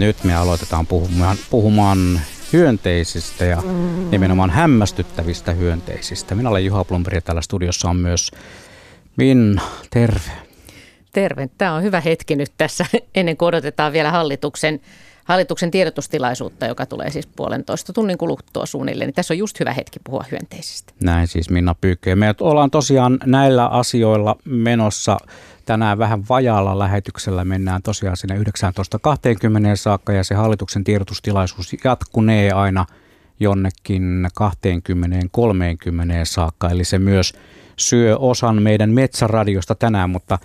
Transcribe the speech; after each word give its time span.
Nyt 0.00 0.24
me 0.24 0.34
aloitetaan 0.34 0.86
puhumaan, 0.86 1.36
puhumaan 1.50 2.20
hyönteisistä 2.52 3.44
ja 3.44 3.62
nimenomaan 4.10 4.50
hämmästyttävistä 4.50 5.52
hyönteisistä. 5.52 6.34
Minä 6.34 6.48
olen 6.48 6.64
Juha 6.64 6.84
Plumperi 6.84 7.16
ja 7.16 7.20
täällä 7.20 7.42
studiossa 7.42 7.90
on 7.90 7.96
myös 7.96 8.30
Minna. 9.16 9.62
Terve. 9.90 10.30
Terve. 11.12 11.48
Tämä 11.58 11.74
on 11.74 11.82
hyvä 11.82 12.00
hetki 12.00 12.36
nyt 12.36 12.52
tässä 12.58 12.86
ennen 13.14 13.36
kuin 13.36 13.46
odotetaan 13.46 13.92
vielä 13.92 14.10
hallituksen, 14.10 14.80
hallituksen 15.24 15.70
tiedotustilaisuutta, 15.70 16.66
joka 16.66 16.86
tulee 16.86 17.10
siis 17.10 17.26
puolentoista 17.26 17.92
tunnin 17.92 18.18
kuluttua 18.18 18.66
suunnilleen. 18.66 19.08
Niin 19.08 19.14
tässä 19.14 19.34
on 19.34 19.38
just 19.38 19.60
hyvä 19.60 19.72
hetki 19.72 19.98
puhua 20.04 20.24
hyönteisistä. 20.30 20.92
Näin 21.00 21.28
siis 21.28 21.50
Minna 21.50 21.74
Pyykkä. 21.80 22.16
Me 22.16 22.34
ollaan 22.40 22.70
tosiaan 22.70 23.18
näillä 23.24 23.66
asioilla 23.66 24.36
menossa 24.44 25.18
tänään 25.70 25.98
vähän 25.98 26.22
vajaalla 26.28 26.78
lähetyksellä. 26.78 27.44
Mennään 27.44 27.82
tosiaan 27.82 28.16
sinne 28.16 28.36
19.20 28.36 28.42
saakka 29.74 30.12
ja 30.12 30.24
se 30.24 30.34
hallituksen 30.34 30.84
tiedotustilaisuus 30.84 31.76
jatkunee 31.84 32.52
aina 32.52 32.86
jonnekin 33.40 34.28
20-30 34.40 34.40
saakka. 36.24 36.68
Eli 36.70 36.84
se 36.84 36.98
myös 36.98 37.32
syö 37.76 38.16
osan 38.16 38.62
meidän 38.62 38.90
metsäradiosta 38.90 39.74
tänään, 39.74 40.10
mutta 40.10 40.38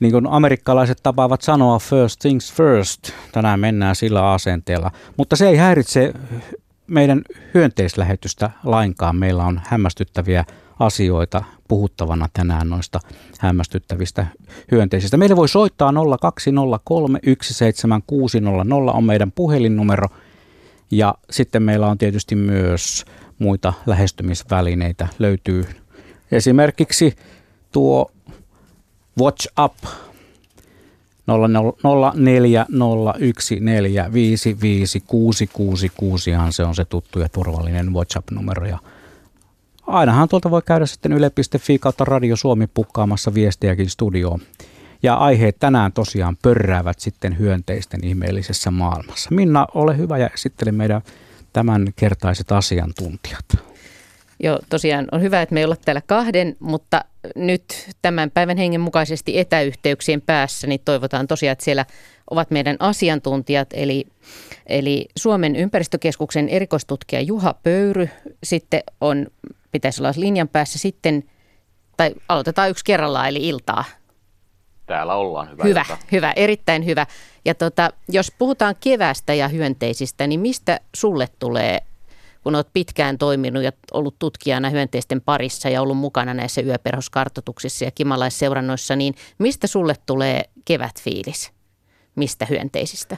niin 0.00 0.12
kuin 0.12 0.26
amerikkalaiset 0.26 0.98
tapaavat 1.02 1.42
sanoa 1.42 1.78
first 1.78 2.20
things 2.20 2.52
first, 2.52 3.10
tänään 3.32 3.60
mennään 3.60 3.96
sillä 3.96 4.32
asenteella. 4.32 4.90
Mutta 5.16 5.36
se 5.36 5.48
ei 5.48 5.56
häiritse 5.56 6.12
meidän 6.86 7.22
hyönteislähetystä 7.54 8.50
lainkaan. 8.64 9.16
Meillä 9.16 9.44
on 9.44 9.60
hämmästyttäviä 9.64 10.44
asioita 10.78 11.44
puhuttavana 11.68 12.28
tänään 12.32 12.68
noista 12.68 13.00
hämmästyttävistä 13.38 14.26
hyönteisistä. 14.70 15.16
Meille 15.16 15.36
voi 15.36 15.48
soittaa 15.48 15.92
0203 16.20 17.18
17600 17.42 18.92
on 18.92 19.04
meidän 19.04 19.32
puhelinnumero 19.32 20.08
ja 20.90 21.14
sitten 21.30 21.62
meillä 21.62 21.86
on 21.86 21.98
tietysti 21.98 22.34
myös 22.34 23.04
muita 23.38 23.72
lähestymisvälineitä. 23.86 25.08
Löytyy 25.18 25.64
esimerkiksi 26.32 27.16
tuo 27.72 28.10
Watch 29.20 29.48
Up 29.64 29.74
0401455666 31.28 31.32
se 36.50 36.64
on 36.64 36.74
se 36.74 36.84
tuttu 36.84 37.18
ja 37.18 37.28
turvallinen 37.28 37.92
WhatsApp-numero 37.92 38.66
ja 38.66 38.78
ainahan 39.88 40.28
tuolta 40.28 40.50
voi 40.50 40.62
käydä 40.66 40.86
sitten 40.86 41.12
yle.fi 41.12 41.78
kautta 41.78 42.04
Radio 42.04 42.36
Suomi 42.36 42.66
pukkaamassa 42.66 43.34
viestiäkin 43.34 43.90
studioon. 43.90 44.40
Ja 45.02 45.14
aiheet 45.14 45.56
tänään 45.58 45.92
tosiaan 45.92 46.36
pörräävät 46.42 47.00
sitten 47.00 47.38
hyönteisten 47.38 48.04
ihmeellisessä 48.04 48.70
maailmassa. 48.70 49.30
Minna, 49.30 49.66
ole 49.74 49.96
hyvä 49.96 50.18
ja 50.18 50.30
esittele 50.34 50.72
meidän 50.72 51.02
tämänkertaiset 51.52 52.52
asiantuntijat. 52.52 53.44
Joo, 54.40 54.58
tosiaan 54.68 55.08
on 55.12 55.22
hyvä, 55.22 55.42
että 55.42 55.54
me 55.54 55.60
ei 55.60 55.64
olla 55.64 55.76
täällä 55.76 56.02
kahden, 56.06 56.56
mutta 56.58 57.04
nyt 57.34 57.90
tämän 58.02 58.30
päivän 58.30 58.56
hengen 58.56 58.80
mukaisesti 58.80 59.38
etäyhteyksien 59.38 60.22
päässä, 60.22 60.66
niin 60.66 60.80
toivotaan 60.84 61.26
tosiaan, 61.26 61.52
että 61.52 61.64
siellä 61.64 61.86
ovat 62.30 62.50
meidän 62.50 62.76
asiantuntijat, 62.78 63.68
eli, 63.72 64.06
eli 64.66 65.08
Suomen 65.16 65.56
ympäristökeskuksen 65.56 66.48
erikoistutkija 66.48 67.20
Juha 67.20 67.54
Pöyry, 67.62 68.08
sitten 68.44 68.82
on 69.00 69.26
pitäisi 69.72 70.02
olla 70.02 70.12
linjan 70.16 70.48
päässä 70.48 70.78
sitten, 70.78 71.24
tai 71.96 72.14
aloitetaan 72.28 72.70
yksi 72.70 72.84
kerrallaan, 72.84 73.28
eli 73.28 73.48
iltaa. 73.48 73.84
Täällä 74.86 75.14
ollaan, 75.14 75.50
hyvä. 75.50 75.64
Hyvä, 75.64 75.80
ilta. 75.80 75.98
hyvä 76.12 76.32
erittäin 76.36 76.86
hyvä. 76.86 77.06
Ja 77.44 77.54
tota, 77.54 77.90
jos 78.08 78.32
puhutaan 78.38 78.74
kevästä 78.80 79.34
ja 79.34 79.48
hyönteisistä, 79.48 80.26
niin 80.26 80.40
mistä 80.40 80.80
sulle 80.96 81.28
tulee, 81.38 81.80
kun 82.42 82.54
olet 82.54 82.68
pitkään 82.72 83.18
toiminut 83.18 83.62
ja 83.62 83.72
ollut 83.92 84.18
tutkijana 84.18 84.70
hyönteisten 84.70 85.20
parissa 85.20 85.68
ja 85.68 85.82
ollut 85.82 85.98
mukana 85.98 86.34
näissä 86.34 86.60
yöperhoskartoituksissa 86.60 87.84
ja 87.84 87.90
kimalaisseurannoissa, 87.90 88.96
niin 88.96 89.14
mistä 89.38 89.66
sulle 89.66 89.94
tulee 90.06 90.42
kevätfiilis? 90.64 91.52
Mistä 92.14 92.46
hyönteisistä? 92.46 93.16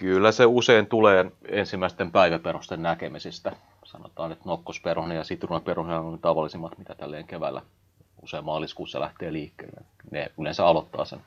Kyllä 0.00 0.32
se 0.32 0.46
usein 0.46 0.86
tulee 0.86 1.32
ensimmäisten 1.48 2.12
päiväperusten 2.12 2.82
näkemisistä 2.82 3.52
sanotaan, 3.84 4.32
että 4.32 4.44
nokkosperhonen 4.44 5.16
ja 5.16 5.24
sitruunaperhonen 5.24 5.98
on 5.98 6.18
tavallisimmat, 6.18 6.78
mitä 6.78 6.94
tälleen 6.94 7.26
keväällä 7.26 7.62
usein 8.22 8.44
maaliskuussa 8.44 9.00
lähtee 9.00 9.32
liikkeelle. 9.32 9.80
Ne 10.10 10.30
yleensä 10.38 10.66
aloittaa 10.66 11.04
sen 11.04 11.20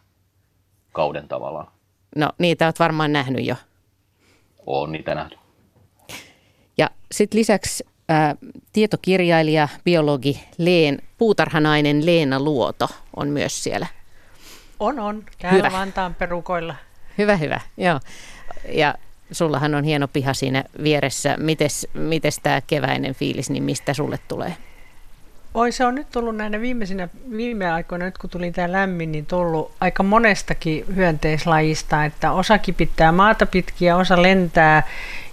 kauden 0.92 1.28
tavallaan. 1.28 1.68
No 2.16 2.30
niitä 2.38 2.66
olet 2.66 2.80
varmaan 2.80 3.14
nähnyt 3.14 3.46
jo. 3.46 3.56
On 4.66 4.92
niitä 4.92 5.16
nähty. 5.16 5.38
Ja 6.78 6.90
sitten 7.12 7.40
lisäksi 7.40 7.86
ää, 8.10 8.36
tietokirjailija, 8.74 9.68
biologi 9.84 10.44
Leen, 10.58 11.02
puutarhanainen 11.18 12.06
Leena 12.06 12.40
Luoto 12.40 12.88
on 13.16 13.28
myös 13.28 13.64
siellä. 13.64 13.88
On, 14.80 15.00
on. 15.00 15.24
Täällä 15.42 15.58
hyvä. 15.58 15.80
Vantaan 15.80 16.16
perukoilla. 16.16 16.76
Hyvä, 17.18 17.36
hyvä. 17.38 17.60
Joo. 17.78 18.00
Ja 18.70 18.96
sullahan 19.32 19.76
on 19.76 19.84
hieno 19.84 20.08
piha 20.08 20.34
siinä 20.34 20.64
vieressä. 20.84 21.38
Mites, 21.38 21.88
mites 21.94 22.40
tämä 22.44 22.62
keväinen 22.68 23.16
fiilis, 23.16 23.50
niin 23.50 23.64
mistä 23.64 23.94
sulle 23.94 24.20
tulee? 24.28 24.56
Oi, 25.54 25.72
se 25.72 25.86
on 25.86 25.96
nyt 25.96 26.08
tullut 26.12 26.36
näinä 26.36 26.62
viimeisinä, 26.62 27.10
viime 27.32 27.72
aikoina, 27.72 28.06
nyt 28.06 28.18
kun 28.18 28.30
tuli 28.30 28.52
tämä 28.52 28.72
lämmin, 28.72 29.12
niin 29.12 29.26
tullut 29.26 29.72
aika 29.80 30.04
monestakin 30.04 30.86
hyönteislajista, 30.96 32.06
että 32.06 32.32
osa 32.32 32.58
kipittää 32.58 33.12
maata 33.12 33.46
pitkin 33.46 33.86
ja 33.86 33.96
osa 33.96 34.22
lentää. 34.22 34.84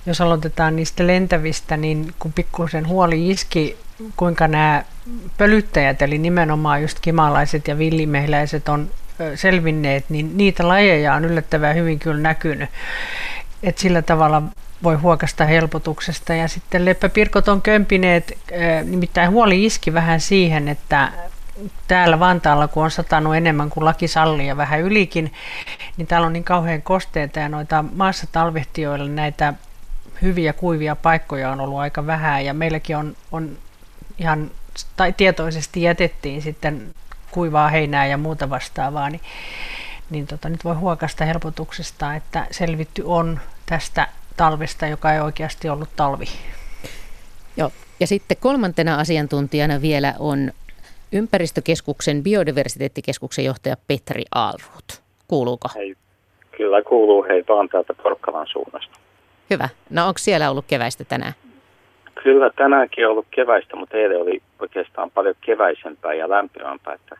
Jos 0.06 0.20
aloitetaan 0.20 0.76
niistä 0.76 1.06
lentävistä, 1.06 1.76
niin 1.76 2.14
kun 2.18 2.32
pikkusen 2.32 2.88
huoli 2.88 3.30
iski, 3.30 3.76
kuinka 4.16 4.48
nämä 4.48 4.84
pölyttäjät, 5.38 6.02
eli 6.02 6.18
nimenomaan 6.18 6.82
just 6.82 6.98
kimalaiset 7.00 7.68
ja 7.68 7.78
villimehiläiset 7.78 8.68
on 8.68 8.90
selvinneet, 9.34 10.04
niin 10.08 10.36
niitä 10.36 10.68
lajeja 10.68 11.14
on 11.14 11.24
yllättävän 11.24 11.76
hyvin 11.76 11.98
kyllä 11.98 12.20
näkynyt 12.20 12.70
että 13.62 13.80
sillä 13.80 14.02
tavalla 14.02 14.42
voi 14.82 14.94
huokasta 14.96 15.44
helpotuksesta. 15.44 16.34
Ja 16.34 16.48
sitten 16.48 16.84
leppäpirkot 16.84 17.48
on 17.48 17.62
kömpineet, 17.62 18.38
nimittäin 18.84 19.30
huoli 19.30 19.64
iski 19.64 19.94
vähän 19.94 20.20
siihen, 20.20 20.68
että 20.68 21.12
täällä 21.88 22.20
Vantaalla, 22.20 22.68
kun 22.68 22.84
on 22.84 22.90
satanut 22.90 23.36
enemmän 23.36 23.70
kuin 23.70 23.84
laki 23.84 24.08
sallii 24.08 24.46
ja 24.46 24.56
vähän 24.56 24.80
ylikin, 24.80 25.32
niin 25.96 26.06
täällä 26.06 26.26
on 26.26 26.32
niin 26.32 26.44
kauhean 26.44 26.82
kosteita 26.82 27.40
ja 27.40 27.48
noita 27.48 27.84
maassa 27.92 28.26
talvehtijoilla 28.32 29.08
näitä 29.08 29.54
hyviä 30.22 30.52
kuivia 30.52 30.96
paikkoja 30.96 31.50
on 31.50 31.60
ollut 31.60 31.78
aika 31.78 32.06
vähän 32.06 32.44
ja 32.44 32.54
meilläkin 32.54 32.96
on, 32.96 33.16
on 33.32 33.58
ihan 34.18 34.50
tai 34.96 35.12
tietoisesti 35.12 35.82
jätettiin 35.82 36.42
sitten 36.42 36.94
kuivaa 37.30 37.68
heinää 37.68 38.06
ja 38.06 38.16
muuta 38.16 38.50
vastaavaa, 38.50 39.10
niin 39.10 39.20
niin 40.10 40.26
tota, 40.26 40.48
nyt 40.48 40.64
voi 40.64 40.74
huokasta 40.74 41.24
helpotuksesta, 41.24 42.14
että 42.14 42.46
selvitty 42.50 43.02
on 43.04 43.40
tästä 43.66 44.08
talvesta, 44.36 44.86
joka 44.86 45.12
ei 45.12 45.20
oikeasti 45.20 45.68
ollut 45.68 45.88
talvi. 45.96 46.24
Joo. 47.56 47.70
Ja 48.00 48.06
sitten 48.06 48.36
kolmantena 48.40 48.98
asiantuntijana 48.98 49.82
vielä 49.82 50.14
on 50.18 50.50
ympäristökeskuksen 51.12 52.22
biodiversiteettikeskuksen 52.22 53.44
johtaja 53.44 53.76
Petri 53.86 54.22
Aalruut. 54.34 55.02
Kuuluuko? 55.28 55.68
Hei, 55.74 55.94
kyllä 56.56 56.82
kuuluu. 56.82 57.26
Hei, 57.28 57.44
vaan 57.48 57.68
täältä 57.68 57.94
Porkkalan 57.94 58.46
suunnasta. 58.46 58.98
Hyvä. 59.50 59.68
No 59.90 60.08
onko 60.08 60.18
siellä 60.18 60.50
ollut 60.50 60.64
keväistä 60.68 61.04
tänään? 61.04 61.32
Kyllä 62.22 62.50
tänäänkin 62.50 63.06
on 63.06 63.10
ollut 63.10 63.26
keväistä, 63.30 63.76
mutta 63.76 63.96
eilen 63.96 64.20
oli 64.20 64.42
oikeastaan 64.58 65.10
paljon 65.10 65.34
keväisempää 65.40 66.14
ja 66.14 66.28
lämpimämpää. 66.28 66.94
Että 66.94 67.16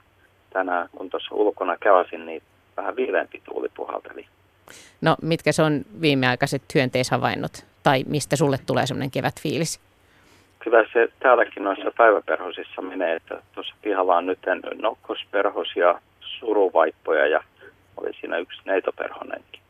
tänään 0.51 0.89
kun 0.97 1.11
tuossa 1.11 1.35
ulkona 1.35 1.77
kävasin, 1.77 2.27
niin 2.27 2.43
vähän 2.77 2.97
viileämpi 2.97 3.43
tuuli 3.45 3.69
puhalteli. 3.77 4.27
No 5.01 5.17
mitkä 5.23 5.53
se 5.53 5.63
on 5.63 5.85
viimeaikaiset 6.01 6.63
hyönteishavainnot 6.75 7.65
tai 7.83 8.05
mistä 8.09 8.37
sulle 8.37 8.59
tulee 8.67 8.87
semmoinen 8.87 9.11
kevätfiilis? 9.11 9.81
Kyllä 10.59 10.85
se 10.93 11.09
täälläkin 11.21 11.65
noissa 11.65 11.93
päiväperhosissa 11.97 12.83
menee, 12.83 13.17
että 13.17 13.43
tuossa 13.55 13.75
pihalla 13.83 14.17
on 14.17 14.27
nyt 14.27 14.39
nokkosperhos 14.83 15.69
ja 15.77 16.01
suruvaippoja 16.21 17.27
ja 17.27 17.45
oli 17.97 18.11
siinä 18.21 18.39
yksi 18.39 18.61
neitoperhonenkin. 18.65 19.61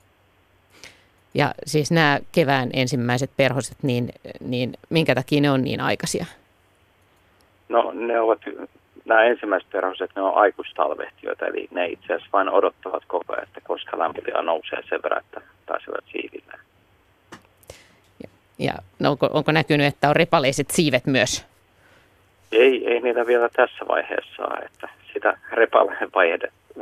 Ja 1.35 1.55
siis 1.67 1.91
nämä 1.91 2.19
kevään 2.33 2.71
ensimmäiset 2.73 3.31
perhoset, 3.37 3.76
niin, 3.83 4.09
niin 4.41 4.73
minkä 4.91 5.15
takia 5.15 5.41
ne 5.41 5.50
on 5.50 5.65
niin 5.65 5.81
aikaisia? 5.81 6.26
No 7.69 7.93
ne 7.94 8.21
ovat 8.21 8.38
nämä 9.11 9.25
ensimmäiset 9.25 9.71
perhoset, 9.71 10.11
ne 10.17 10.23
on 10.23 10.35
aikuistalvehtijoita, 10.35 11.47
eli 11.47 11.69
ne 11.71 11.87
itse 11.87 12.07
asiassa 12.07 12.33
vain 12.33 12.49
odottavat 12.49 13.03
koko 13.07 13.33
ajan, 13.33 13.43
että 13.43 13.61
koska 13.61 13.99
lämpötila 13.99 14.43
nousee 14.43 14.83
sen 14.89 15.03
verran, 15.03 15.23
että 15.27 15.41
pääsevät 15.67 16.05
siiville. 16.12 16.53
Ja, 18.23 18.29
ja 18.59 18.73
no 18.99 19.11
onko, 19.11 19.31
onko 19.33 19.53
näkynyt, 19.53 19.87
että 19.87 20.09
on 20.09 20.17
repaleiset 20.17 20.71
siivet 20.71 21.07
myös? 21.07 21.47
Ei, 22.53 22.87
ei 22.87 23.01
niitä 23.01 23.27
vielä 23.27 23.49
tässä 23.49 23.85
vaiheessa 23.89 24.43
ole, 24.43 24.59
että 24.59 24.89
sitä 25.12 25.39
repaleen 25.53 26.11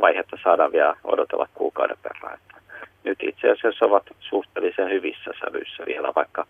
vaihetta 0.01 0.37
saadaan 0.43 0.71
vielä 0.71 0.95
odotella 1.03 1.47
kuukauden 1.53 1.97
verran. 2.03 2.33
Että 2.33 2.61
nyt 3.03 3.17
itse 3.21 3.51
asiassa 3.51 3.85
ovat 3.85 4.03
suhteellisen 4.19 4.89
hyvissä 4.89 5.31
sävyissä 5.45 5.85
vielä, 5.85 6.13
vaikka 6.15 6.45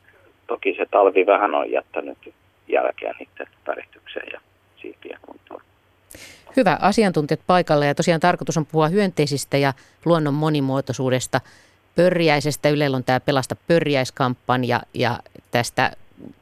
toki 0.48 0.76
se 0.78 0.86
talvi 0.92 1.26
vähän 1.26 1.56
on 1.56 1.72
jättänyt 1.72 2.18
jälkeä 2.68 3.14
niiden 3.20 3.48
väritykseen 3.68 4.28
ja 4.34 4.42
siipien 4.82 5.20
kuntoon. 5.22 5.62
Hyvä, 6.56 6.78
asiantuntijat 6.82 7.40
paikalla 7.48 7.86
ja 7.86 7.96
tosiaan 7.96 8.20
tarkoitus 8.20 8.58
on 8.58 8.66
puhua 8.66 8.88
hyönteisistä 8.88 9.58
ja 9.58 9.74
luonnon 10.06 10.34
monimuotoisuudesta. 10.34 11.42
Pörjäisestä 11.96 12.70
Ylellä 12.70 12.98
on 12.98 13.04
tämä 13.04 13.20
Pelasta 13.20 13.56
pörjäiskampanja 13.68 14.82
ja 14.94 15.20
tästä 15.52 15.92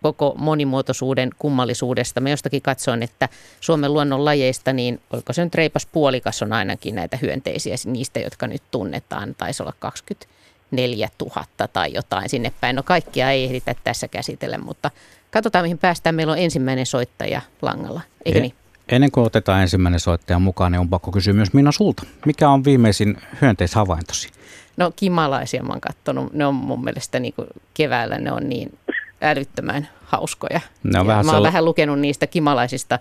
koko 0.01 0.33
monimuotoisuuden 0.37 1.29
kummallisuudesta. 1.39 2.21
Mä 2.21 2.29
jostakin 2.29 2.61
katsoin, 2.61 3.03
että 3.03 3.29
Suomen 3.59 3.93
luonnon 3.93 4.25
lajeista, 4.25 4.73
niin 4.73 5.01
oliko 5.13 5.33
se 5.33 5.43
nyt 5.43 5.55
reipas 5.55 5.85
puolikas 5.85 6.41
on 6.41 6.53
ainakin 6.53 6.95
näitä 6.95 7.17
hyönteisiä, 7.21 7.75
niistä, 7.85 8.19
jotka 8.19 8.47
nyt 8.47 8.63
tunnetaan, 8.71 9.35
taisi 9.35 9.63
olla 9.63 9.73
24 9.79 11.09
000 11.21 11.45
tai 11.73 11.93
jotain 11.93 12.29
sinne 12.29 12.53
päin. 12.61 12.75
No 12.75 12.83
kaikkia 12.83 13.31
ei 13.31 13.43
ehditä 13.43 13.75
tässä 13.83 14.07
käsitellä, 14.07 14.57
mutta 14.57 14.91
katsotaan 15.37 15.65
mihin 15.65 15.77
päästään. 15.77 16.15
Meillä 16.15 16.33
on 16.33 16.39
ensimmäinen 16.39 16.85
soittaja 16.85 17.41
langalla, 17.61 18.01
eikö 18.25 18.39
niin? 18.39 18.53
Ennen 18.89 19.11
kuin 19.11 19.25
otetaan 19.25 19.61
ensimmäinen 19.61 19.99
soittaja 19.99 20.39
mukaan, 20.39 20.71
niin 20.71 20.79
on 20.79 20.89
pakko 20.89 21.11
kysyä 21.11 21.33
myös 21.33 21.53
Minna 21.53 21.71
sulta. 21.71 22.03
Mikä 22.25 22.49
on 22.49 22.63
viimeisin 22.63 23.17
hyönteishavaintosi? 23.41 24.29
No 24.77 24.91
kimalaisia 24.95 25.63
mä 25.63 25.69
oon 25.69 25.81
katsonut. 25.81 26.33
Ne 26.33 26.45
on 26.45 26.55
mun 26.55 26.83
mielestä 26.83 27.19
niin 27.19 27.33
kuin 27.33 27.47
keväällä 27.73 28.17
ne 28.17 28.31
on 28.31 28.49
niin 28.49 28.77
älyttömän 29.21 29.89
hauskoja. 30.03 30.61
Ne 30.83 30.99
on 30.99 31.07
vähän 31.07 31.25
mä 31.25 31.31
oon 31.31 31.35
sella... 31.35 31.47
vähän 31.47 31.65
lukenut 31.65 31.99
niistä 31.99 32.27
kimalaisista 32.27 32.99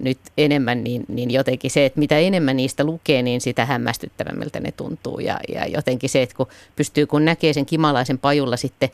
nyt 0.00 0.18
enemmän, 0.38 0.84
niin, 0.84 1.04
niin 1.08 1.30
jotenkin 1.30 1.70
se, 1.70 1.86
että 1.86 1.98
mitä 1.98 2.18
enemmän 2.18 2.56
niistä 2.56 2.84
lukee, 2.84 3.22
niin 3.22 3.40
sitä 3.40 3.66
hämmästyttävämmältä 3.66 4.60
ne 4.60 4.72
tuntuu. 4.72 5.18
Ja, 5.18 5.40
ja 5.54 5.66
jotenkin 5.66 6.10
se, 6.10 6.22
että 6.22 6.36
kun 6.36 6.46
pystyy, 6.76 7.06
kun 7.06 7.24
näkee 7.24 7.52
sen 7.52 7.66
kimalaisen 7.66 8.18
pajulla 8.18 8.56
sitten, 8.56 8.88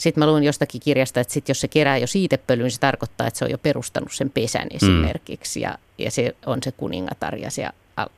sitten 0.00 0.22
mä 0.22 0.30
luin 0.30 0.44
jostakin 0.44 0.80
kirjasta, 0.80 1.20
että 1.20 1.32
sit 1.32 1.48
jos 1.48 1.60
se 1.60 1.68
kerää 1.68 1.98
jo 1.98 2.06
siitepölyyn, 2.06 2.64
niin 2.64 2.70
se 2.70 2.80
tarkoittaa, 2.80 3.26
että 3.26 3.38
se 3.38 3.44
on 3.44 3.50
jo 3.50 3.58
perustanut 3.58 4.12
sen 4.12 4.30
pesän 4.30 4.66
mm. 4.72 4.76
esimerkiksi. 4.76 5.60
Mm. 5.60 5.62
Ja, 5.62 5.78
ja 5.98 6.10
se 6.10 6.36
on 6.46 6.58
se 6.62 6.72
kuningatar 6.72 7.36
ja 7.36 7.50
se, 7.50 7.68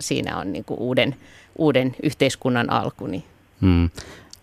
siinä 0.00 0.38
on 0.38 0.52
niin 0.52 0.64
kuin 0.64 0.81
uuden, 0.81 1.17
uuden 1.58 1.96
yhteiskunnan 2.02 2.70
alku. 2.70 3.06
Niin. 3.06 3.25
Mm 3.61 3.90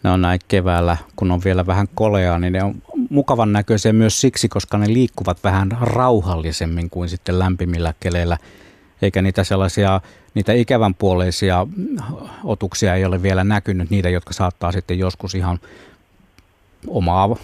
ne 0.04 0.10
on 0.10 0.22
näin 0.22 0.40
keväällä, 0.48 0.98
kun 1.16 1.32
on 1.32 1.42
vielä 1.46 1.66
vähän 1.66 1.88
koleaa, 1.96 2.40
niin 2.40 2.54
ne 2.54 2.64
on 2.64 2.76
mukavan 3.10 3.54
näköisiä 3.54 3.94
myös 3.94 4.22
siksi, 4.22 4.50
koska 4.50 4.78
ne 4.78 4.88
liikkuvat 4.88 5.44
vähän 5.44 5.72
rauhallisemmin 5.82 6.90
kuin 6.90 7.10
sitten 7.10 7.40
lämpimillä 7.40 7.94
keleillä. 8.00 8.38
Eikä 9.02 9.22
niitä 9.22 9.44
sellaisia, 9.44 10.02
niitä 10.34 10.54
ikävän 10.54 10.96
puoleisia 10.96 11.68
otuksia 12.44 12.96
ei 12.96 13.06
ole 13.06 13.22
vielä 13.22 13.44
näkynyt, 13.44 13.90
niitä, 13.90 14.10
jotka 14.10 14.34
saattaa 14.34 14.72
sitten 14.72 15.00
joskus 15.00 15.36
ihan 15.36 15.60
omaa 16.88 17.36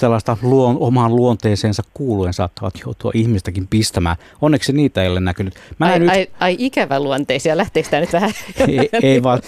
sellaista 0.00 0.36
luon, 0.42 0.76
omaan 0.80 1.16
luonteeseensa 1.16 1.82
kuuluen 1.94 2.32
saattavat 2.32 2.74
joutua 2.84 3.10
ihmistäkin 3.14 3.66
pistämään. 3.66 4.16
Onneksi 4.40 4.72
niitä 4.72 5.02
ei 5.02 5.08
ole 5.08 5.20
näkynyt. 5.20 5.54
Mä 5.78 5.86
ai, 5.86 5.98
nyt... 5.98 6.08
ai, 6.08 6.26
ai 6.40 6.56
ikävä 6.58 7.00
luonteisia, 7.00 7.56
lähteekö 7.56 7.88
tämä 7.90 8.00
nyt 8.00 8.12
vähän? 8.12 8.32
ei, 8.68 8.88
ei 9.02 9.22
vaan, 9.22 9.40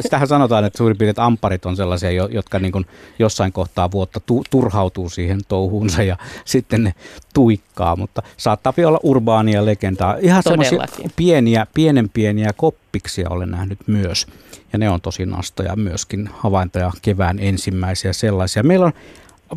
sitähän 0.00 0.28
sanotaan, 0.28 0.64
että 0.64 0.76
suurin 0.76 0.98
piirtein 0.98 1.26
amparit 1.26 1.66
on 1.66 1.76
sellaisia, 1.76 2.10
jotka 2.10 2.58
niin 2.58 2.72
kuin 2.72 2.86
jossain 3.18 3.52
kohtaa 3.52 3.90
vuotta 3.90 4.20
tu, 4.20 4.42
turhautuu 4.50 5.10
siihen 5.10 5.40
touhuunsa 5.48 6.02
ja 6.02 6.16
sitten 6.44 6.84
ne 6.84 6.94
tuikkaa, 7.34 7.96
mutta 7.96 8.22
saattaa 8.36 8.72
olla 8.86 9.00
urbaania 9.02 9.64
legendaa. 9.64 10.16
Ihan 10.20 10.42
semmoisia 10.42 10.84
pieniä, 11.16 11.66
pienen 11.74 12.08
pieniä 12.08 12.50
koppiksia 12.56 13.28
olen 13.30 13.50
nähnyt 13.50 13.78
myös. 13.86 14.26
Ja 14.72 14.78
ne 14.78 14.90
on 14.90 15.00
tosi 15.00 15.26
nastoja 15.26 15.76
myöskin 15.76 16.28
havaintoja 16.32 16.90
kevään 17.02 17.38
ensimmäisiä 17.38 18.12
sellaisia. 18.12 18.62
Meillä 18.62 18.86
on 18.86 18.92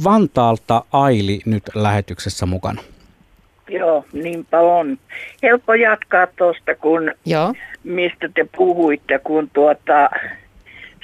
Vantaalta 0.04 0.86
Aili 0.92 1.40
nyt 1.46 1.64
lähetyksessä 1.76 2.46
mukana. 2.46 2.82
Joo, 3.70 4.06
niinpä 4.14 4.60
on. 4.60 4.98
Helppo 5.44 5.74
jatkaa 5.74 6.28
tuosta, 6.28 6.76
kun 6.76 7.12
Joo. 7.26 7.54
mistä 7.84 8.30
te 8.34 8.48
puhuitte, 8.58 9.20
kun 9.24 9.50
tuota, 9.54 10.10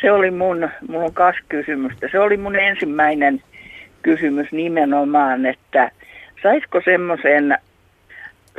se 0.01 0.11
oli 0.11 0.31
mun, 0.31 0.69
mulla 0.87 1.05
on 1.05 1.13
kaksi 1.13 1.41
kysymystä. 1.49 2.07
Se 2.11 2.19
oli 2.19 2.37
mun 2.37 2.55
ensimmäinen 2.55 3.43
kysymys 4.01 4.51
nimenomaan, 4.51 5.45
että 5.45 5.91
saisiko 6.43 6.81
semmoisen 6.85 7.57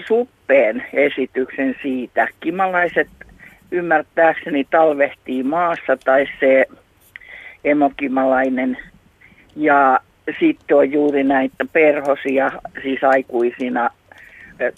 suppeen 0.08 0.87
esityksen 0.93 1.76
siitä. 1.82 2.29
Kimalaiset 2.41 3.08
ymmärtääkseni 3.71 4.67
talvehtii 4.71 5.43
maassa 5.43 5.97
tai 6.05 6.27
se 6.41 6.67
emokimalainen. 7.65 8.79
Ja 9.57 10.01
sitten 10.41 10.77
on 10.77 10.93
juuri 10.93 11.25
näitä 11.25 11.65
perhosia, 11.73 12.53
siis 12.83 13.05
aikuisina 13.05 13.91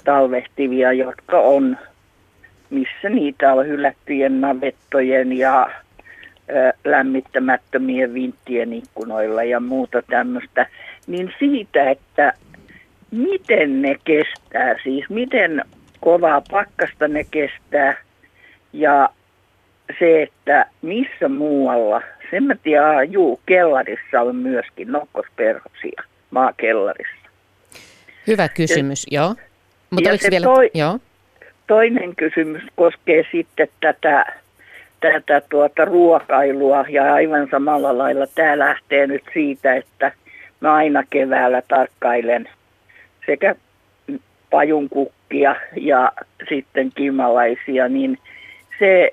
talvehtivia, 0.05 0.93
jotka 0.93 1.41
on, 1.41 1.79
missä 2.71 3.09
niitä 3.09 3.53
on 3.53 3.67
hylättyjen 3.67 4.41
navettojen 4.41 5.39
ja 5.39 5.71
lämmittämättömien 6.85 8.15
vinttien 8.15 8.73
ikkunoilla 8.73 9.43
ja 9.43 9.61
muuta 9.61 10.03
tämmöistä, 10.03 10.67
niin 11.07 11.33
siitä, 11.39 11.91
että 11.91 12.33
miten 13.11 13.83
ne 13.83 13.97
kestää, 14.05 14.75
siis 14.83 15.11
miten 15.11 15.65
kovaa 16.01 16.43
pakkasta 16.51 17.09
ne 17.09 17.25
kestää 17.31 17.97
ja 18.73 19.09
se, 19.99 20.23
että 20.23 20.67
missä 20.83 21.29
muualla 21.29 22.03
sen 22.31 22.45
mä 22.45 22.55
tiedän, 22.63 23.13
juu, 23.13 23.41
kellarissa 23.47 24.21
on 24.21 24.37
myöskin 24.37 24.93
nokkosperhosia 24.93 26.03
maakellarissa. 26.31 27.29
Hyvä 28.27 28.49
kysymys, 28.49 29.07
ja, 29.11 29.21
joo. 29.21 29.35
Mutta 29.91 30.11
ja 30.11 30.17
se 30.19 30.31
vielä, 30.31 30.45
toi, 30.45 30.71
joo. 30.75 30.99
toinen 31.67 32.17
kysymys 32.17 32.63
koskee 32.77 33.27
sitten 33.33 33.69
tätä, 33.81 34.33
tätä 35.01 35.43
tuota 35.51 35.85
ruokailua 35.85 36.85
ja 36.89 37.15
aivan 37.15 37.49
samalla 37.51 37.99
lailla 37.99 38.27
tämä 38.27 38.59
lähtee 38.59 39.07
nyt 39.07 39.23
siitä, 39.35 39.75
että 39.75 40.13
mä 40.61 40.75
aina 40.75 41.03
keväällä 41.11 41.63
tarkkailen 41.69 42.49
sekä 43.27 43.55
pajunkukkia 44.51 45.57
ja 45.77 46.13
sitten 46.49 46.93
kimalaisia, 46.95 47.89
niin 47.89 48.19
se 48.83 49.11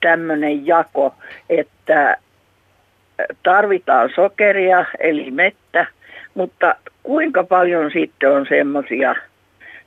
tämmöinen 0.00 0.66
jako, 0.66 1.14
että 1.50 2.16
tarvitaan 3.42 4.10
sokeria 4.14 4.84
eli 4.98 5.30
mettä, 5.30 5.86
mutta 6.34 6.74
kuinka 7.02 7.44
paljon 7.44 7.90
sitten 7.90 8.30
on 8.30 8.46
semmoisia 8.48 9.14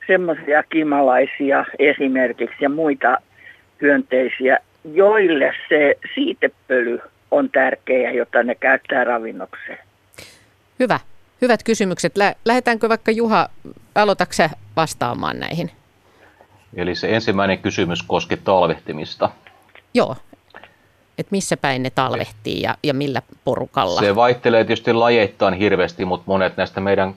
semmoisia 0.08 0.64
kimalaisia 0.64 1.66
esimerkiksi 1.80 2.56
ja 2.62 2.70
muita 2.70 3.18
hyönteisiä, 3.82 4.58
joille 4.94 5.54
se 5.70 5.96
siitepöly 6.16 7.00
on 7.32 7.50
tärkeä, 7.50 8.12
jota 8.12 8.44
ne 8.44 8.56
käyttää 8.56 9.04
ravinnokseen. 9.04 9.80
Hyvä. 10.80 11.00
Hyvät 11.42 11.64
kysymykset. 11.64 12.14
Lähdetäänkö 12.46 12.90
vaikka 12.90 13.12
Juha, 13.12 13.50
aloitatko 13.96 14.34
vastaamaan 14.76 15.40
näihin? 15.40 15.79
Eli 16.76 16.96
se 16.96 17.16
ensimmäinen 17.16 17.60
kysymys 17.60 18.04
koski 18.04 18.38
talvehtimista. 18.38 19.30
Joo, 19.94 20.16
että 21.18 21.32
missä 21.32 21.58
päin 21.58 21.84
ne 21.84 21.90
talvehtii 21.90 22.62
ja, 22.62 22.76
ja 22.84 22.94
millä 22.94 23.22
porukalla? 23.44 24.00
Se 24.00 24.16
vaihtelee 24.16 24.64
tietysti 24.64 24.94
lajeittain 24.94 25.54
hirveästi, 25.54 26.06
mutta 26.06 26.24
monet 26.28 26.58
näistä 26.58 26.82
meidän 26.82 27.16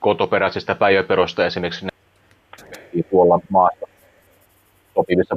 kotoperäisistä 0.00 0.74
päiväperoista 0.74 1.46
esimerkiksi 1.46 1.86
ne 1.86 3.02
tuolla 3.10 3.40
maassa 3.48 3.86
sopivissa 4.94 5.36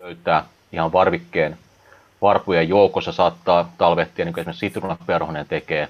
löytää 0.00 0.44
ihan 0.72 0.92
varvikkeen 0.92 1.58
varpujen 2.22 2.68
joukossa 2.68 3.12
saattaa 3.12 3.72
talvehtia, 3.78 4.24
niin 4.24 4.32
kuin 4.32 4.40
esimerkiksi 4.40 4.66
sitruunaperhonen 4.66 5.46
tekee. 5.48 5.88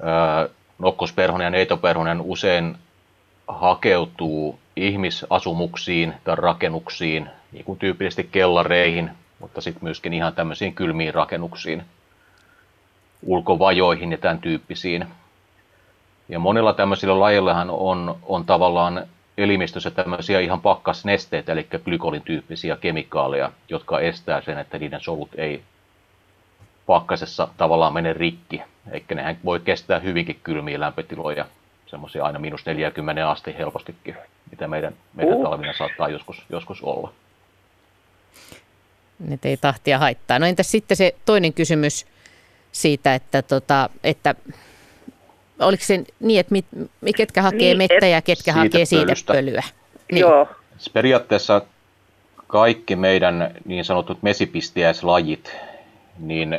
Öö, 0.00 0.48
nokkosperhonen 0.78 1.44
ja 1.44 1.50
neitoperhonen 1.50 2.20
usein 2.20 2.76
hakeutuu 3.48 4.58
ihmisasumuksiin 4.86 6.14
tai 6.24 6.36
rakennuksiin, 6.36 7.28
niin 7.52 7.64
kuin 7.64 7.78
tyypillisesti 7.78 8.28
kellareihin, 8.32 9.10
mutta 9.38 9.60
sitten 9.60 9.84
myöskin 9.84 10.12
ihan 10.12 10.34
tämmöisiin 10.34 10.74
kylmiin 10.74 11.14
rakennuksiin, 11.14 11.84
ulkovajoihin 13.22 14.12
ja 14.12 14.18
tämän 14.18 14.38
tyyppisiin. 14.38 15.06
Ja 16.28 16.38
monilla 16.38 16.72
tämmöisillä 16.72 17.20
lajillahan 17.20 17.70
on, 17.70 18.16
on 18.22 18.44
tavallaan 18.44 19.06
elimistössä 19.38 19.90
tämmöisiä 19.90 20.40
ihan 20.40 20.60
pakkasnesteitä, 20.60 21.52
eli 21.52 21.66
glykolin 21.84 22.22
tyyppisiä 22.22 22.76
kemikaaleja, 22.76 23.52
jotka 23.68 24.00
estää 24.00 24.40
sen, 24.40 24.58
että 24.58 24.78
niiden 24.78 25.00
solut 25.00 25.30
ei 25.34 25.62
pakkasessa 26.86 27.48
tavallaan 27.56 27.92
mene 27.92 28.12
rikki. 28.12 28.62
Eikä 28.90 29.14
nehän 29.14 29.38
voi 29.44 29.60
kestää 29.60 29.98
hyvinkin 29.98 30.40
kylmiä 30.42 30.80
lämpötiloja, 30.80 31.44
semmoisia 31.86 32.24
aina 32.24 32.38
miinus 32.38 32.66
40 32.66 33.30
asti 33.30 33.54
helpostikin, 33.58 34.16
mitä 34.50 34.68
meidän, 34.68 34.94
meidän 35.14 35.34
uh. 35.34 35.42
talvina 35.42 35.72
saattaa 35.72 36.08
joskus, 36.08 36.42
joskus 36.50 36.82
olla. 36.82 37.12
Ne 39.18 39.38
ei 39.44 39.56
tahtia 39.56 39.98
haittaa. 39.98 40.38
No 40.38 40.46
entäs 40.46 40.70
sitten 40.70 40.96
se 40.96 41.14
toinen 41.24 41.52
kysymys 41.52 42.06
siitä, 42.72 43.14
että, 43.14 43.42
tota, 43.42 43.90
että 44.04 44.34
oliko 45.60 45.84
se 45.84 46.04
niin, 46.20 46.40
että 46.40 46.52
mit, 46.52 46.66
ketkä 47.16 47.42
hakee 47.42 47.58
niin, 47.74 47.78
mettä 47.78 48.06
ja 48.06 48.22
ketkä 48.22 48.52
hakee 48.52 48.84
siitepölyä? 48.84 49.62
Niin. 50.12 50.20
Joo. 50.20 50.48
Periaatteessa 50.92 51.62
kaikki 52.46 52.96
meidän 52.96 53.54
niin 53.64 53.84
sanotut 53.84 54.22
mesipistiäislajit, 54.22 55.56
niin 56.18 56.58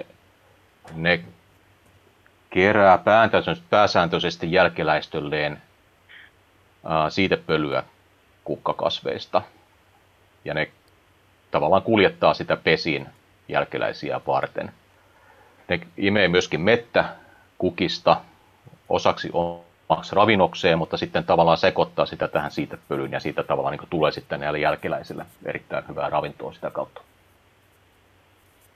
ne 0.95 1.23
kerää 2.49 2.99
pääsääntöisesti 3.69 4.51
jälkeläistölleen 4.51 5.61
siitepölyä 7.09 7.83
kukkakasveista. 8.43 9.41
Ja 10.45 10.53
ne 10.53 10.71
tavallaan 11.51 11.81
kuljettaa 11.81 12.33
sitä 12.33 12.57
pesin 12.57 13.07
jälkeläisiä 13.47 14.21
varten. 14.27 14.71
Ne 15.69 15.79
imee 15.97 16.27
myöskin 16.27 16.61
mettä 16.61 17.05
kukista 17.57 18.21
osaksi 18.89 19.29
omaksi 19.33 20.15
ravinnokseen, 20.15 20.77
mutta 20.77 20.97
sitten 20.97 21.23
tavallaan 21.23 21.57
sekoittaa 21.57 22.05
sitä 22.05 22.27
tähän 22.27 22.51
siitepölyyn 22.51 23.11
ja 23.11 23.19
siitä 23.19 23.43
tavallaan 23.43 23.77
niin 23.77 23.89
tulee 23.89 24.11
sitten 24.11 24.39
näille 24.39 24.59
jälkeläisille 24.59 25.25
erittäin 25.45 25.87
hyvää 25.87 26.09
ravintoa 26.09 26.53
sitä 26.53 26.69
kautta. 26.69 27.01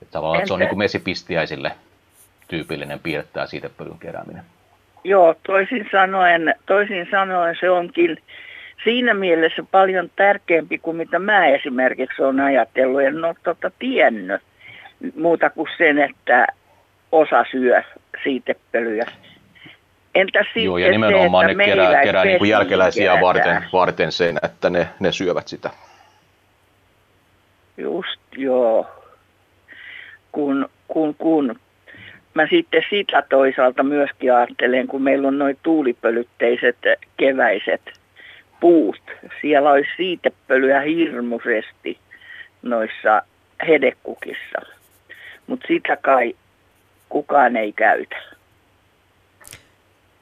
Että 0.02 0.12
tavallaan 0.12 0.40
Entä? 0.40 0.46
se 0.46 0.52
on 0.52 0.58
niin 0.60 0.68
kuin 0.68 0.78
mesipistiäisille 0.78 1.76
tyypillinen 2.48 3.00
piirre 3.00 3.28
tämä 3.32 3.46
siitepölyn 3.46 3.98
kerääminen. 3.98 4.44
Joo, 5.04 5.34
toisin 5.46 5.88
sanoen, 5.92 6.54
toisin 6.66 7.08
sanoen 7.10 7.56
se 7.60 7.70
onkin 7.70 8.18
siinä 8.84 9.14
mielessä 9.14 9.62
paljon 9.70 10.10
tärkeämpi 10.16 10.78
kuin 10.78 10.96
mitä 10.96 11.18
mä 11.18 11.46
esimerkiksi 11.46 12.22
olen 12.22 12.40
ajatellut. 12.40 13.02
En 13.02 13.24
ole 13.24 13.34
tota 13.42 13.70
tiennyt 13.78 14.42
muuta 15.16 15.50
kuin 15.50 15.68
sen, 15.78 15.98
että 15.98 16.46
osa 17.12 17.44
syö 17.50 17.82
siitepölyä. 18.24 19.06
Entä 20.14 20.42
sitten 20.42 20.64
Joo, 20.64 20.78
ja 20.78 20.90
nimenomaan 20.90 21.48
se, 21.48 21.54
ne 21.54 21.64
kerää, 21.64 22.02
kerää 22.02 22.24
niin 22.24 22.38
kuin 22.38 22.50
jälkeläisiä 22.50 23.20
varten, 23.20 23.64
varten 23.72 24.12
sen, 24.12 24.38
että 24.42 24.70
ne, 24.70 24.88
ne 25.00 25.12
syövät 25.12 25.48
sitä. 25.48 25.70
Just 27.76 28.20
joo. 28.36 28.86
Kun, 30.32 30.68
kun, 30.88 31.14
kun 31.14 31.60
mä 32.34 32.46
sitten 32.50 32.82
sitä 32.90 33.22
toisaalta 33.22 33.82
myöskin 33.82 34.34
ajattelen, 34.34 34.86
kun 34.86 35.02
meillä 35.02 35.28
on 35.28 35.38
noin 35.38 35.58
tuulipölytteiset 35.62 36.76
keväiset 37.16 37.82
puut. 38.60 39.00
Siellä 39.40 39.70
olisi 39.70 39.90
siitepölyä 39.96 40.80
hirmuisesti 40.80 41.98
noissa 42.62 43.22
hedekukissa, 43.68 44.58
mutta 45.46 45.66
sitä 45.66 45.96
kai 45.96 46.34
kukaan 47.08 47.56
ei 47.56 47.72
käytä. 47.72 48.16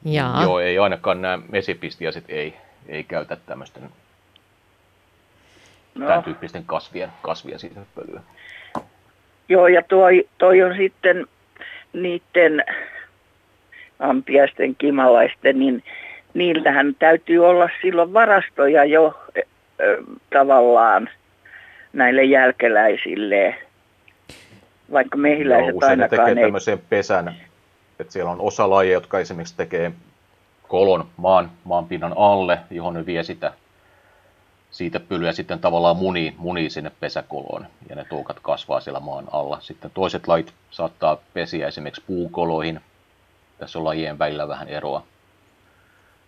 Jaa. 0.05 0.43
Joo, 0.43 0.59
ei 0.59 0.79
ainakaan 0.79 1.21
nämä 1.21 1.39
mesipistiäiset 1.51 2.23
ei, 2.27 2.53
ei 2.87 3.03
käytä 3.03 3.35
tämmöisten 3.35 3.83
no. 5.95 6.07
tämän 6.07 6.23
tyyppisten 6.23 6.65
kasvien, 6.65 7.09
kasvien 7.21 7.59
sisäpölyä. 7.59 8.21
Joo, 9.49 9.67
ja 9.67 9.83
toi, 9.83 10.29
toi 10.37 10.63
on 10.63 10.77
sitten 10.77 11.27
niiden 11.93 12.63
ampiaisten, 13.99 14.75
kimalaisten, 14.75 15.59
niin 15.59 15.83
niillähän 16.33 16.95
täytyy 16.99 17.45
olla 17.45 17.69
silloin 17.81 18.13
varastoja 18.13 18.85
jo 18.85 19.19
ö, 19.79 20.03
tavallaan 20.29 21.09
näille 21.93 22.23
jälkeläisille, 22.23 23.55
vaikka 24.91 25.17
mehiläiset 25.17 25.69
Joo, 25.69 25.89
ainakaan 25.89 26.27
tekee 26.27 26.41
ei... 26.41 26.45
tämmöisen 26.45 26.79
pesän, 26.89 27.35
että 27.99 28.13
siellä 28.13 28.31
on 28.31 28.41
osa 28.41 28.69
lajeja, 28.69 28.93
jotka 28.93 29.19
esimerkiksi 29.19 29.57
tekee 29.57 29.91
kolon 30.67 31.05
maan, 31.17 31.51
maanpinnan 31.63 32.13
alle, 32.17 32.59
johon 32.71 32.93
ne 32.93 33.05
vie 33.05 33.23
sitä 33.23 33.53
siitä 34.73 34.99
pölyä 34.99 35.31
sitten 35.31 35.59
tavallaan 35.59 35.97
munii, 35.97 36.33
munii 36.37 36.69
sinne 36.69 36.91
pesäkoloon 36.99 37.67
ja 37.89 37.95
ne 37.95 38.05
toukat 38.05 38.39
kasvaa 38.39 38.79
siellä 38.79 38.99
maan 38.99 39.25
alla. 39.31 39.57
Sitten 39.61 39.91
toiset 39.91 40.27
lait 40.27 40.53
saattaa 40.71 41.17
pesiä 41.33 41.67
esimerkiksi 41.67 42.03
puukoloihin. 42.07 42.79
Tässä 43.57 43.79
on 43.79 43.85
lajien 43.85 44.19
välillä 44.19 44.47
vähän 44.47 44.67
eroa. 44.67 45.03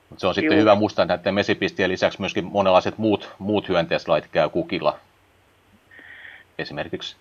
Mutta 0.09 0.21
se 0.21 0.27
on 0.27 0.35
sitten 0.35 0.51
Juu. 0.51 0.61
hyvä 0.61 0.75
muistaa, 0.75 1.03
että 1.03 1.15
näiden 1.15 1.33
mesipistien 1.33 1.89
lisäksi 1.89 2.19
myöskin 2.19 2.45
monenlaiset 2.45 2.97
muut, 2.97 3.29
muut 3.39 3.69
hyönteislait 3.69 4.27
käy 4.27 4.49
kukilla. 4.49 4.99
Esimerkiksi 6.57 7.15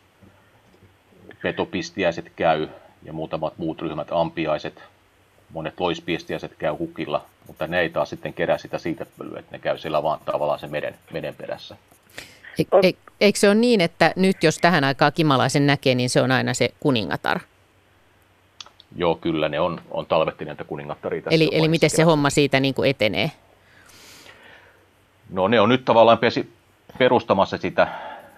petopistiäiset 1.42 2.32
käy 2.36 2.68
ja 3.02 3.12
muutamat 3.12 3.58
muut 3.58 3.82
ryhmät, 3.82 4.08
ampiaiset, 4.10 4.82
monet 5.52 5.80
loispiestiäiset 5.80 6.54
käy 6.58 6.72
hukilla, 6.72 7.24
mutta 7.46 7.66
ne 7.66 7.80
ei 7.80 7.90
taas 7.90 8.10
sitten 8.10 8.34
kerää 8.34 8.58
sitä 8.58 8.78
siitepölyä, 8.78 9.38
että 9.38 9.52
ne 9.52 9.58
käy 9.58 9.78
siellä 9.78 10.02
vaan 10.02 10.20
tavallaan 10.24 10.58
sen 10.58 10.70
meden, 10.70 10.94
meden 11.12 11.34
perässä. 11.34 11.76
E, 12.58 12.88
e, 12.88 12.92
eikö 13.20 13.38
se 13.38 13.48
ole 13.48 13.54
niin, 13.54 13.80
että 13.80 14.12
nyt 14.16 14.42
jos 14.42 14.58
tähän 14.58 14.84
aikaan 14.84 15.12
kimalaisen 15.12 15.66
näkee, 15.66 15.94
niin 15.94 16.10
se 16.10 16.22
on 16.22 16.30
aina 16.30 16.54
se 16.54 16.70
kuningatar? 16.80 17.40
Joo, 18.96 19.14
kyllä 19.14 19.48
ne 19.48 19.60
on, 19.60 19.80
on 19.90 20.06
talvettineita 20.06 20.64
kuningattaria 20.64 21.22
tässä 21.22 21.34
Eli, 21.34 21.48
eli 21.52 21.68
miten 21.68 21.90
se 21.90 22.02
homma 22.02 22.30
siitä 22.30 22.60
niin 22.60 22.74
kuin 22.74 22.90
etenee? 22.90 23.30
No 25.30 25.48
ne 25.48 25.60
on 25.60 25.68
nyt 25.68 25.84
tavallaan 25.84 26.18
pesi, 26.18 26.52
perustamassa 26.98 27.58
sitä, 27.58 27.88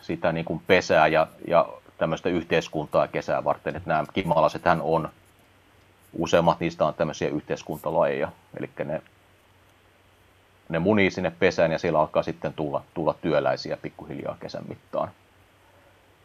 sitä 0.00 0.32
niin 0.32 0.44
kuin 0.44 0.62
pesää 0.66 1.06
ja, 1.06 1.26
ja 1.48 1.68
tämmöistä 1.98 2.28
yhteiskuntaa 2.28 3.08
kesää 3.08 3.44
varten, 3.44 3.76
että 3.76 3.88
nämä 3.88 4.04
kimalaisethän 4.12 4.80
on 4.82 5.08
useimmat 6.18 6.60
niistä 6.60 6.84
on 6.84 6.94
tämmöisiä 6.94 7.28
yhteiskuntalajeja, 7.28 8.28
eli 8.58 8.70
ne, 8.84 9.02
ne 10.68 10.78
munii 10.78 11.10
sinne 11.10 11.32
pesään 11.38 11.72
ja 11.72 11.78
siellä 11.78 12.00
alkaa 12.00 12.22
sitten 12.22 12.52
tulla, 12.52 12.82
tulla 12.94 13.14
työläisiä 13.22 13.76
pikkuhiljaa 13.82 14.36
kesän 14.40 14.64
mittaan. 14.68 15.08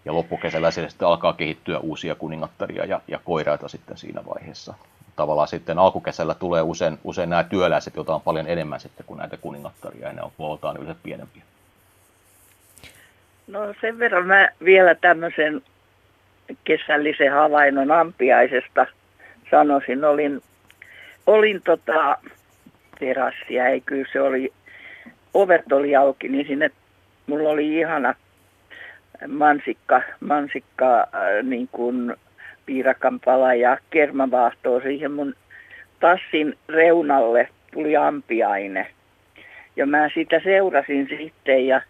Ja 0.06 0.14
loppukesällä 0.14 0.72
siellä 0.72 0.90
sitten 0.90 1.08
alkaa 1.08 1.34
kehittyä 1.34 1.80
uusia 1.80 2.16
kuningattaria 2.16 2.86
ja, 2.86 3.02
ja 3.08 3.20
koiraita 3.24 3.68
sitten 3.68 3.98
siinä 3.98 4.26
vaiheessa. 4.26 4.74
Tavallaan 5.16 5.48
sitten 5.48 5.80
alkukesällä 5.80 6.34
tulee 6.34 6.62
usein, 6.62 7.00
usein 7.04 7.30
nämä 7.30 7.44
työläiset, 7.44 7.96
joita 7.96 8.16
on 8.16 8.22
paljon 8.22 8.48
enemmän 8.48 8.80
sitten 8.80 9.06
kuin 9.06 9.18
näitä 9.18 9.38
kuningattaria, 9.38 10.08
ja 10.08 10.14
ne 10.14 10.22
on 10.22 10.32
kooltaan 10.38 10.78
yleensä 10.78 11.00
pienempiä. 11.04 11.44
No 13.48 13.60
sen 13.82 14.00
verran 14.00 14.28
mä 14.28 14.50
vielä 14.66 14.96
tämmöisen 14.96 15.62
kesällisen 16.64 17.32
havainnon 17.32 17.92
ampiaisesta– 17.92 18.86
sanoisin, 19.52 20.06
olin, 20.06 20.42
olin 21.28 21.62
tota, 21.66 22.18
terassia, 23.00 23.68
ei 23.68 23.82
kyllä 23.82 24.06
se 24.14 24.22
oli, 24.22 24.54
ovet 25.34 25.72
oli 25.72 25.96
auki, 25.96 26.30
niin 26.30 26.48
sinne 26.48 26.72
mulla 27.28 27.50
oli 27.50 27.78
ihana 27.78 28.16
mansikka, 29.28 30.02
mansikka 30.20 31.00
äh, 31.00 31.44
niin 31.44 31.70
kuin 31.72 32.16
piirakan 32.66 33.20
pala 33.20 33.54
ja 33.54 33.78
kermavaahtoa 33.90 34.82
siihen 34.82 35.12
mun 35.12 35.34
tassin 36.00 36.58
reunalle 36.70 37.48
tuli 37.74 37.98
ampiaine. 37.98 38.88
Ja 39.76 39.86
mä 39.86 40.10
sitä 40.14 40.42
seurasin 40.44 41.08
sitten 41.18 41.68
ja 41.68 41.82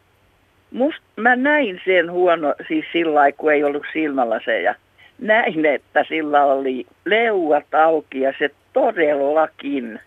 must, 0.71 1.03
mä 1.15 1.35
näin 1.35 1.81
sen 1.85 2.11
huono, 2.11 2.55
siis 2.67 2.85
sillä 2.91 3.15
lailla, 3.15 3.37
kun 3.37 3.53
ei 3.53 3.63
ollut 3.63 3.85
silmälaseja 3.93 4.75
näin, 5.21 5.65
että 5.65 6.05
sillä 6.07 6.45
oli 6.45 6.85
leuat 7.05 7.73
auki 7.73 8.21
ja 8.21 8.33
se 8.39 8.49
todellakin, 8.73 9.99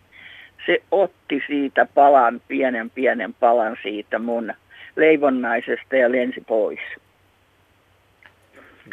se 0.67 0.83
otti 0.91 1.43
siitä 1.47 1.87
palan, 1.95 2.41
pienen 2.49 2.91
pienen 2.91 3.35
palan 3.35 3.77
siitä 3.83 4.19
mun 4.19 4.55
leivonnaisesta 4.97 5.97
ja 5.97 6.13
lensi 6.13 6.41
pois. 6.41 6.81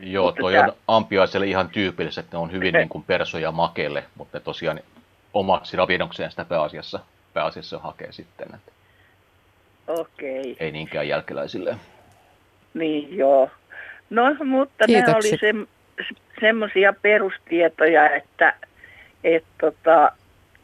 Joo, 0.01 0.25
mutta 0.25 0.39
toi 0.39 0.53
tämä... 0.53 0.65
on 0.65 0.73
ampiaiselle 0.87 1.47
ihan 1.47 1.69
tyypillistä, 1.69 2.21
että 2.21 2.37
ne 2.37 2.41
on 2.41 2.51
hyvin 2.51 2.73
niin 2.77 2.89
kuin 2.89 3.03
persoja 3.03 3.51
makelle, 3.51 4.03
mutta 4.17 4.37
ne 4.37 4.43
tosiaan 4.43 4.79
omaksi 5.33 5.77
ravinnokseen 5.77 6.31
sitä 6.31 6.45
pääasiassa, 6.45 6.99
pääasiassa 7.33 7.79
hakee 7.79 8.11
sitten. 8.11 8.47
Että 8.55 8.71
Okei. 9.87 10.55
Ei 10.59 10.71
niinkään 10.71 11.07
jälkeläisille. 11.07 11.75
Niin, 12.73 13.17
joo. 13.17 13.49
No, 14.09 14.35
mutta 14.45 14.85
Kiitokset. 14.85 15.07
nämä 15.07 15.17
oli 15.17 15.37
se, 15.37 15.71
semmoisia 16.39 16.93
perustietoja, 17.01 18.09
että 18.09 18.53
et 19.23 19.43
tota, 19.61 20.11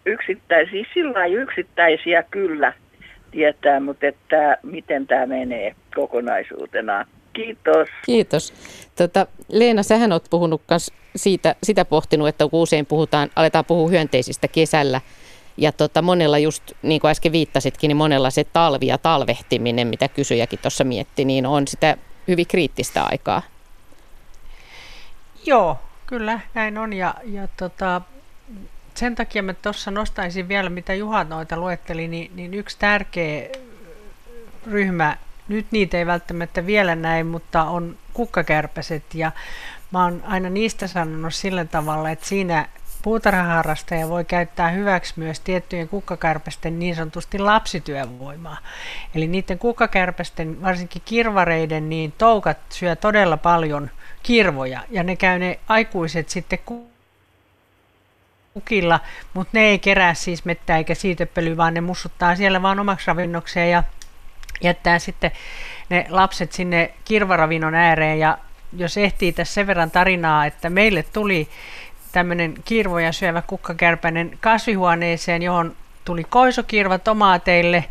yksittäisiä, 0.05 0.85
sillä 0.93 1.25
yksittäisiä 1.25 2.23
kyllä 2.31 2.73
tietää, 3.31 3.79
mutta 3.79 4.07
että 4.07 4.57
miten 4.63 5.07
tämä 5.07 5.25
menee 5.25 5.75
kokonaisuutena. 5.95 7.05
Kiitos. 7.33 7.89
Kiitos. 8.05 8.53
Tota, 8.95 9.27
Leena, 9.51 9.83
sähän 9.83 10.11
olet 10.11 10.27
puhunut 10.29 10.61
myös 10.69 10.91
siitä, 11.15 11.55
sitä 11.63 11.85
pohtinut, 11.85 12.27
että 12.27 12.47
kun 12.51 12.61
usein 12.61 12.85
puhutaan, 12.85 13.29
aletaan 13.35 13.65
puhua 13.65 13.89
hyönteisistä 13.89 14.47
kesällä, 14.47 15.01
ja 15.57 15.71
tota, 15.71 16.01
monella 16.01 16.37
just, 16.37 16.63
niin 16.81 17.01
kuin 17.01 17.11
äsken 17.11 17.31
viittasitkin, 17.31 17.87
niin 17.87 17.97
monella 17.97 18.29
se 18.29 18.43
talvi 18.43 18.87
ja 18.87 18.97
talvehtiminen, 18.97 19.87
mitä 19.87 20.07
kysyjäkin 20.07 20.59
tuossa 20.59 20.83
mietti, 20.83 21.25
niin 21.25 21.45
on 21.45 21.67
sitä 21.67 21.97
hyvin 22.27 22.47
kriittistä 22.47 23.03
aikaa 23.03 23.41
Joo, 25.47 25.79
kyllä 26.05 26.39
näin 26.53 26.77
on. 26.77 26.93
Ja, 26.93 27.15
ja 27.23 27.47
tota, 27.57 28.01
sen 28.95 29.15
takia 29.15 29.43
mä 29.43 29.53
tuossa 29.53 29.91
nostaisin 29.91 30.47
vielä, 30.47 30.69
mitä 30.69 30.93
Juha 30.93 31.23
noita 31.23 31.57
luetteli, 31.57 32.07
niin, 32.07 32.31
niin 32.35 32.53
yksi 32.53 32.77
tärkeä 32.79 33.49
ryhmä, 34.71 35.17
nyt 35.47 35.65
niitä 35.71 35.97
ei 35.97 36.05
välttämättä 36.05 36.65
vielä 36.65 36.95
näin, 36.95 37.27
mutta 37.27 37.63
on 37.63 37.97
kukkakärpäset 38.13 39.03
ja 39.13 39.31
mä 39.91 40.03
oon 40.03 40.23
aina 40.25 40.49
niistä 40.49 40.87
sanonut 40.87 41.33
sillä 41.33 41.65
tavalla, 41.65 42.09
että 42.09 42.25
siinä 42.25 42.67
puutarhaharrastaja 43.01 44.09
voi 44.09 44.25
käyttää 44.25 44.69
hyväksi 44.69 45.13
myös 45.17 45.39
tiettyjen 45.39 45.87
kukkakärpästen 45.87 46.79
niin 46.79 46.95
sanotusti 46.95 47.39
lapsityövoimaa. 47.39 48.57
Eli 49.15 49.27
niiden 49.27 49.59
kukkakärpästen, 49.59 50.61
varsinkin 50.61 51.01
kirvareiden, 51.05 51.89
niin 51.89 52.13
toukat 52.17 52.57
syö 52.69 52.95
todella 52.95 53.37
paljon 53.37 53.89
kirvoja. 54.27 54.83
Ja 54.89 55.03
ne 55.03 55.15
käy 55.15 55.39
ne 55.39 55.59
aikuiset 55.67 56.29
sitten 56.29 56.59
kukilla, 58.53 58.99
mutta 59.33 59.51
ne 59.53 59.61
ei 59.61 59.79
kerää 59.79 60.13
siis 60.13 60.45
mettä 60.45 60.77
eikä 60.77 60.95
siitepölyä, 60.95 61.57
vaan 61.57 61.73
ne 61.73 61.81
mussuttaa 61.81 62.35
siellä 62.35 62.61
vaan 62.61 62.79
omaksi 62.79 63.07
ravinnokseen 63.07 63.71
ja 63.71 63.83
jättää 64.61 64.99
sitten 64.99 65.31
ne 65.89 66.05
lapset 66.09 66.51
sinne 66.51 66.93
kirvaravinnon 67.05 67.75
ääreen. 67.75 68.19
Ja 68.19 68.37
jos 68.77 68.97
ehtii 68.97 69.31
tässä 69.31 69.53
sen 69.53 69.67
verran 69.67 69.91
tarinaa, 69.91 70.45
että 70.45 70.69
meille 70.69 71.03
tuli 71.03 71.47
tämmöinen 72.11 72.53
kirvoja 72.65 73.11
syövä 73.11 73.41
kukkakärpäinen 73.41 74.37
kasvihuoneeseen, 74.41 75.41
johon 75.41 75.75
tuli 76.05 76.23
koisokirva 76.23 76.97
tomaateille, 76.97 77.85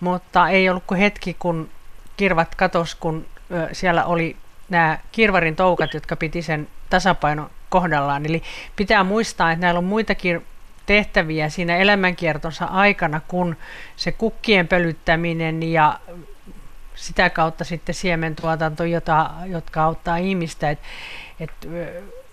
mutta 0.00 0.48
ei 0.48 0.68
ollut 0.68 0.84
kuin 0.86 1.00
hetki, 1.00 1.36
kun 1.38 1.70
kirvat 2.16 2.54
katos, 2.54 2.94
kun 2.94 3.26
siellä 3.72 4.04
oli 4.04 4.36
nämä 4.68 4.98
kirvarin 5.12 5.56
toukat, 5.56 5.94
jotka 5.94 6.16
piti 6.16 6.42
sen 6.42 6.68
tasapaino 6.90 7.50
kohdallaan. 7.68 8.26
Eli 8.26 8.42
pitää 8.76 9.04
muistaa, 9.04 9.52
että 9.52 9.60
näillä 9.60 9.78
on 9.78 9.84
muitakin 9.84 10.46
tehtäviä 10.86 11.48
siinä 11.48 11.76
elämänkiertonsa 11.76 12.64
aikana 12.64 13.20
kuin 13.28 13.56
se 13.96 14.12
kukkien 14.12 14.68
pölyttäminen 14.68 15.62
ja 15.62 16.00
sitä 16.94 17.30
kautta 17.30 17.64
sitten 17.64 17.94
siementuotanto, 17.94 18.84
jota, 18.84 19.30
jotka 19.46 19.84
auttaa 19.84 20.16
ihmistä. 20.16 20.70
Et, 20.70 20.78
et, 21.40 21.50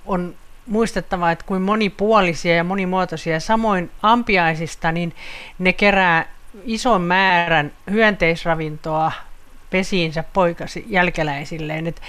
on 0.06 0.36
muistettava, 0.68 1.32
että 1.32 1.46
kuin 1.46 1.62
monipuolisia 1.62 2.56
ja 2.56 2.64
monimuotoisia. 2.64 3.40
Samoin 3.40 3.92
ampiaisista, 4.02 4.92
niin 4.92 5.16
ne 5.60 5.74
kerää 5.74 6.26
ison 6.64 7.02
määrän 7.02 7.72
hyönteisravintoa 7.92 9.12
pesiinsä 9.74 10.24
poikasi 10.34 10.86
jälkeläisilleen. 10.88 11.88
Et 11.88 12.02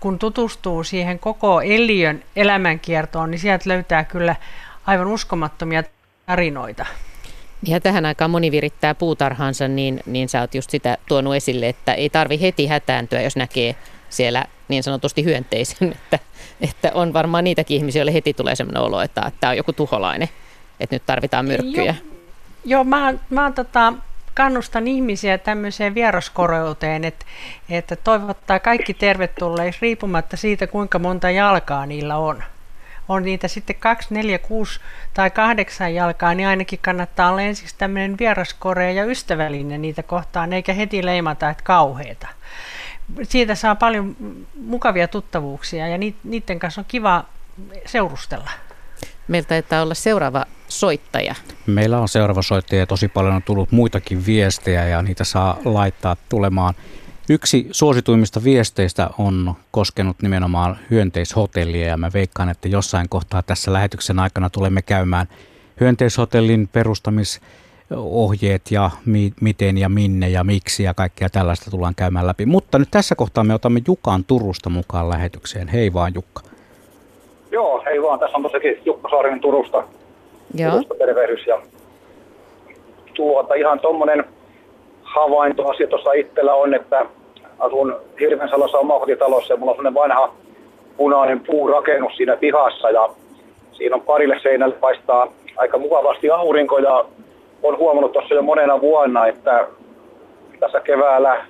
kun 0.00 0.18
tutustuu 0.18 0.84
siihen 0.84 1.18
koko 1.18 1.60
eliön 1.60 2.22
elämänkiertoon, 2.36 3.30
niin 3.30 3.38
sieltä 3.38 3.68
löytää 3.68 4.04
kyllä 4.04 4.36
aivan 4.86 5.06
uskomattomia 5.06 5.82
tarinoita. 6.26 6.86
Ja 7.66 7.80
tähän 7.80 8.06
aikaan 8.06 8.30
moni 8.30 8.50
virittää 8.50 8.94
puutarhansa, 8.94 9.68
niin, 9.68 10.00
niin 10.06 10.28
sä 10.28 10.40
oot 10.40 10.54
just 10.54 10.70
sitä 10.70 10.98
tuonut 11.08 11.34
esille, 11.34 11.68
että 11.68 11.94
ei 11.94 12.10
tarvi 12.10 12.40
heti 12.40 12.66
hätääntyä, 12.66 13.20
jos 13.20 13.36
näkee 13.36 13.76
siellä 14.08 14.44
niin 14.68 14.82
sanotusti 14.82 15.24
hyönteisen, 15.24 15.92
että, 15.96 16.18
että 16.60 16.90
on 16.94 17.12
varmaan 17.12 17.44
niitäkin 17.44 17.76
ihmisiä, 17.76 18.00
joille 18.00 18.14
heti 18.14 18.34
tulee 18.34 18.54
sellainen 18.54 18.82
olo, 18.82 19.00
että 19.00 19.32
tämä 19.40 19.50
on 19.50 19.56
joku 19.56 19.72
tuholainen, 19.72 20.28
että 20.80 20.94
nyt 20.94 21.06
tarvitaan 21.06 21.46
myrkkyjä. 21.46 21.94
Joo, 21.94 22.14
joo 22.64 22.84
mä, 22.84 23.14
mä 23.30 23.52
tota, 23.54 23.92
kannustan 24.34 24.86
ihmisiä 24.86 25.38
tämmöiseen 25.38 25.94
vieraskoreuteen, 25.94 27.04
että, 27.04 27.26
että 27.70 27.96
toivottaa 27.96 28.58
kaikki 28.58 28.94
tervetulleiksi 28.94 29.78
riippumatta 29.82 30.36
siitä, 30.36 30.66
kuinka 30.66 30.98
monta 30.98 31.30
jalkaa 31.30 31.86
niillä 31.86 32.16
on 32.16 32.42
on 33.10 33.22
niitä 33.22 33.48
sitten 33.48 33.76
kaksi, 33.76 34.14
neljä, 34.14 34.38
kuusi 34.38 34.80
tai 35.14 35.30
kahdeksan 35.30 35.94
jalkaa, 35.94 36.34
niin 36.34 36.48
ainakin 36.48 36.78
kannattaa 36.82 37.30
olla 37.30 37.40
ensiksi 37.40 37.74
tämmöinen 37.78 38.18
vieraskorea 38.18 38.90
ja 38.90 39.04
ystävällinen 39.04 39.82
niitä 39.82 40.02
kohtaan, 40.02 40.52
eikä 40.52 40.72
heti 40.72 41.04
leimata, 41.04 41.50
että 41.50 41.64
kauheita. 41.64 42.28
Siitä 43.22 43.54
saa 43.54 43.74
paljon 43.74 44.16
mukavia 44.64 45.08
tuttavuuksia 45.08 45.88
ja 45.88 45.98
niiden 46.24 46.58
kanssa 46.58 46.80
on 46.80 46.84
kiva 46.88 47.24
seurustella. 47.86 48.50
Meiltä 49.30 49.48
taitaa 49.48 49.82
olla 49.82 49.94
seuraava 49.94 50.46
soittaja. 50.68 51.34
Meillä 51.66 51.98
on 51.98 52.08
seuraava 52.08 52.42
soittaja 52.42 52.80
ja 52.80 52.86
tosi 52.86 53.08
paljon 53.08 53.34
on 53.34 53.42
tullut 53.42 53.72
muitakin 53.72 54.26
viestejä 54.26 54.88
ja 54.88 55.02
niitä 55.02 55.24
saa 55.24 55.58
laittaa 55.64 56.16
tulemaan 56.28 56.74
Yksi 57.30 57.68
suosituimmista 57.70 58.44
viesteistä 58.44 59.10
on 59.18 59.54
koskenut 59.70 60.22
nimenomaan 60.22 60.78
hyönteishotellia 60.90 61.86
ja 61.86 61.96
mä 61.96 62.10
veikkaan, 62.14 62.48
että 62.48 62.68
jossain 62.68 63.08
kohtaa 63.08 63.42
tässä 63.42 63.72
lähetyksen 63.72 64.18
aikana 64.18 64.50
tulemme 64.50 64.82
käymään 64.82 65.26
hyönteishotellin 65.80 66.68
perustamisohjeet 66.68 68.70
ja 68.70 68.90
mi- 69.04 69.32
miten 69.40 69.78
ja 69.78 69.88
minne 69.88 70.28
ja 70.28 70.44
miksi 70.44 70.82
ja 70.82 70.94
kaikkea 70.94 71.30
tällaista 71.30 71.70
tullaan 71.70 71.94
käymään 71.94 72.26
läpi. 72.26 72.46
Mutta 72.46 72.78
nyt 72.78 72.90
tässä 72.90 73.14
kohtaa 73.14 73.44
me 73.44 73.54
otamme 73.54 73.82
Jukan 73.86 74.24
Turusta 74.24 74.70
mukaan 74.70 75.08
lähetykseen. 75.08 75.68
Hei 75.68 75.92
vaan 75.92 76.14
Jukka. 76.14 76.49
Joo, 77.50 77.82
hei 77.84 78.02
vaan. 78.02 78.18
Tässä 78.18 78.36
on 78.36 78.42
tosiaankin 78.42 78.82
Jukka 78.84 79.08
Saarinen 79.10 79.40
Turusta. 79.40 79.84
Joo. 80.54 80.70
Turusta 80.70 80.94
tervehdys. 80.94 81.46
Ja 81.46 81.60
tuota, 83.14 83.54
ihan 83.54 83.80
tuommoinen 83.80 84.24
havaintoasia 85.02 85.86
tuossa 85.86 86.12
itsellä 86.12 86.54
on, 86.54 86.74
että 86.74 87.06
asun 87.58 87.96
Hirvensalassa 88.20 88.78
omakotitalossa 88.78 89.52
ja 89.52 89.56
mulla 89.56 89.72
on 89.72 89.76
sellainen 89.76 90.02
vanha 90.02 90.34
punainen 90.96 91.40
puurakennus 91.40 92.16
siinä 92.16 92.36
pihassa 92.36 92.90
ja 92.90 93.08
siinä 93.72 93.96
on 93.96 94.02
parille 94.02 94.36
seinälle 94.42 94.74
paistaa 94.74 95.32
aika 95.56 95.78
mukavasti 95.78 96.30
aurinko 96.30 96.78
ja 96.78 97.04
on 97.62 97.78
huomannut 97.78 98.12
tuossa 98.12 98.34
jo 98.34 98.42
monena 98.42 98.80
vuonna, 98.80 99.26
että 99.26 99.66
tässä 100.60 100.80
keväällä 100.80 101.44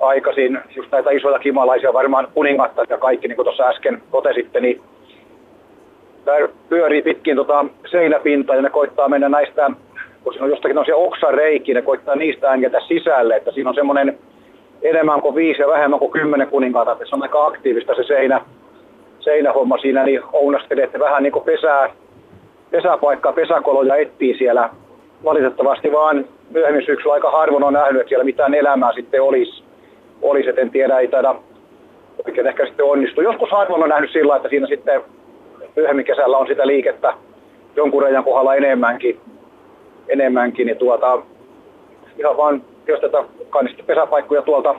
aikaisin 0.00 0.58
just 0.76 0.92
näitä 0.92 1.10
isoja 1.10 1.38
kimalaisia, 1.38 1.92
varmaan 1.92 2.28
kuningatta 2.34 2.84
ja 2.88 2.98
kaikki, 2.98 3.28
niin 3.28 3.36
kuin 3.36 3.46
tuossa 3.46 3.68
äsken 3.68 4.02
totesitte, 4.10 4.60
niin 4.60 4.80
pyörii 6.68 7.02
pitkin 7.02 7.36
tota 7.36 7.64
seinäpinta 7.90 8.54
ja 8.54 8.62
ne 8.62 8.70
koittaa 8.70 9.08
mennä 9.08 9.28
näistä, 9.28 9.70
kun 10.24 10.32
siinä 10.32 10.44
on 10.44 10.50
jostakin 10.50 10.74
noisia 10.74 10.96
oksareikiä, 10.96 11.74
ne 11.74 11.82
koittaa 11.82 12.14
niistä 12.16 12.50
ängetä 12.50 12.80
sisälle, 12.88 13.36
että 13.36 13.52
siinä 13.52 13.70
on 13.70 13.74
semmoinen 13.74 14.18
enemmän 14.82 15.20
kuin 15.20 15.34
viisi 15.34 15.62
ja 15.62 15.68
vähemmän 15.68 15.98
kuin 15.98 16.10
kymmenen 16.10 16.48
kuninkaata, 16.48 16.92
että 16.92 17.04
se 17.04 17.14
on 17.14 17.22
aika 17.22 17.46
aktiivista 17.46 17.94
se 17.94 18.02
seinä, 18.02 18.40
seinähomma 19.20 19.78
siinä, 19.78 20.04
niin 20.04 20.20
ounastelette 20.32 20.98
vähän 20.98 21.22
niin 21.22 21.32
kuin 21.32 21.44
pesää, 21.44 21.90
pesäpaikkaa, 22.70 23.32
pesäkoloja 23.32 23.96
etsii 23.96 24.38
siellä. 24.38 24.70
Valitettavasti 25.24 25.92
vaan 25.92 26.24
myöhemmin 26.50 26.86
syksyllä 26.86 27.14
aika 27.14 27.30
harvoin 27.30 27.64
on 27.64 27.72
nähnyt, 27.72 28.00
että 28.00 28.08
siellä 28.08 28.24
mitään 28.24 28.54
elämää 28.54 28.92
sitten 28.92 29.22
olisi. 29.22 29.64
Olisi 30.24 30.52
en 30.56 30.70
tiedä, 30.70 30.98
ei 30.98 31.08
taida 31.08 31.34
oikein 32.26 32.46
ehkä 32.46 32.66
sitten 32.66 32.86
onnistu. 32.86 33.20
Joskus 33.20 33.50
harvoin 33.50 33.82
on 33.82 33.88
nähnyt 33.88 34.12
sillä, 34.12 34.36
että 34.36 34.48
siinä 34.48 34.66
sitten 34.66 35.02
myöhemmin 35.76 36.04
kesällä 36.04 36.38
on 36.38 36.46
sitä 36.46 36.66
liikettä 36.66 37.14
jonkun 37.76 38.02
rajan 38.02 38.24
kohdalla 38.24 38.54
enemmänkin, 38.54 39.20
enemmänkin 40.08 40.66
niin 40.66 40.78
tuota, 40.78 41.22
ihan 42.18 42.36
vaan 42.36 42.62
jos 42.86 43.00
tätä 43.00 43.24
kannista 43.50 43.82
pesäpaikkoja 43.86 44.42
tuolta, 44.42 44.74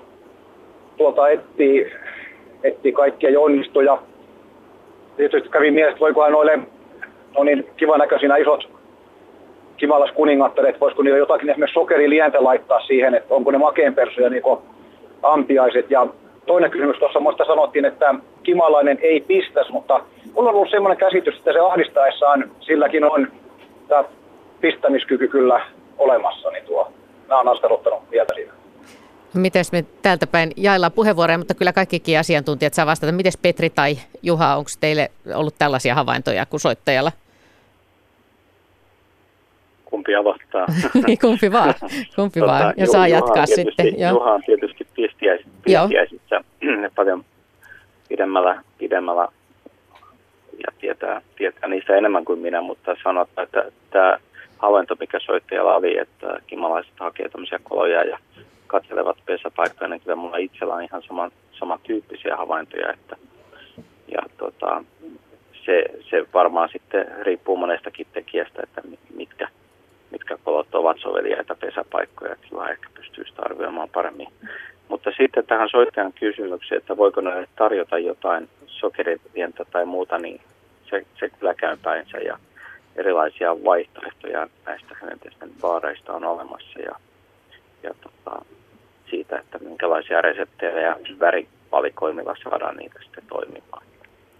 tuolta 0.97 1.29
etsii, 1.29 1.91
etsii 2.63 2.91
kaikkia 2.91 3.29
ja 3.29 3.39
onnistuu. 3.39 3.81
Ja 3.81 3.97
tietysti 5.17 5.49
kävi 5.49 5.71
mielessä, 5.71 5.99
voikohan 5.99 6.31
noille 6.31 6.59
no 7.37 7.43
niin, 7.43 7.67
kivan 7.77 7.99
näköisinä 7.99 8.37
isot 8.37 8.75
kimalas 9.77 10.11
kuningattaret, 10.11 10.81
voisiko 10.81 11.03
niillä 11.03 11.17
jotakin 11.17 11.49
esimerkiksi 11.49 11.73
sokerilientä 11.73 12.43
laittaa 12.43 12.79
siihen, 12.79 13.15
että 13.15 13.33
onko 13.33 13.51
ne 13.51 13.57
makeenpersoja 13.57 14.29
niin 14.29 14.43
ampiaiset. 15.23 15.91
Ja 15.91 16.07
toinen 16.45 16.71
kysymys 16.71 16.97
tuossa 16.97 17.19
muista 17.19 17.45
sanottiin, 17.45 17.85
että 17.85 18.15
kimalainen 18.43 18.99
ei 19.01 19.21
pistäisi, 19.21 19.71
mutta 19.71 19.99
mulla 20.33 20.49
on 20.49 20.55
ollut 20.55 20.69
sellainen 20.69 20.97
käsitys, 20.97 21.37
että 21.37 21.53
se 21.53 21.59
ahdistaessaan 21.59 22.51
silläkin 22.59 23.03
on 23.03 23.27
tämä 23.87 24.03
pistämiskyky 24.61 25.27
kyllä 25.27 25.61
olemassa, 25.97 26.51
niin 26.51 26.65
tuo 26.65 26.91
nämä 27.27 27.39
on 27.39 27.47
askarruttanut 27.47 28.09
mieltä 28.11 28.33
siinä. 28.33 28.53
Mites 29.33 29.71
me 29.71 29.85
täältä 30.01 30.27
päin 30.27 30.51
jaillaan 30.57 30.91
puheenvuoroja, 30.91 31.37
mutta 31.37 31.53
kyllä 31.53 31.73
kaikkikin 31.73 32.19
asiantuntijat 32.19 32.73
saa 32.73 32.85
vastata. 32.85 33.11
Miten 33.11 33.31
Petri 33.41 33.69
tai 33.69 33.97
Juha, 34.23 34.55
onko 34.55 34.69
teille 34.79 35.11
ollut 35.35 35.55
tällaisia 35.59 35.95
havaintoja 35.95 36.45
kuin 36.45 36.59
soittajalla? 36.59 37.11
Kumpi 40.05 40.15
avastaa? 40.15 40.65
Niin, 41.07 41.19
kumpi 41.19 41.51
vaan, 41.51 41.73
kumpi 42.15 42.39
tota, 42.39 42.51
vaan. 42.51 42.73
Ja 42.77 42.87
saa 42.87 43.07
Juha 43.07 43.17
jatkaa 43.17 43.45
sitten. 43.45 43.99
Joo. 43.99 44.11
Juha 44.11 44.33
on 44.33 44.41
tietysti 44.45 44.87
pistiäis, 44.95 45.41
pistiäisissä 45.63 46.41
paljon 46.95 47.25
pidemmällä, 48.09 48.61
pidemmällä 48.77 49.27
ja 50.57 50.73
tietää, 50.79 51.21
tietää 51.35 51.69
niistä 51.69 51.95
enemmän 51.95 52.25
kuin 52.25 52.39
minä, 52.39 52.61
mutta 52.61 52.95
sanotaan, 53.03 53.45
että 53.45 53.71
tämä 53.89 54.17
havainto, 54.57 54.95
mikä 54.99 55.19
soittajalla 55.19 55.75
oli, 55.75 55.97
että 55.97 56.39
kimalaiset 56.47 56.93
hakee 56.99 57.29
tämmöisiä 57.29 57.59
koloja 57.63 58.03
ja 58.03 58.19
katselevat 58.67 59.17
pesäpaikkoja, 59.25 59.87
niin 59.87 60.01
kyllä 60.01 60.15
mulla 60.15 60.37
itsellä 60.37 60.73
on 60.73 60.83
ihan 60.83 61.03
sama, 61.07 61.31
samantyyppisiä 61.51 62.37
havaintoja, 62.37 62.93
että 62.93 63.15
ja 64.11 64.21
tota, 64.37 64.83
se, 65.65 65.85
se 66.09 66.25
varmaan 66.33 66.69
sitten 66.71 67.05
riippuu 67.21 67.57
monestakin 67.57 68.07
tekijästä, 68.13 68.61
että 68.63 68.81
mitkä, 69.15 69.47
mitkä 70.15 70.37
kolot 70.43 70.75
ovat 70.75 70.97
soveliaita 70.99 71.55
pesäpaikkoja. 71.55 72.35
Kyllä 72.49 72.69
ehkä 72.69 72.89
pystyy 72.93 73.25
sitä 73.25 73.41
arvioimaan 73.41 73.89
paremmin. 73.89 74.27
Mutta 74.87 75.11
sitten 75.17 75.45
tähän 75.45 75.69
soittajan 75.69 76.13
kysymykseen, 76.13 76.81
että 76.81 76.97
voiko 76.97 77.21
näille 77.21 77.47
tarjota 77.55 77.97
jotain 77.97 78.49
sokeripientä 78.67 79.65
tai 79.65 79.85
muuta, 79.85 80.17
niin 80.17 80.41
se, 80.89 81.05
se 81.19 81.29
kyllä 81.29 81.53
käy 81.53 81.77
päinsä 81.83 82.17
ja 82.17 82.39
erilaisia 82.95 83.63
vaihtoehtoja 83.63 84.47
näistä 84.65 84.95
hyönteisten 85.01 85.49
baareista 85.61 86.13
on 86.13 86.23
olemassa 86.23 86.79
ja, 86.79 86.95
ja 87.83 87.91
tota, 88.03 88.45
siitä, 89.09 89.37
että 89.39 89.59
minkälaisia 89.59 90.21
reseptejä 90.21 90.79
ja 90.79 90.95
värivalikoimilla 91.19 92.35
saadaan 92.43 92.77
niitä 92.77 92.99
sitten 93.03 93.23
toimimaan. 93.29 93.85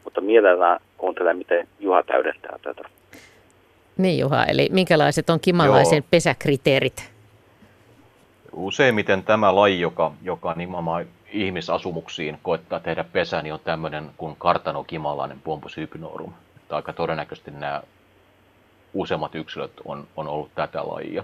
Mutta 0.03 0.21
mielellään 0.21 0.79
kuuntelen, 0.97 1.37
miten 1.37 1.67
Juha 1.79 2.03
täydentää 2.03 2.59
tätä. 2.61 2.89
Niin 3.97 4.19
Juha, 4.19 4.43
eli 4.45 4.69
minkälaiset 4.71 5.29
on 5.29 5.39
kimalaisen 5.39 5.97
Joo. 5.97 6.07
pesäkriteerit? 6.11 7.11
Useimmiten 8.51 9.23
tämä 9.23 9.55
laji, 9.55 9.79
joka, 9.79 10.11
joka 10.21 10.53
nimenomaan 10.53 11.05
ihmisasumuksiin 11.31 12.39
koettaa 12.43 12.79
tehdä 12.79 13.03
pesä, 13.03 13.41
niin 13.41 13.53
on 13.53 13.59
tämmöinen 13.59 14.11
kuin 14.17 14.35
kartanokimalainen 14.39 15.41
pompus 15.41 15.77
hypnorum. 15.77 16.33
Aika 16.69 16.93
todennäköisesti 16.93 17.51
nämä 17.51 17.81
useammat 18.93 19.35
yksilöt 19.35 19.71
on, 19.85 20.07
on 20.15 20.27
ollut 20.27 20.55
tätä 20.55 20.87
lajia. 20.87 21.23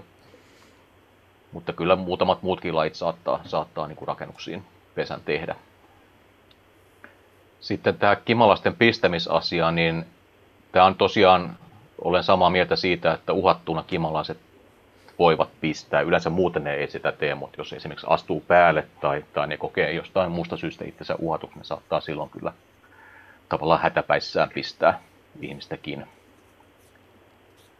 Mutta 1.52 1.72
kyllä 1.72 1.96
muutamat 1.96 2.42
muutkin 2.42 2.76
lajit 2.76 2.94
saattaa, 2.94 3.40
saattaa 3.44 3.86
niin 3.86 3.96
kuin 3.96 4.08
rakennuksiin 4.08 4.64
pesän 4.94 5.20
tehdä. 5.24 5.56
Sitten 7.60 7.98
tämä 7.98 8.16
kimalaisten 8.16 8.76
pistämisasia, 8.76 9.70
niin 9.70 10.06
tämä 10.72 10.84
on 10.84 10.94
tosiaan, 10.94 11.58
olen 12.04 12.22
samaa 12.22 12.50
mieltä 12.50 12.76
siitä, 12.76 13.12
että 13.12 13.32
uhattuna 13.32 13.84
kimalaiset 13.86 14.38
voivat 15.18 15.48
pistää. 15.60 16.00
Yleensä 16.00 16.30
muuten 16.30 16.64
ne 16.64 16.74
ei 16.74 16.88
sitä 16.88 17.12
tee, 17.12 17.34
mutta 17.34 17.60
jos 17.60 17.72
esimerkiksi 17.72 18.06
astuu 18.10 18.40
päälle 18.40 18.84
tai, 19.00 19.24
tai 19.32 19.46
ne 19.46 19.56
kokee 19.56 19.92
jostain 19.92 20.30
muusta 20.30 20.56
syystä 20.56 20.84
itsensä 20.84 21.14
uhatuksi, 21.18 21.58
ne 21.58 21.64
saattaa 21.64 22.00
silloin 22.00 22.30
kyllä 22.30 22.52
tavallaan 23.48 23.80
hätäpäissään 23.80 24.50
pistää 24.54 25.00
ihmistäkin. 25.40 26.06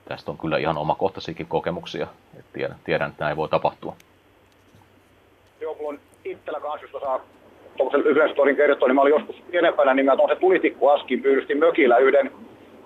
Tästä 0.09 0.31
on 0.31 0.39
kyllä 0.39 0.59
ihan 0.59 0.79
omakohtaisiakin 0.79 1.47
kokemuksia, 1.47 2.07
että 2.39 2.53
tiedän, 2.53 2.77
tiedän, 2.85 3.11
että 3.11 3.25
näin 3.25 3.37
voi 3.37 3.49
tapahtua. 3.49 3.97
Joo, 5.61 5.75
mulla 5.75 5.89
on 5.89 5.99
itsellä 6.25 6.61
kanssa, 6.61 6.87
jos 6.93 7.03
saa 7.03 7.21
tuollaisen 7.77 8.05
lyhyen 8.05 8.31
storin 8.31 8.57
kertoa, 8.57 8.89
niin 8.89 8.95
mä 8.95 9.01
olin 9.01 9.11
joskus 9.11 9.37
pienempänä, 9.51 9.95
niin 9.95 10.07
mä 10.07 10.17
tuon 10.17 10.29
se 10.29 10.37
tulitikku 10.37 10.89
askin 10.89 11.23
pyydystin 11.23 11.59
mökillä 11.59 11.99
yhden 11.99 12.33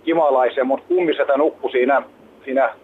kimalaisen, 0.07 0.67
mutta 0.67 0.87
kummisetä 0.89 1.37
nukkui 1.37 1.71
siinä, 1.71 2.03
siinä 2.45 2.75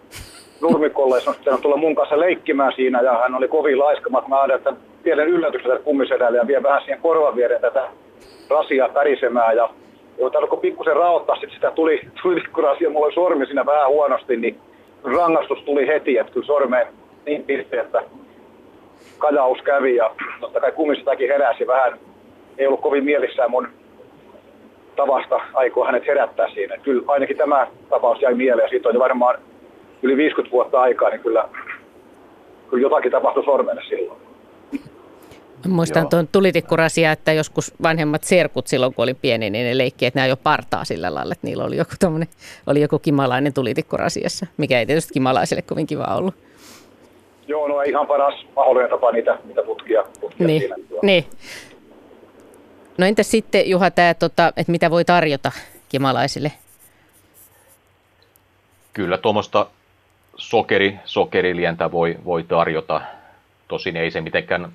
nurmikolle, 0.61 1.15
ja 1.15 1.33
sitten 1.33 1.61
tulla 1.61 1.77
mun 1.77 1.95
kanssa 1.95 2.19
leikkimään 2.19 2.73
siinä, 2.75 3.01
ja 3.01 3.17
hän 3.17 3.35
oli 3.35 3.47
kovin 3.47 3.79
laiskamat. 3.79 4.27
Mä 4.27 4.41
ajattelin, 4.41 4.77
että 4.77 4.85
pienen 5.03 5.27
yllätyksen 5.27 5.71
tätä 5.71 5.83
kummisedälle 5.83 6.37
ja 6.37 6.47
vie 6.47 6.63
vähän 6.63 6.81
siihen 6.81 7.01
korvan 7.01 7.35
viereen 7.35 7.61
tätä 7.61 7.87
rasiaa 8.49 8.89
pärisemään, 8.89 9.57
ja 9.57 9.69
Joo, 10.17 10.31
alkoi 10.35 10.59
pikkusen 10.59 10.95
raottaa 10.95 11.35
sit 11.35 11.51
sitä 11.51 11.71
tuli, 11.71 12.01
tuli 12.21 12.35
likkurasia, 12.35 12.89
mulla 12.89 13.05
oli 13.05 13.13
sormi 13.13 13.45
siinä 13.45 13.65
vähän 13.65 13.89
huonosti, 13.89 14.37
niin 14.37 14.57
rangaistus 15.03 15.59
tuli 15.59 15.87
heti, 15.87 16.17
että 16.17 16.33
kyllä 16.33 16.45
sormeen 16.45 16.87
niin 17.25 17.43
pisti, 17.43 17.77
että 17.77 18.03
kajaus 19.17 19.57
kävi 19.61 19.95
ja 19.95 20.11
totta 20.39 20.59
kai 20.59 20.71
kumistakin 20.71 21.29
heräsi 21.29 21.67
vähän, 21.67 21.99
ei 22.57 22.67
ollut 22.67 22.81
kovin 22.81 23.03
mielissään 23.03 23.51
mun 23.51 23.67
tavasta 24.95 25.39
aikoa 25.53 25.85
hänet 25.85 26.07
herättää 26.07 26.49
siinä. 26.53 26.77
Kyllä 26.77 27.03
ainakin 27.07 27.37
tämä 27.37 27.67
tapaus 27.89 28.21
jäi 28.21 28.33
mieleen, 28.33 28.69
siitä 28.69 28.89
on 28.89 28.95
jo 28.95 28.99
varmaan 28.99 29.39
yli 30.01 30.17
50 30.17 30.51
vuotta 30.51 30.81
aikaa, 30.81 31.09
niin 31.09 31.21
kyllä, 31.21 31.49
kyllä 32.69 32.81
jotakin 32.81 33.11
tapahtui 33.11 33.43
sormelle 33.43 33.81
silloin. 33.89 34.19
Muistan 35.67 36.01
Joo. 36.01 36.09
tuon 36.09 36.27
tulitikkurasia, 36.31 37.11
että 37.11 37.33
joskus 37.33 37.73
vanhemmat 37.83 38.23
serkut 38.23 38.67
silloin, 38.67 38.93
kun 38.93 39.03
oli 39.03 39.13
pieni, 39.13 39.49
niin 39.49 39.65
ne 39.65 39.77
leikki, 39.77 40.05
että 40.05 40.19
nämä 40.19 40.27
jo 40.27 40.37
partaa 40.37 40.85
sillä 40.85 41.13
lailla, 41.13 41.33
että 41.33 41.47
niillä 41.47 41.63
oli 41.63 41.77
joku, 41.77 41.91
oli 42.67 42.81
joku 42.81 42.99
kimalainen 42.99 43.53
tulitikkurasiassa, 43.53 44.45
mikä 44.57 44.79
ei 44.79 44.85
tietysti 44.85 45.13
kimalaiselle 45.13 45.61
kovin 45.61 45.87
kiva 45.87 46.15
ollut. 46.15 46.35
Joo, 47.47 47.67
no 47.67 47.81
ihan 47.81 48.07
paras 48.07 48.45
mahdollinen 48.55 48.89
tapa 48.89 49.11
niitä, 49.11 49.37
niitä 49.45 49.63
putkia, 49.63 50.03
putkia 50.21 50.47
niin. 50.47 50.61
siinä. 50.61 50.75
Niin. 51.01 51.25
No 52.97 53.05
entäs 53.05 53.31
sitten 53.31 53.69
Juha, 53.69 53.91
tämä, 53.91 54.13
tota, 54.13 54.53
että 54.57 54.71
mitä 54.71 54.91
voi 54.91 55.05
tarjota 55.05 55.51
kimalaisille? 55.89 56.51
Kyllä 58.93 59.17
tuommoista 59.17 59.67
sokeri, 60.37 60.99
sokerilientä 61.05 61.91
voi, 61.91 62.17
voi 62.25 62.43
tarjota. 62.43 63.01
Tosin 63.67 63.97
ei 63.97 64.11
se 64.11 64.21
mitenkään 64.21 64.71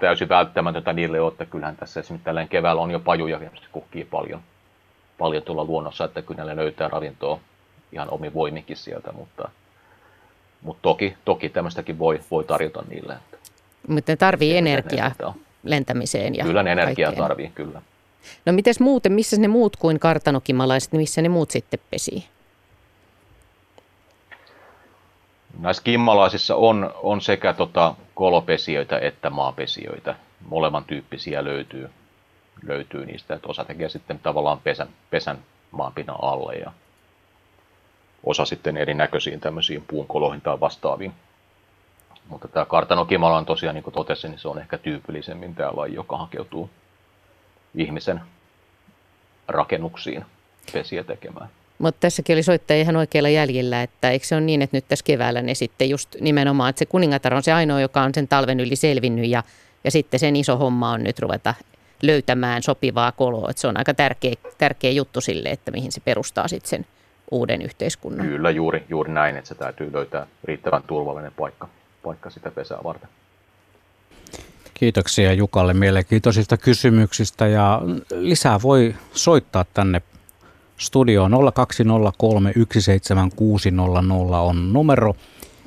täysin 0.00 0.28
välttämätöntä 0.28 0.92
niille 0.92 1.20
ole, 1.20 1.32
että 1.32 1.46
kyllähän 1.46 1.76
tässä 1.76 2.00
esimerkiksi 2.00 2.24
tällä 2.24 2.46
keväällä 2.46 2.82
on 2.82 2.90
jo 2.90 3.00
pajuja, 3.00 3.42
ja 3.42 3.50
se 3.54 3.66
kukkii 3.72 4.04
paljon, 4.04 4.40
paljon 5.18 5.42
tuolla 5.42 5.64
luonnossa, 5.64 6.04
että 6.04 6.22
kyllä 6.22 6.44
ne 6.44 6.56
löytää 6.56 6.88
ravintoa 6.88 7.40
ihan 7.92 8.10
omin 8.10 8.34
voiminkin 8.34 8.76
sieltä, 8.76 9.12
mutta, 9.12 9.48
mutta 10.62 10.82
toki, 10.82 11.16
toki 11.24 11.48
tämmöistäkin 11.48 11.98
voi, 11.98 12.20
voi 12.30 12.44
tarjota 12.44 12.84
niille. 12.88 13.16
Mutta 13.88 14.12
ne 14.12 14.16
tarvii 14.16 14.56
energiaa 14.56 15.12
lentämiseen. 15.64 16.34
Ja 16.34 16.44
kyllä 16.44 16.62
ne 16.62 16.72
energiaa 16.72 17.08
kaikkeen. 17.08 17.28
tarvii, 17.28 17.50
kyllä. 17.54 17.82
No 18.46 18.52
mites 18.52 18.80
muuten, 18.80 19.12
missä 19.12 19.36
ne 19.36 19.48
muut 19.48 19.76
kuin 19.76 20.00
kartanokimalaiset, 20.00 20.92
missä 20.92 21.22
ne 21.22 21.28
muut 21.28 21.50
sitten 21.50 21.80
pesii? 21.90 22.24
Näissä 25.58 25.82
kimmalaisissa 25.82 26.56
on, 26.56 26.94
on 27.02 27.20
sekä 27.20 27.52
tota 27.52 27.94
kolopesijöitä 28.14 28.98
että 28.98 29.30
maapesijöitä. 29.30 30.14
Molemman 30.48 30.84
tyyppisiä 30.84 31.44
löytyy, 31.44 31.90
löytyy 32.66 33.06
niistä, 33.06 33.34
että 33.34 33.48
osa 33.48 33.64
tekee 33.64 33.88
sitten 33.88 34.18
tavallaan 34.18 34.60
pesän, 34.60 34.88
pesän 35.10 35.38
maanpinnan 35.70 36.16
alle 36.22 36.54
ja 36.54 36.72
osa 38.24 38.44
sitten 38.44 38.76
erinäköisiin 38.76 39.40
tämmöisiin 39.40 39.84
puunkoloihin 39.88 40.40
tai 40.40 40.60
vastaaviin. 40.60 41.12
Mutta 42.28 42.48
tämä 42.48 42.64
kartanokimala 42.64 43.36
on 43.36 43.46
tosiaan, 43.46 43.74
niin 43.74 43.82
kuin 43.82 43.94
totesin, 43.94 44.30
niin 44.30 44.38
se 44.38 44.48
on 44.48 44.58
ehkä 44.58 44.78
tyypillisemmin 44.78 45.54
tämä 45.54 45.70
laji, 45.76 45.94
joka 45.94 46.18
hakeutuu 46.18 46.70
ihmisen 47.74 48.20
rakennuksiin 49.48 50.24
pesiä 50.72 51.04
tekemään. 51.04 51.48
Mutta 51.78 52.00
tässäkin 52.00 52.34
oli 52.36 52.42
soittaja 52.42 52.80
ihan 52.80 52.96
oikealla 52.96 53.28
jäljellä, 53.28 53.82
että 53.82 54.10
eikö 54.10 54.26
se 54.26 54.34
ole 54.34 54.42
niin, 54.42 54.62
että 54.62 54.76
nyt 54.76 54.88
tässä 54.88 55.04
keväällä 55.04 55.42
ne 55.42 55.54
sitten 55.54 55.90
just 55.90 56.16
nimenomaan, 56.20 56.70
että 56.70 56.78
se 56.78 56.86
kuningatar 56.86 57.34
on 57.34 57.42
se 57.42 57.52
ainoa, 57.52 57.80
joka 57.80 58.02
on 58.02 58.14
sen 58.14 58.28
talven 58.28 58.60
yli 58.60 58.76
selvinnyt 58.76 59.28
ja, 59.28 59.42
ja 59.84 59.90
sitten 59.90 60.20
sen 60.20 60.36
iso 60.36 60.56
homma 60.56 60.90
on 60.90 61.04
nyt 61.04 61.18
ruveta 61.18 61.54
löytämään 62.02 62.62
sopivaa 62.62 63.12
koloa. 63.12 63.50
Että 63.50 63.60
se 63.60 63.68
on 63.68 63.76
aika 63.76 63.94
tärkeä, 63.94 64.34
tärkeä 64.58 64.90
juttu 64.90 65.20
sille, 65.20 65.48
että 65.48 65.70
mihin 65.70 65.92
se 65.92 66.00
perustaa 66.00 66.48
sitten 66.48 66.70
sen 66.70 66.86
uuden 67.30 67.62
yhteiskunnan. 67.62 68.26
Kyllä, 68.26 68.50
juuri, 68.50 68.84
juuri 68.88 69.12
näin, 69.12 69.36
että 69.36 69.48
se 69.48 69.54
täytyy 69.54 69.92
löytää 69.92 70.26
riittävän 70.44 70.82
turvallinen 70.82 71.32
paikka, 71.32 71.68
paikka 72.04 72.30
sitä 72.30 72.50
pesää 72.50 72.78
varten. 72.84 73.08
Kiitoksia 74.74 75.32
Jukalle 75.32 75.74
mielenkiintoisista 75.74 76.56
kysymyksistä 76.56 77.46
ja 77.46 77.82
lisää 78.10 78.62
voi 78.62 78.94
soittaa 79.12 79.64
tänne 79.74 80.02
Studio 80.78 81.28
020317600 81.28 81.30
on 84.36 84.72
numero 84.72 85.14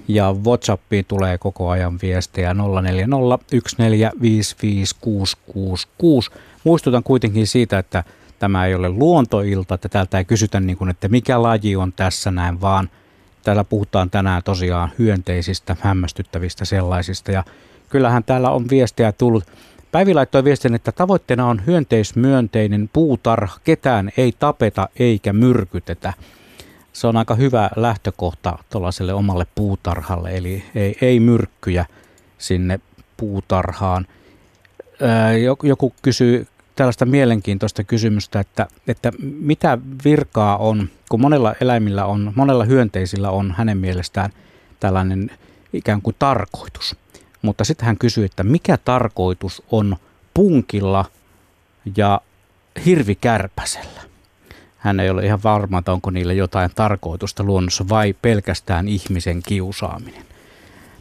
ja 0.07 0.35
WhatsAppiin 0.45 1.05
tulee 1.05 1.37
koko 1.37 1.69
ajan 1.69 1.99
viestejä 2.01 2.53
0401455666. 2.53 2.57
Muistutan 6.63 7.03
kuitenkin 7.03 7.47
siitä, 7.47 7.79
että 7.79 8.03
tämä 8.39 8.65
ei 8.65 8.75
ole 8.75 8.89
luontoilta, 8.89 9.75
että 9.75 9.89
täältä 9.89 10.17
ei 10.17 10.25
kysytä 10.25 10.59
niin 10.59 10.77
kuin, 10.77 10.89
että 10.89 11.07
mikä 11.07 11.41
laji 11.41 11.75
on 11.75 11.93
tässä 11.93 12.31
näin, 12.31 12.61
vaan 12.61 12.89
täällä 13.47 13.63
puhutaan 13.63 14.09
tänään 14.09 14.43
tosiaan 14.43 14.91
hyönteisistä, 14.99 15.75
hämmästyttävistä 15.79 16.65
sellaisista 16.65 17.31
ja 17.31 17.43
kyllähän 17.89 18.23
täällä 18.23 18.49
on 18.49 18.69
viestejä 18.69 19.11
tullut 19.11 19.43
Päivi 19.91 20.13
laittoi 20.13 20.43
viestin, 20.43 20.75
että 20.75 20.91
tavoitteena 20.91 21.45
on 21.45 21.61
hyönteismyönteinen 21.67 22.89
puutarha. 22.93 23.59
Ketään 23.63 24.11
ei 24.17 24.33
tapeta 24.39 24.89
eikä 24.99 25.33
myrkytetä. 25.33 26.13
Se 26.93 27.07
on 27.07 27.17
aika 27.17 27.35
hyvä 27.35 27.69
lähtökohta 27.75 28.57
tuollaiselle 28.69 29.13
omalle 29.13 29.47
puutarhalle, 29.55 30.37
eli 30.37 30.63
ei, 30.75 30.97
ei 31.01 31.19
myrkkyjä 31.19 31.85
sinne 32.37 32.79
puutarhaan. 33.17 34.07
joku 35.63 35.93
kysyy 36.01 36.47
tällaista 36.77 37.05
mielenkiintoista 37.05 37.83
kysymystä, 37.83 38.39
että, 38.39 38.67
että 38.87 39.11
mitä 39.39 39.77
virkaa 40.05 40.57
on, 40.57 40.89
kun 41.09 41.21
monella 41.21 41.55
eläimillä 41.61 42.05
on, 42.05 42.33
monella 42.35 42.63
hyönteisillä 42.63 43.29
on 43.29 43.55
hänen 43.57 43.77
mielestään 43.77 44.31
tällainen 44.79 45.31
ikään 45.73 46.01
kuin 46.01 46.15
tarkoitus– 46.19 46.95
mutta 47.41 47.63
sitten 47.63 47.85
hän 47.85 47.97
kysyi, 47.97 48.25
että 48.25 48.43
mikä 48.43 48.77
tarkoitus 48.77 49.63
on 49.71 49.97
punkilla 50.33 51.05
ja 51.95 52.21
hirvikärpäsellä. 52.85 54.01
Hän 54.77 54.99
ei 54.99 55.09
ole 55.09 55.25
ihan 55.25 55.43
varma, 55.43 55.79
että 55.79 55.91
onko 55.91 56.09
niillä 56.09 56.33
jotain 56.33 56.71
tarkoitusta 56.75 57.43
luonnossa 57.43 57.89
vai 57.89 58.13
pelkästään 58.21 58.87
ihmisen 58.87 59.43
kiusaaminen. 59.43 60.25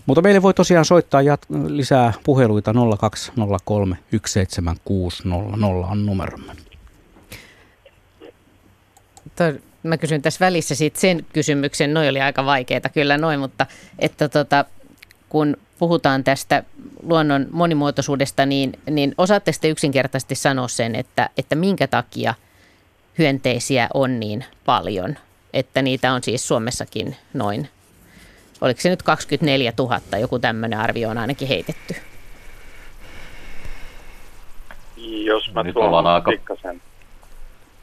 Mutta 0.07 0.23
meille 0.23 0.43
voi 0.43 0.55
tosiaan 0.55 0.85
soittaa 0.85 1.21
jat- 1.21 1.67
lisää 1.69 2.13
puheluita 2.25 2.73
0203 2.99 3.99
17600 4.27 5.39
on 5.91 6.07
numeromme. 6.07 6.53
mä 9.83 9.97
kysyn 9.97 10.23
tässä 10.23 10.47
välissä 10.47 10.75
siitä 10.75 11.01
sen 11.01 11.27
kysymyksen, 11.33 11.95
noin 11.95 12.11
oli 12.11 12.21
aika 12.21 12.45
vaikeita 12.45 12.89
kyllä 12.89 13.19
noin, 13.19 13.41
mutta 13.41 13.67
että 13.99 14.29
tota, 14.29 14.65
kun 15.29 15.57
puhutaan 15.79 16.25
tästä 16.25 16.63
luonnon 17.03 17.47
monimuotoisuudesta, 17.51 18.47
niin, 18.47 18.73
niin 18.91 19.15
osaatte 19.19 19.53
sitten 19.53 19.71
yksinkertaisesti 19.71 20.35
sanoa 20.35 20.69
sen, 20.69 20.95
että, 20.95 21.31
että 21.39 21.55
minkä 21.55 21.87
takia 21.87 22.35
hyönteisiä 23.19 23.89
on 23.95 24.21
niin 24.21 24.45
paljon, 24.65 25.19
että 25.53 25.83
niitä 25.83 26.13
on 26.13 26.23
siis 26.23 26.49
Suomessakin 26.49 27.17
noin, 27.35 27.69
oliko 28.67 28.81
se 28.81 28.91
nyt 28.91 29.03
24 29.03 29.73
000, 29.79 30.01
joku 30.21 30.39
tämmöinen 30.39 30.79
arvio 30.79 31.09
on 31.09 31.19
ainakin 31.19 31.49
heitetty. 31.49 31.95
Jos 34.97 35.53
mä 35.55 35.63
nyt 35.63 35.77
ollaan 35.77 36.07
aika... 36.07 36.31
pikkasen. 36.31 36.83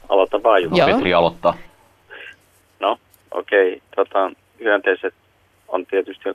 Aloita 0.08 0.42
vaan, 0.42 0.62
Joo. 0.62 0.86
Petri 0.86 1.14
aloittaa. 1.14 1.56
No, 2.80 2.98
okei. 3.30 3.68
Okay. 3.68 3.80
Tota, 3.96 4.30
hyönteiset 4.60 5.14
on 5.68 5.86
tietysti 5.86 6.28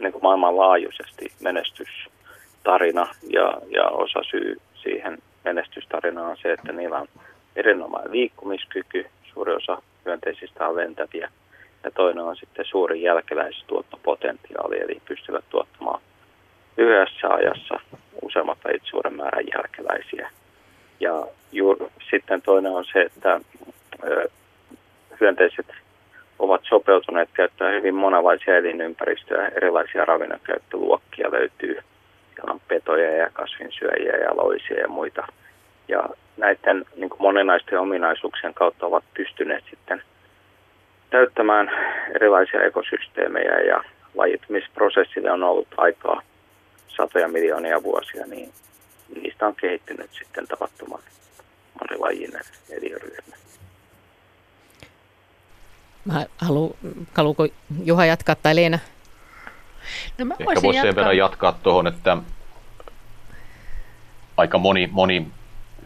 niin 0.00 0.12
kuin 0.12 0.22
maailmanlaajuisesti 0.22 1.32
menestystarina 1.40 3.08
ja, 3.30 3.60
ja 3.70 3.88
osa 3.88 4.20
syy 4.30 4.56
siihen 4.82 5.18
menestystarinaan 5.44 6.30
on 6.30 6.36
se, 6.42 6.52
että 6.52 6.72
niillä 6.72 6.98
on 6.98 7.08
erinomainen 7.56 8.12
liikkumiskyky, 8.12 9.06
suuri 9.34 9.54
osa 9.54 9.82
hyönteisistä 10.04 10.68
on 10.68 10.76
lentäviä 10.76 11.30
ja 11.84 11.90
toinen 11.90 12.24
on 12.24 12.36
sitten 12.36 12.64
suuri 12.64 13.02
jälkeläistuottopotentiaali, 13.02 14.80
eli 14.80 15.02
pystyvät 15.08 15.44
tuottamaan 15.50 16.00
lyhyessä 16.76 17.28
ajassa 17.28 17.80
useammat 18.22 18.58
lajit 18.64 18.82
suuren 18.84 19.14
määrän 19.14 19.44
jälkeläisiä. 19.54 20.30
Ja 21.00 21.26
juuri, 21.52 21.86
sitten 22.10 22.42
toinen 22.42 22.72
on 22.72 22.84
se, 22.92 23.02
että 23.02 23.40
ö, 24.04 24.28
hyönteiset 25.20 25.66
ovat 26.38 26.60
sopeutuneet 26.68 27.28
käyttämään 27.32 27.76
hyvin 27.76 27.94
monenlaisia 27.94 28.56
elinympäristöjä, 28.56 29.48
erilaisia 29.48 30.04
ravinnonkäyttöluokkia 30.04 31.32
löytyy. 31.32 31.78
Siellä 32.34 32.52
on 32.52 32.60
petoja 32.68 33.16
ja 33.16 33.30
kasvinsyöjiä 33.32 34.16
ja 34.16 34.36
loisia 34.36 34.80
ja 34.80 34.88
muita. 34.88 35.26
Ja 35.88 36.08
näiden 36.36 36.84
niin 36.96 37.10
kuin 37.10 37.22
moninaisten 37.22 37.80
ominaisuuksien 37.80 38.54
kautta 38.54 38.86
ovat 38.86 39.04
pystyneet 39.14 39.64
sitten 39.70 40.02
täyttämään 41.10 41.70
erilaisia 42.14 42.62
ekosysteemejä 42.62 43.60
ja 43.60 43.84
lajitumisprosessille 44.14 45.30
on 45.32 45.42
ollut 45.42 45.68
aikaa 45.76 46.22
satoja 46.88 47.28
miljoonia 47.28 47.82
vuosia, 47.82 48.26
niin 48.26 48.52
niistä 49.14 49.46
on 49.46 49.54
kehittynyt 49.54 50.10
sitten 50.12 50.46
tavattoman 50.46 51.00
monilajinen 51.80 52.42
eliöryhmä. 52.70 53.36
Halu, 56.38 56.76
haluuko 57.16 57.46
Juha 57.84 58.04
jatkaa 58.04 58.34
tai 58.34 58.56
Leena? 58.56 58.78
No 60.18 60.24
mä 60.24 60.34
Ehkä 60.40 60.62
voisi 60.62 60.80
sen 60.80 60.96
verran 60.96 61.16
jatkaa 61.16 61.58
tuohon, 61.62 61.86
että 61.86 62.16
aika 64.36 64.58
moni, 64.58 64.88
moni 64.92 65.26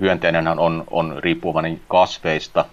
hyönteinen 0.00 0.48
on, 0.48 0.85
on 0.90 1.16
riippuvainen 1.18 1.80
kasveista. 1.88 2.64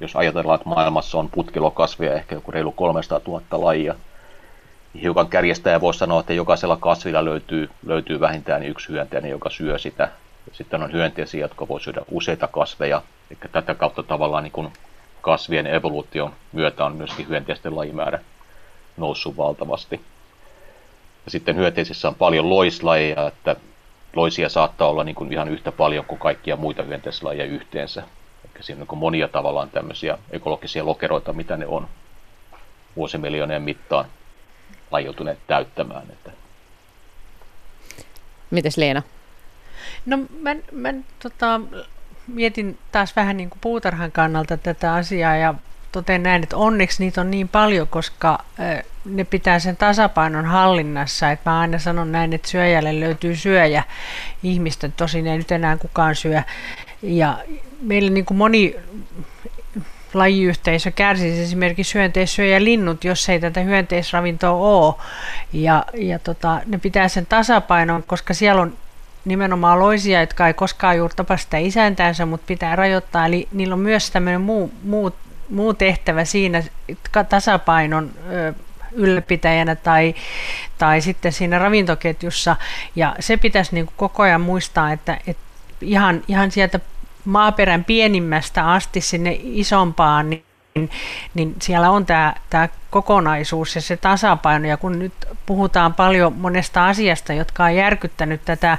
Jos 0.00 0.16
ajatellaan, 0.16 0.56
että 0.56 0.68
maailmassa 0.68 1.18
on 1.18 1.28
putkilokasveja 1.28 2.14
ehkä 2.14 2.34
joku 2.34 2.50
reilu 2.50 2.72
300 2.72 3.20
000 3.26 3.42
lajia, 3.50 3.94
niin 4.94 5.02
hiukan 5.02 5.28
kärjestäjä 5.28 5.80
voisi 5.80 5.98
sanoa, 5.98 6.20
että 6.20 6.32
jokaisella 6.32 6.76
kasvilla 6.76 7.24
löytyy, 7.24 7.70
löytyy 7.86 8.20
vähintään 8.20 8.62
yksi 8.62 8.88
hyönteinen, 8.88 9.30
joka 9.30 9.50
syö 9.50 9.78
sitä. 9.78 10.08
Sitten 10.52 10.82
on 10.82 10.92
hyönteisiä, 10.92 11.40
jotka 11.40 11.68
voi 11.68 11.80
syödä 11.80 12.00
useita 12.10 12.46
kasveja. 12.46 13.02
Eli 13.30 13.38
tätä 13.52 13.74
kautta 13.74 14.02
tavallaan 14.02 14.42
niin 14.44 14.52
kuin 14.52 14.72
kasvien 15.20 15.66
evoluution 15.66 16.32
myötä 16.52 16.84
on 16.84 16.96
myöskin 16.96 17.28
hyönteisten 17.28 17.76
lajimäärä 17.76 18.18
noussut 18.96 19.36
valtavasti. 19.36 20.00
Ja 21.24 21.30
sitten 21.30 21.56
hyönteisissä 21.56 22.08
on 22.08 22.14
paljon 22.14 22.50
loislajeja, 22.50 23.26
että 23.26 23.56
loisia 24.16 24.48
saattaa 24.48 24.88
olla 24.88 25.04
niin 25.04 25.14
kuin 25.14 25.32
ihan 25.32 25.48
yhtä 25.48 25.72
paljon 25.72 26.04
kuin 26.04 26.18
kaikkia 26.18 26.56
muita 26.56 26.82
hyönteislajeja 26.82 27.44
yhteensä. 27.44 28.02
Siinä 28.60 28.82
on 28.82 28.86
niin 28.90 28.98
monia 28.98 29.28
tavallaan 29.28 29.70
tämmöisiä 29.70 30.18
ekologisia 30.30 30.86
lokeroita, 30.86 31.32
mitä 31.32 31.56
ne 31.56 31.66
on 31.66 31.88
vuosimiljoonien 32.96 33.62
mittaan 33.62 34.04
lajoutuneet 34.90 35.38
täyttämään. 35.46 36.02
Että. 36.12 36.30
Mites 38.50 38.76
Leena? 38.76 39.02
No 40.06 40.18
mä, 40.40 40.56
mä 40.72 40.94
tota, 41.22 41.60
mietin 42.26 42.78
taas 42.92 43.16
vähän 43.16 43.36
niin 43.36 43.50
kuin 43.50 43.58
puutarhan 43.60 44.12
kannalta 44.12 44.56
tätä 44.56 44.94
asiaa 44.94 45.36
ja 45.36 45.54
totean 45.92 46.22
näin, 46.22 46.42
että 46.42 46.56
onneksi 46.56 47.04
niitä 47.04 47.20
on 47.20 47.30
niin 47.30 47.48
paljon, 47.48 47.88
koska 47.88 48.44
ne 49.04 49.24
pitää 49.24 49.58
sen 49.58 49.76
tasapainon 49.76 50.44
hallinnassa. 50.44 51.30
Että 51.30 51.50
mä 51.50 51.60
aina 51.60 51.78
sanon 51.78 52.12
näin, 52.12 52.32
että 52.32 52.48
syöjälle 52.48 53.00
löytyy 53.00 53.36
syöjä 53.36 53.82
ihmistä, 54.42 54.88
tosin 54.88 55.26
ei 55.26 55.38
nyt 55.38 55.52
enää 55.52 55.76
kukaan 55.76 56.16
syö. 56.16 56.42
Ja 57.02 57.38
meillä 57.82 58.10
niin 58.10 58.24
kuin 58.24 58.38
moni 58.38 58.76
lajiyhteisö 60.14 60.90
kärsisi 60.90 61.42
esimerkiksi 61.42 61.94
hyönteissyöjä 61.94 62.64
linnut, 62.64 63.04
jos 63.04 63.28
ei 63.28 63.40
tätä 63.40 63.60
hyönteisravintoa 63.60 64.50
ole. 64.50 64.94
Ja, 65.52 65.84
ja 65.94 66.18
tota, 66.18 66.60
ne 66.66 66.78
pitää 66.78 67.08
sen 67.08 67.26
tasapainon, 67.26 68.02
koska 68.02 68.34
siellä 68.34 68.62
on 68.62 68.72
nimenomaan 69.24 69.80
loisia, 69.80 70.20
jotka 70.20 70.46
ei 70.46 70.54
koskaan 70.54 70.96
juuri 70.96 71.14
tapa 71.16 71.36
sitä 71.36 71.58
isäntäänsä, 71.58 72.26
mutta 72.26 72.46
pitää 72.46 72.76
rajoittaa. 72.76 73.26
Eli 73.26 73.48
niillä 73.52 73.72
on 73.72 73.80
myös 73.80 74.10
tämmöinen 74.10 74.40
muu, 74.40 74.72
muu, 74.82 75.12
muu 75.50 75.74
tehtävä 75.74 76.24
siinä 76.24 76.62
tasapainon 77.28 78.10
ö, 78.32 78.54
ylläpitäjänä 78.92 79.74
tai, 79.74 80.14
tai 80.78 81.00
sitten 81.00 81.32
siinä 81.32 81.58
ravintoketjussa. 81.58 82.56
Ja 82.96 83.16
se 83.20 83.36
pitäisi 83.36 83.74
niin 83.74 83.86
kuin 83.86 83.94
koko 83.96 84.22
ajan 84.22 84.40
muistaa, 84.40 84.92
että, 84.92 85.18
että 85.26 85.47
ihan, 85.80 86.22
ihan 86.28 86.50
sieltä 86.50 86.80
maaperän 87.24 87.84
pienimmästä 87.84 88.72
asti 88.72 89.00
sinne 89.00 89.38
isompaan, 89.42 90.30
niin 90.30 90.44
niin, 90.78 90.90
niin 91.34 91.56
siellä 91.62 91.90
on 91.90 92.06
tämä, 92.06 92.34
tämä 92.50 92.68
kokonaisuus 92.90 93.74
ja 93.74 93.80
se 93.80 93.96
tasapaino. 93.96 94.68
Ja 94.68 94.76
kun 94.76 94.98
nyt 94.98 95.12
puhutaan 95.46 95.94
paljon 95.94 96.32
monesta 96.32 96.86
asiasta, 96.86 97.32
jotka 97.32 97.64
on 97.64 97.74
järkyttänyt 97.74 98.40
tätä 98.44 98.78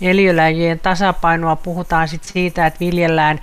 eliölajien 0.00 0.78
tasapainoa, 0.78 1.56
puhutaan 1.56 2.08
sit 2.08 2.24
siitä, 2.24 2.66
että 2.66 2.80
viljellään 2.80 3.40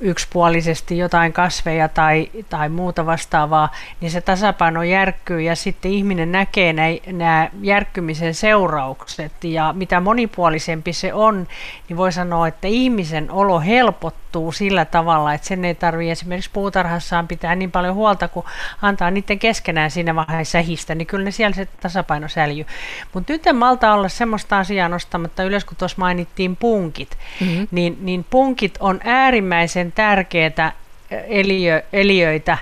yksipuolisesti 0.00 0.98
jotain 0.98 1.32
kasveja 1.32 1.88
tai, 1.88 2.30
tai 2.48 2.68
muuta 2.68 3.06
vastaavaa, 3.06 3.72
niin 4.00 4.10
se 4.10 4.20
tasapaino 4.20 4.82
järkkyy 4.82 5.40
ja 5.40 5.56
sitten 5.56 5.90
ihminen 5.90 6.32
näkee 6.32 6.72
nämä 7.12 7.48
järkkymisen 7.62 8.34
seuraukset 8.34 9.44
ja 9.44 9.74
mitä 9.76 10.00
monipuolisempi 10.00 10.92
se 10.92 11.14
on, 11.14 11.46
niin 11.88 11.96
voi 11.96 12.12
sanoa, 12.12 12.48
että 12.48 12.68
ihmisen 12.68 13.30
olo 13.30 13.60
helpottuu 13.60 14.52
sillä 14.52 14.84
tavalla, 14.84 15.34
että 15.34 15.46
sen 15.46 15.64
ei 15.64 15.74
tarvitse 15.74 16.12
esimerkiksi 16.12 16.50
puutarhassaan 16.52 17.28
pitää 17.28 17.54
niin 17.54 17.70
paljon 17.70 17.94
huolta, 17.94 18.28
kun 18.28 18.44
antaa 18.82 19.10
niiden 19.10 19.38
keskenään 19.38 19.90
siinä 19.90 20.14
vaiheessa 20.14 20.62
histä, 20.62 20.94
niin 20.94 21.06
kyllä 21.06 21.24
ne 21.24 21.30
siellä 21.30 21.54
se 21.54 21.68
tasapaino 21.80 22.28
säilyy. 22.28 22.66
Mutta 23.14 23.32
nyt 23.32 23.46
en 23.46 23.56
malta 23.56 23.92
olla 23.92 24.08
semmoista 24.08 24.58
asiaa 24.58 24.88
nostamatta 24.88 25.42
ylös, 25.42 25.64
kun 25.64 25.76
tuossa 25.76 25.96
mainittiin 25.98 26.56
punkit, 26.56 27.18
mm-hmm. 27.40 27.68
niin, 27.70 27.98
niin 28.00 28.26
punkit 28.30 28.76
on 28.80 29.00
äärimmäisen 29.04 29.47
äärimmäisen 29.48 29.92
tärkeitä 29.92 30.72
eliö, 31.10 31.82
eliöitä, 31.92 32.58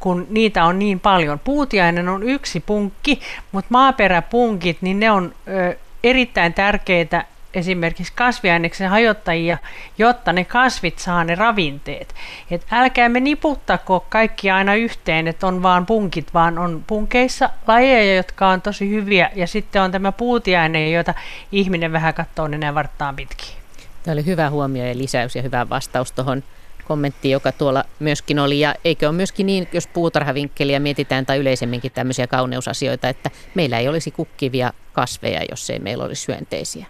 kun 0.00 0.26
niitä 0.30 0.64
on 0.64 0.78
niin 0.78 1.00
paljon. 1.00 1.38
Puutiainen 1.38 2.08
on 2.08 2.22
yksi 2.22 2.60
punkki, 2.60 3.20
mutta 3.52 3.68
maaperäpunkit, 3.70 4.78
niin 4.80 5.00
ne 5.00 5.10
on 5.10 5.34
ö, 5.48 5.76
erittäin 6.04 6.54
tärkeitä 6.54 7.24
esimerkiksi 7.54 8.12
kasviaineksen 8.16 8.90
hajottajia, 8.90 9.58
jotta 9.98 10.32
ne 10.32 10.44
kasvit 10.44 10.98
saa 10.98 11.24
ne 11.24 11.34
ravinteet. 11.34 12.14
Et 12.50 12.66
älkäämme 12.70 13.20
niputtako 13.20 14.06
kaikki 14.08 14.50
aina 14.50 14.74
yhteen, 14.74 15.28
että 15.28 15.46
on 15.46 15.62
vaan 15.62 15.86
punkit, 15.86 16.34
vaan 16.34 16.58
on 16.58 16.84
punkeissa 16.86 17.50
lajeja, 17.66 18.14
jotka 18.14 18.48
on 18.48 18.60
tosi 18.62 18.90
hyviä, 18.90 19.30
ja 19.34 19.46
sitten 19.46 19.82
on 19.82 19.92
tämä 19.92 20.12
puutiaine, 20.12 20.90
jota 20.90 21.14
ihminen 21.52 21.92
vähän 21.92 22.14
katsoo 22.14 22.48
nenä 22.48 22.74
varttaan 22.74 23.16
pitkin. 23.16 23.63
Tämä 24.04 24.12
oli 24.12 24.26
hyvä 24.26 24.50
huomio 24.50 24.86
ja 24.86 24.98
lisäys 24.98 25.36
ja 25.36 25.42
hyvä 25.42 25.68
vastaus 25.68 26.12
tuohon 26.12 26.42
kommenttiin, 26.84 27.32
joka 27.32 27.52
tuolla 27.52 27.84
myöskin 27.98 28.38
oli. 28.38 28.60
Ja 28.60 28.74
eikö 28.84 29.08
ole 29.08 29.16
myöskin 29.16 29.46
niin, 29.46 29.68
jos 29.72 29.86
puutarhavinkkeliä 29.86 30.80
mietitään 30.80 31.26
tai 31.26 31.38
yleisemminkin 31.38 31.92
tämmöisiä 31.92 32.26
kauneusasioita, 32.26 33.08
että 33.08 33.30
meillä 33.54 33.78
ei 33.78 33.88
olisi 33.88 34.10
kukkivia 34.10 34.72
kasveja, 34.92 35.44
jos 35.50 35.70
ei 35.70 35.78
meillä 35.78 36.04
olisi 36.04 36.28
hyönteisiä? 36.28 36.86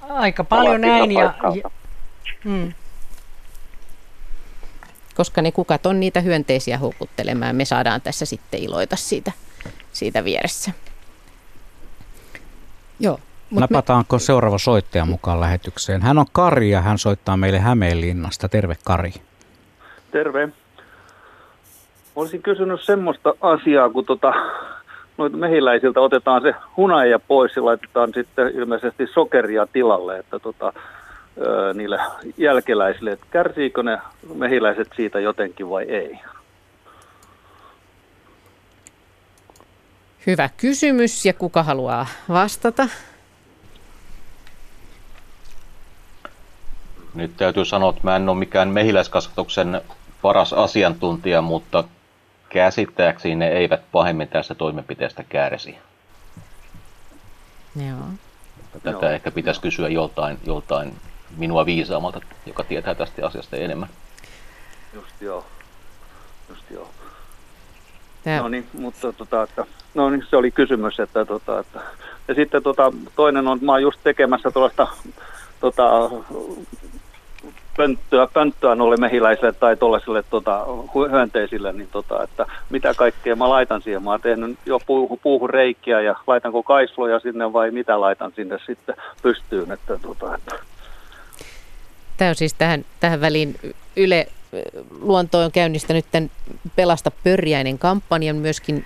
Aika 0.00 0.44
paljon 0.44 0.80
näin. 0.80 1.12
Ja, 1.12 1.34
ja, 1.62 1.70
mm. 2.44 2.72
koska 5.14 5.42
ne 5.42 5.52
kukat 5.52 5.86
on 5.86 6.00
niitä 6.00 6.20
hyönteisiä 6.20 6.78
houkuttelemaan. 6.78 7.56
Me 7.56 7.64
saadaan 7.64 8.00
tässä 8.00 8.24
sitten 8.26 8.60
iloita 8.60 8.96
siitä, 8.96 9.32
siitä 9.92 10.24
vieressä. 10.24 10.72
Joo. 13.00 13.20
Napataanko 13.60 14.16
me... 14.16 14.20
seuraava 14.20 14.58
soittaja 14.58 15.04
mukaan 15.04 15.40
lähetykseen? 15.40 16.02
Hän 16.02 16.18
on 16.18 16.26
Kari 16.32 16.70
ja 16.70 16.80
hän 16.80 16.98
soittaa 16.98 17.36
meille 17.36 17.58
Hämeenlinnasta. 17.58 18.48
Terve 18.48 18.76
Kari. 18.84 19.12
Terve. 20.10 20.48
Olisin 22.16 22.42
kysynyt 22.42 22.80
semmoista 22.82 23.34
asiaa, 23.40 23.90
kun 23.90 24.04
tota, 24.04 24.32
noita 25.18 25.36
mehiläisiltä 25.36 26.00
otetaan 26.00 26.42
se 26.42 26.54
hunaja 26.76 27.18
pois 27.18 27.56
ja 27.56 27.64
laitetaan 27.64 28.12
sitten 28.14 28.48
ilmeisesti 28.54 29.06
sokeria 29.06 29.66
tilalle, 29.66 30.18
että 30.18 30.38
tota, 30.38 30.72
ö, 31.40 31.74
niille 31.74 31.98
jälkeläisille, 32.36 33.12
että 33.12 33.26
kärsiikö 33.30 33.82
ne 33.82 33.98
mehiläiset 34.34 34.88
siitä 34.96 35.20
jotenkin 35.20 35.70
vai 35.70 35.84
ei? 35.84 36.18
Hyvä 40.26 40.48
kysymys 40.56 41.26
ja 41.26 41.32
kuka 41.32 41.62
haluaa 41.62 42.06
vastata? 42.28 42.88
Nyt 47.14 47.36
täytyy 47.36 47.64
sanoa, 47.64 47.90
että 47.90 48.00
mä 48.04 48.16
en 48.16 48.28
ole 48.28 48.38
mikään 48.38 48.68
mehiläiskasvatuksen 48.68 49.80
paras 50.22 50.52
asiantuntija, 50.52 51.42
mutta 51.42 51.84
käsittääkseni 52.48 53.34
ne 53.34 53.48
eivät 53.48 53.80
pahemmin 53.92 54.28
tästä 54.28 54.54
toimenpiteestä 54.54 55.24
kärsi. 55.28 55.78
Joo. 57.86 57.98
Tätä 58.72 58.90
Joo. 58.90 59.12
ehkä 59.12 59.30
pitäisi 59.30 59.60
kysyä 59.60 59.88
joltain, 59.88 60.38
joltain 60.46 60.96
minua 61.36 61.66
viisaamalta, 61.66 62.20
joka 62.46 62.64
tietää 62.64 62.94
tästä 62.94 63.26
asiasta 63.26 63.56
enemmän. 63.56 63.88
Just 64.94 65.20
joo. 65.20 65.46
Just 66.48 66.70
joo. 66.70 66.88
Tää. 68.24 68.40
No 68.40 68.48
niin, 68.48 68.66
mutta 68.78 69.12
tota, 69.12 69.42
että, 69.42 69.66
no 69.94 70.10
niin, 70.10 70.24
se 70.30 70.36
oli 70.36 70.50
kysymys, 70.50 71.00
että, 71.00 71.24
tota, 71.24 71.58
että 71.58 71.80
ja 72.28 72.34
sitten 72.34 72.62
tota, 72.62 72.92
toinen 73.16 73.48
on, 73.48 73.58
mä 73.62 73.72
oon 73.72 73.82
just 73.82 74.00
tekemässä 74.04 74.50
tuollaista 74.50 74.88
tota, 75.60 76.10
pönttöä, 77.76 78.26
pönttöä 78.26 78.74
noille 78.74 78.96
mehiläisille 78.96 79.52
tai 79.52 79.76
tuollaisille 79.76 80.24
tota, 80.30 80.66
hyönteisille, 81.10 81.72
niin 81.72 81.88
tota, 81.92 82.22
että 82.22 82.46
mitä 82.70 82.94
kaikkea 82.94 83.36
mä 83.36 83.48
laitan 83.48 83.82
siihen. 83.82 84.02
Mä 84.02 84.10
oon 84.10 84.20
tehnyt 84.20 84.58
jo 84.66 84.80
puuhun, 84.86 85.18
puuhun 85.22 85.50
reikiä 85.50 86.00
ja 86.00 86.14
laitanko 86.26 86.62
kaisloja 86.62 87.20
sinne 87.20 87.52
vai 87.52 87.70
mitä 87.70 88.00
laitan 88.00 88.32
sinne 88.36 88.58
sitten 88.66 88.94
pystyyn. 89.22 89.72
Että, 89.72 89.98
tota, 89.98 90.34
että. 90.34 90.54
Tämä 92.16 92.28
on 92.28 92.34
siis 92.34 92.54
tähän, 92.54 92.84
tähän 93.00 93.20
väliin 93.20 93.54
Yle 93.96 94.26
Luonto 95.00 95.38
on 95.38 95.52
käynnistänyt 95.52 96.04
tämän 96.12 96.30
Pelasta 96.76 97.10
pörjäinen 97.24 97.78
kampanjan 97.78 98.36
myöskin, 98.36 98.84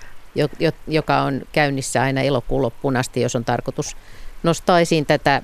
joka 0.87 1.21
on 1.21 1.41
käynnissä 1.51 2.01
aina 2.01 2.21
elokuun 2.21 2.61
loppuun 2.61 2.97
asti, 2.97 3.21
jos 3.21 3.35
on 3.35 3.45
tarkoitus 3.45 3.97
nostaa 4.43 4.79
esiin 4.79 5.05
tätä 5.05 5.41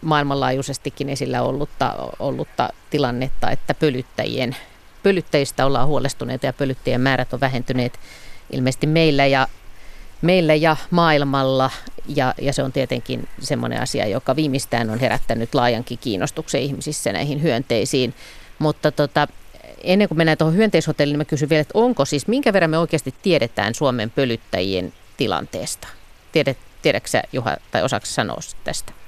maailmanlaajuisestikin 0.00 1.08
esillä 1.08 1.42
ollutta, 1.42 1.94
ollutta 2.18 2.68
tilannetta, 2.90 3.50
että 3.50 3.74
pölyttäjien, 3.74 4.56
pölyttäjistä 5.02 5.66
ollaan 5.66 5.88
huolestuneita 5.88 6.46
ja 6.46 6.52
pölyttäjien 6.52 7.00
määrät 7.00 7.32
on 7.32 7.40
vähentyneet 7.40 7.98
ilmeisesti 8.52 8.86
meillä 8.86 9.26
ja, 9.26 9.48
meillä 10.22 10.54
ja 10.54 10.76
maailmalla. 10.90 11.70
Ja, 12.08 12.34
ja 12.40 12.52
se 12.52 12.62
on 12.62 12.72
tietenkin 12.72 13.28
semmoinen 13.40 13.80
asia, 13.80 14.06
joka 14.06 14.36
viimeistään 14.36 14.90
on 14.90 14.98
herättänyt 14.98 15.54
laajankin 15.54 15.98
kiinnostuksen 15.98 16.62
ihmisissä 16.62 17.12
näihin 17.12 17.42
hyönteisiin. 17.42 18.14
Mutta 18.58 18.92
tota, 18.92 19.28
ennen 19.82 20.08
kuin 20.08 20.18
mennään 20.18 20.38
tuohon 20.38 20.56
hyönteishotelliin, 20.56 21.12
niin 21.12 21.20
mä 21.20 21.24
kysyn 21.24 21.48
vielä, 21.48 21.60
että 21.60 21.78
onko 21.78 22.04
siis, 22.04 22.28
minkä 22.28 22.52
verran 22.52 22.70
me 22.70 22.78
oikeasti 22.78 23.14
tiedetään 23.22 23.74
Suomen 23.74 24.10
pölyttäjien 24.10 24.92
tilanteesta? 25.16 25.88
Tiedät, 26.32 26.58
tiedätkö 26.82 27.22
Juha, 27.32 27.56
tai 27.70 27.82
osaako 27.82 28.06
sanoa 28.06 28.38
tästä? 28.64 28.99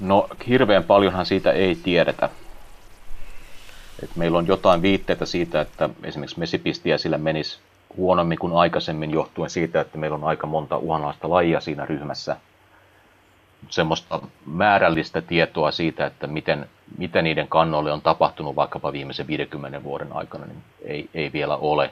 No 0.00 0.28
hirveän 0.48 0.84
paljonhan 0.84 1.26
siitä 1.26 1.52
ei 1.52 1.74
tiedetä. 1.74 2.28
Et 4.02 4.16
meillä 4.16 4.38
on 4.38 4.46
jotain 4.46 4.82
viitteitä 4.82 5.26
siitä, 5.26 5.60
että 5.60 5.90
esimerkiksi 6.04 6.38
mesipistiä 6.38 6.98
sillä 6.98 7.18
menisi 7.18 7.58
huonommin 7.96 8.38
kuin 8.38 8.52
aikaisemmin 8.52 9.10
johtuen 9.10 9.50
siitä, 9.50 9.80
että 9.80 9.98
meillä 9.98 10.14
on 10.14 10.24
aika 10.24 10.46
monta 10.46 10.76
uhanalaista 10.76 11.30
lajia 11.30 11.60
siinä 11.60 11.86
ryhmässä. 11.86 12.36
Semmoista 13.68 14.20
määrällistä 14.46 15.20
tietoa 15.20 15.70
siitä, 15.70 16.06
että 16.06 16.26
miten, 16.26 16.68
miten 16.98 17.24
niiden 17.24 17.48
kannoille 17.48 17.92
on 17.92 18.02
tapahtunut 18.02 18.56
vaikkapa 18.56 18.92
viimeisen 18.92 19.26
50 19.26 19.82
vuoden 19.82 20.12
aikana, 20.12 20.46
niin 20.46 20.62
ei, 20.84 21.08
ei 21.14 21.32
vielä 21.32 21.56
ole 21.56 21.90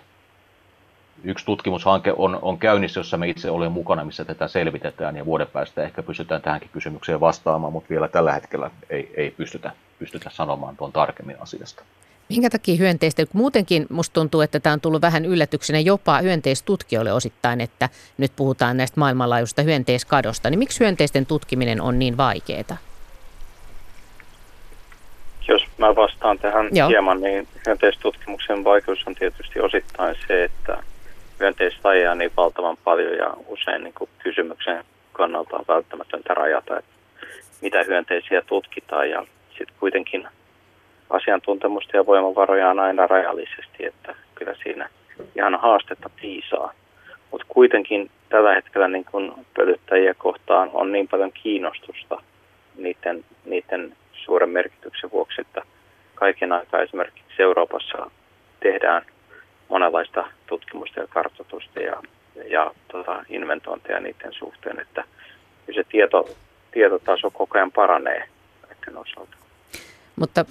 yksi 1.25 1.45
tutkimushanke 1.45 2.15
on, 2.17 2.39
on 2.43 2.59
käynnissä, 2.59 3.01
jossa 3.01 3.17
me 3.17 3.29
itse 3.29 3.51
olemme 3.51 3.75
mukana, 3.75 4.05
missä 4.05 4.25
tätä 4.25 4.49
selvitetään 4.49 5.17
ja 5.17 5.27
vuoden 5.27 5.47
päästä 5.47 5.83
ehkä 5.83 6.03
pystytään 6.03 6.43
tähänkin 6.43 6.71
kysymykseen 6.73 7.21
vastaamaan, 7.21 7.73
mutta 7.73 7.91
vielä 7.91 8.09
tällä 8.09 8.33
hetkellä 8.33 8.71
ei, 8.91 9.13
ei 9.17 9.31
pystytä, 9.31 9.73
pystytä 9.99 10.31
sanomaan 10.31 10.77
tuon 10.77 10.93
tarkemmin 10.93 11.37
asiasta. 11.41 11.83
Minkä 12.29 12.51
takia 12.51 12.77
hyönteistä, 12.77 13.27
kun 13.27 13.41
muutenkin 13.41 13.87
musta 13.91 14.15
tuntuu, 14.15 14.41
että 14.41 14.61
tämä 14.61 14.73
on 14.73 14.81
tullut 14.81 15.03
vähän 15.03 15.25
yllätyksenä 15.25 15.79
jopa 15.79 16.19
hyönteistutkijoille 16.19 17.13
osittain, 17.13 17.61
että 17.61 17.89
nyt 18.19 18.33
puhutaan 18.37 18.77
näistä 18.77 19.01
maailmanlaajuisesta 19.01 19.63
hyönteiskadosta, 19.63 20.51
niin 20.51 20.59
miksi 20.59 20.81
hyönteisten 20.81 21.27
tutkiminen 21.27 21.81
on 21.81 21.99
niin 21.99 22.17
vaikeaa? 22.17 22.77
Jos 25.49 25.63
mä 25.79 25.97
vastaan 25.97 26.39
tähän 26.39 26.69
Joo. 26.73 26.89
hieman, 26.89 27.21
niin 27.21 27.49
hyönteistutkimuksen 27.67 28.65
vaikeus 28.65 28.99
on 29.07 29.15
tietysti 29.15 29.61
osittain 29.61 30.17
se, 30.27 30.45
että 30.45 30.83
hyönteislajeja 31.41 32.15
niin 32.15 32.31
valtavan 32.37 32.77
paljon 32.85 33.17
ja 33.17 33.35
usein 33.47 33.85
niin 33.85 33.95
kuin 33.95 34.11
kysymyksen 34.19 34.85
kannalta 35.13 35.57
on 35.57 35.65
välttämätöntä 35.69 36.35
rajata, 36.35 36.79
että 36.79 36.91
mitä 37.61 37.85
hyönteisiä 37.85 38.43
tutkitaan 38.43 39.11
ja 39.11 39.27
sitten 39.49 39.77
kuitenkin 39.81 40.29
asiantuntemusta 41.11 41.97
ja 41.97 42.07
voimavaroja 42.07 42.71
on 42.71 42.79
aina 42.79 43.07
rajallisesti, 43.07 43.85
että 43.85 44.15
kyllä 44.35 44.55
siinä 44.63 44.89
ihan 45.37 45.61
haastetta 45.61 46.11
piisaa. 46.21 46.73
Mutta 47.31 47.47
kuitenkin 47.49 48.11
tällä 48.29 48.55
hetkellä 48.55 48.89
niin 48.89 49.05
kun 49.05 49.47
pölyttäjiä 49.57 50.15
kohtaan 50.15 50.71
on 50.73 50.93
niin 50.93 51.09
paljon 51.09 51.33
kiinnostusta 51.33 52.23
niiden, 52.77 53.25
niiden 53.45 53.97
suuren 54.13 54.49
merkityksen 54.49 55.11
vuoksi, 55.11 55.41
että 55.41 55.63
kaiken 56.15 56.53
aikaa 56.53 56.81
esimerkiksi 56.81 57.43
Euroopassa 57.43 58.11
tehdään– 58.61 59.03
monenlaista 59.69 60.25
tutkimusta 60.47 61.01
ja 61.01 61.07
kartoitusta 61.07 61.81
ja, 61.81 62.03
ja 62.51 62.71
tota, 62.93 63.25
inventointeja 63.29 64.01
niiden 64.01 64.33
suhteen, 64.33 64.81
että 64.81 65.05
se 65.75 65.85
tieto, 65.89 66.29
tietotaso 66.71 67.31
koko 67.31 67.59
ajan 67.59 67.73
paranee 67.73 68.29
näiden 68.69 68.97
osalta. 68.97 69.37
Mutta 70.17 70.45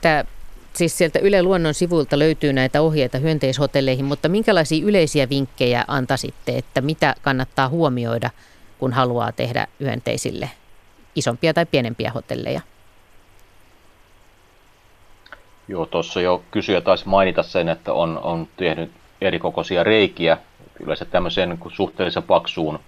tämä 0.00 0.24
siis 0.72 0.98
sieltä 0.98 1.18
Yle 1.18 1.42
Luonnon 1.42 1.74
sivuilta 1.74 2.18
löytyy 2.18 2.52
näitä 2.52 2.80
ohjeita 2.80 3.18
hyönteishotelleihin, 3.18 4.04
mutta 4.04 4.28
minkälaisia 4.28 4.86
yleisiä 4.86 5.28
vinkkejä 5.28 5.84
antaisitte, 5.88 6.58
että 6.58 6.80
mitä 6.80 7.14
kannattaa 7.22 7.68
huomioida, 7.68 8.30
kun 8.78 8.92
haluaa 8.92 9.32
tehdä 9.32 9.66
hyönteisille 9.80 10.50
isompia 11.14 11.54
tai 11.54 11.66
pienempiä 11.66 12.10
hotelleja? 12.10 12.60
Joo, 15.68 15.86
tuossa 15.86 16.20
jo 16.20 16.42
kysyjä 16.50 16.80
taisi 16.80 17.08
mainita 17.08 17.42
sen, 17.42 17.68
että 17.68 17.92
on, 17.92 18.20
on 18.22 18.48
tehnyt 18.56 18.90
erikokoisia 19.20 19.84
reikiä. 19.84 20.38
Yleensä 20.80 21.04
tämmöisen 21.04 21.58
suhteellisen 21.68 22.22
paksuun 22.22 22.78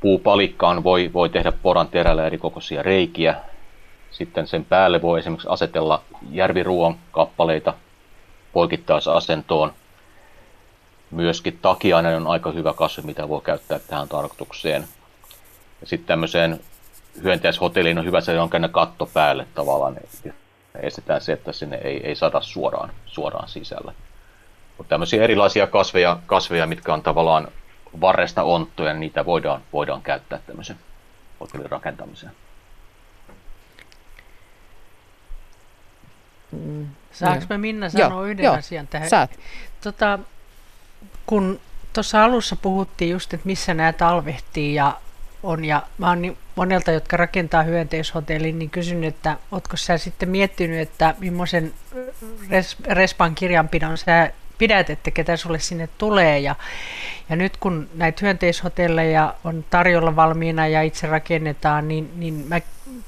puupalikkaan 0.00 0.84
voi, 0.84 1.10
voi 1.12 1.28
tehdä 1.28 1.52
poran 1.52 1.88
terällä 1.88 2.26
erikokoisia 2.26 2.82
reikiä. 2.82 3.36
Sitten 4.10 4.46
sen 4.46 4.64
päälle 4.64 5.02
voi 5.02 5.18
esimerkiksi 5.18 5.48
asetella 5.50 6.02
järviruon 6.30 6.96
kappaleita 7.12 7.74
poikittaisasentoon. 8.52 9.72
Myöskin 11.10 11.58
takiainen 11.62 12.16
on 12.16 12.26
aika 12.26 12.50
hyvä 12.52 12.72
kasvi, 12.72 13.02
mitä 13.02 13.28
voi 13.28 13.40
käyttää 13.40 13.78
tähän 13.78 14.08
tarkoitukseen. 14.08 14.84
Ja 15.80 15.86
sitten 15.86 16.06
tämmöiseen 16.06 16.60
hyönteishotelliin 17.22 17.98
on 17.98 18.04
hyvä 18.04 18.20
se 18.20 18.32
jonkinlainen 18.32 18.72
katto 18.72 19.10
päälle 19.14 19.46
tavallaan 19.54 19.96
estetään 20.82 21.20
se, 21.20 21.32
että 21.32 21.52
sinne 21.52 21.76
ei, 21.76 22.06
ei 22.06 22.16
sada 22.16 22.40
suoraan, 22.40 22.90
suoraan 23.06 23.48
sisällä. 23.48 23.92
Mutta 24.78 24.88
tämmöisiä 24.88 25.22
erilaisia 25.22 25.66
kasveja, 25.66 26.18
kasveja, 26.26 26.66
mitkä 26.66 26.94
on 26.94 27.02
tavallaan 27.02 27.48
varresta 28.00 28.42
onttoja, 28.42 28.92
niin 28.92 29.00
niitä 29.00 29.24
voidaan, 29.24 29.62
voidaan 29.72 30.02
käyttää 30.02 30.38
tämmöisen 30.46 30.76
hotellin 31.40 31.70
rakentamiseen. 31.70 32.32
Mm. 36.52 36.86
Saanko 37.12 37.44
me 37.48 37.58
Minna 37.58 37.90
sanoa 37.90 38.08
Joo. 38.08 38.24
yhden 38.24 38.44
Joo. 38.44 38.54
asian 38.54 38.86
tähän? 38.86 39.08
Saat. 39.08 39.38
Tota, 39.80 40.18
kun 41.26 41.60
tuossa 41.92 42.24
alussa 42.24 42.56
puhuttiin 42.56 43.10
just, 43.10 43.34
että 43.34 43.46
missä 43.46 43.74
nämä 43.74 43.92
talvehtii 43.92 44.74
ja 44.74 45.00
on. 45.46 45.64
Ja 45.64 45.82
mä 45.98 46.08
oon 46.08 46.22
niin 46.22 46.36
monelta, 46.56 46.90
jotka 46.90 47.16
rakentaa 47.16 47.62
hyönteishotellin, 47.62 48.58
niin 48.58 48.70
kysyn, 48.70 49.04
että 49.04 49.36
ootko 49.52 49.76
sä 49.76 49.98
sitten 49.98 50.28
miettinyt, 50.28 50.80
että 50.80 51.14
millaisen 51.18 51.74
res, 52.50 52.76
respan 52.88 53.34
kirjanpidon 53.34 53.98
sä 53.98 54.30
pidät, 54.58 54.90
että 54.90 55.10
ketä 55.10 55.36
sulle 55.36 55.58
sinne 55.58 55.88
tulee. 55.98 56.38
Ja, 56.38 56.54
ja 57.28 57.36
nyt 57.36 57.56
kun 57.56 57.88
näitä 57.94 58.18
hyönteishotelleja 58.22 59.34
on 59.44 59.64
tarjolla 59.70 60.16
valmiina 60.16 60.66
ja 60.66 60.82
itse 60.82 61.06
rakennetaan, 61.06 61.88
niin, 61.88 62.10
niin 62.16 62.44
mä 62.48 62.60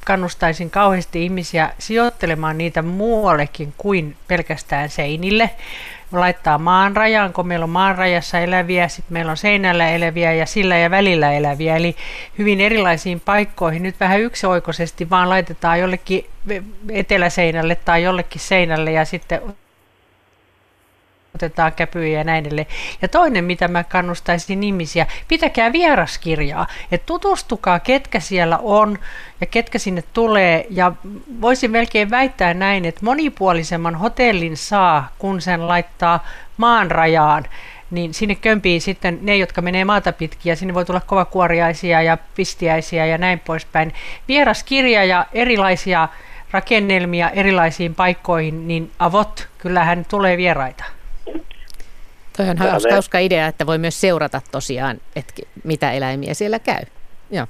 kannustaisin 0.04 0.70
kauheasti 0.70 1.24
ihmisiä 1.24 1.72
sijoittelemaan 1.78 2.58
niitä 2.58 2.82
muuallekin 2.82 3.74
kuin 3.78 4.16
pelkästään 4.28 4.88
seinille. 4.88 5.50
Laittaa 6.12 6.58
maan 6.58 6.96
rajaan, 6.96 7.32
kun 7.32 7.46
meillä 7.46 7.64
on 7.64 7.70
maan 7.70 7.98
rajassa 7.98 8.38
eläviä, 8.38 8.88
sitten 8.88 9.12
meillä 9.12 9.30
on 9.30 9.36
seinällä 9.36 9.90
eläviä 9.90 10.32
ja 10.32 10.46
sillä 10.46 10.78
ja 10.78 10.90
välillä 10.90 11.32
eläviä. 11.32 11.76
Eli 11.76 11.96
hyvin 12.38 12.60
erilaisiin 12.60 13.20
paikkoihin. 13.20 13.82
Nyt 13.82 14.00
vähän 14.00 14.20
yksioikoisesti 14.20 15.10
vaan 15.10 15.28
laitetaan 15.28 15.80
jollekin 15.80 16.26
eteläseinälle 16.90 17.74
tai 17.74 18.02
jollekin 18.02 18.40
seinälle 18.40 18.92
ja 18.92 19.04
sitten 19.04 19.40
otetaan 21.46 21.72
käpyjä 21.72 22.18
ja 22.18 22.24
näin 22.24 22.46
edelleen. 22.46 22.66
Ja 23.02 23.08
toinen, 23.08 23.44
mitä 23.44 23.68
mä 23.68 23.84
kannustaisin 23.84 24.62
ihmisiä, 24.62 25.06
pitäkää 25.28 25.72
vieraskirjaa, 25.72 26.66
että 26.92 27.06
tutustukaa, 27.06 27.80
ketkä 27.80 28.20
siellä 28.20 28.58
on 28.62 28.98
ja 29.40 29.46
ketkä 29.46 29.78
sinne 29.78 30.02
tulee. 30.12 30.66
Ja 30.70 30.92
voisin 31.40 31.70
melkein 31.70 32.10
väittää 32.10 32.54
näin, 32.54 32.84
että 32.84 33.04
monipuolisemman 33.04 33.94
hotellin 33.94 34.56
saa, 34.56 35.12
kun 35.18 35.40
sen 35.40 35.68
laittaa 35.68 36.26
maan 36.56 36.90
rajaan 36.90 37.44
niin 37.90 38.14
sinne 38.14 38.34
kömpii 38.34 38.80
sitten 38.80 39.18
ne, 39.22 39.36
jotka 39.36 39.62
menee 39.62 39.84
maata 39.84 40.12
pitkin, 40.12 40.50
ja 40.50 40.56
sinne 40.56 40.74
voi 40.74 40.84
tulla 40.84 41.00
kovakuoriaisia 41.00 42.02
ja 42.02 42.18
pistiäisiä 42.34 43.06
ja 43.06 43.18
näin 43.18 43.38
poispäin. 43.38 43.94
Vieraskirja 44.28 45.04
ja 45.04 45.26
erilaisia 45.32 46.08
rakennelmia 46.50 47.30
erilaisiin 47.30 47.94
paikkoihin, 47.94 48.68
niin 48.68 48.90
avot, 48.98 49.48
kyllähän 49.58 50.04
tulee 50.08 50.36
vieraita. 50.36 50.97
Toi 52.38 52.48
on 52.48 52.58
hauska, 52.58 52.92
hauska 52.92 53.18
idea, 53.18 53.46
että 53.46 53.66
voi 53.66 53.78
myös 53.78 54.00
seurata 54.00 54.40
tosiaan, 54.52 55.00
että 55.16 55.32
mitä 55.64 55.92
eläimiä 55.92 56.34
siellä 56.34 56.58
käy. 56.58 56.82
Joo. 57.30 57.46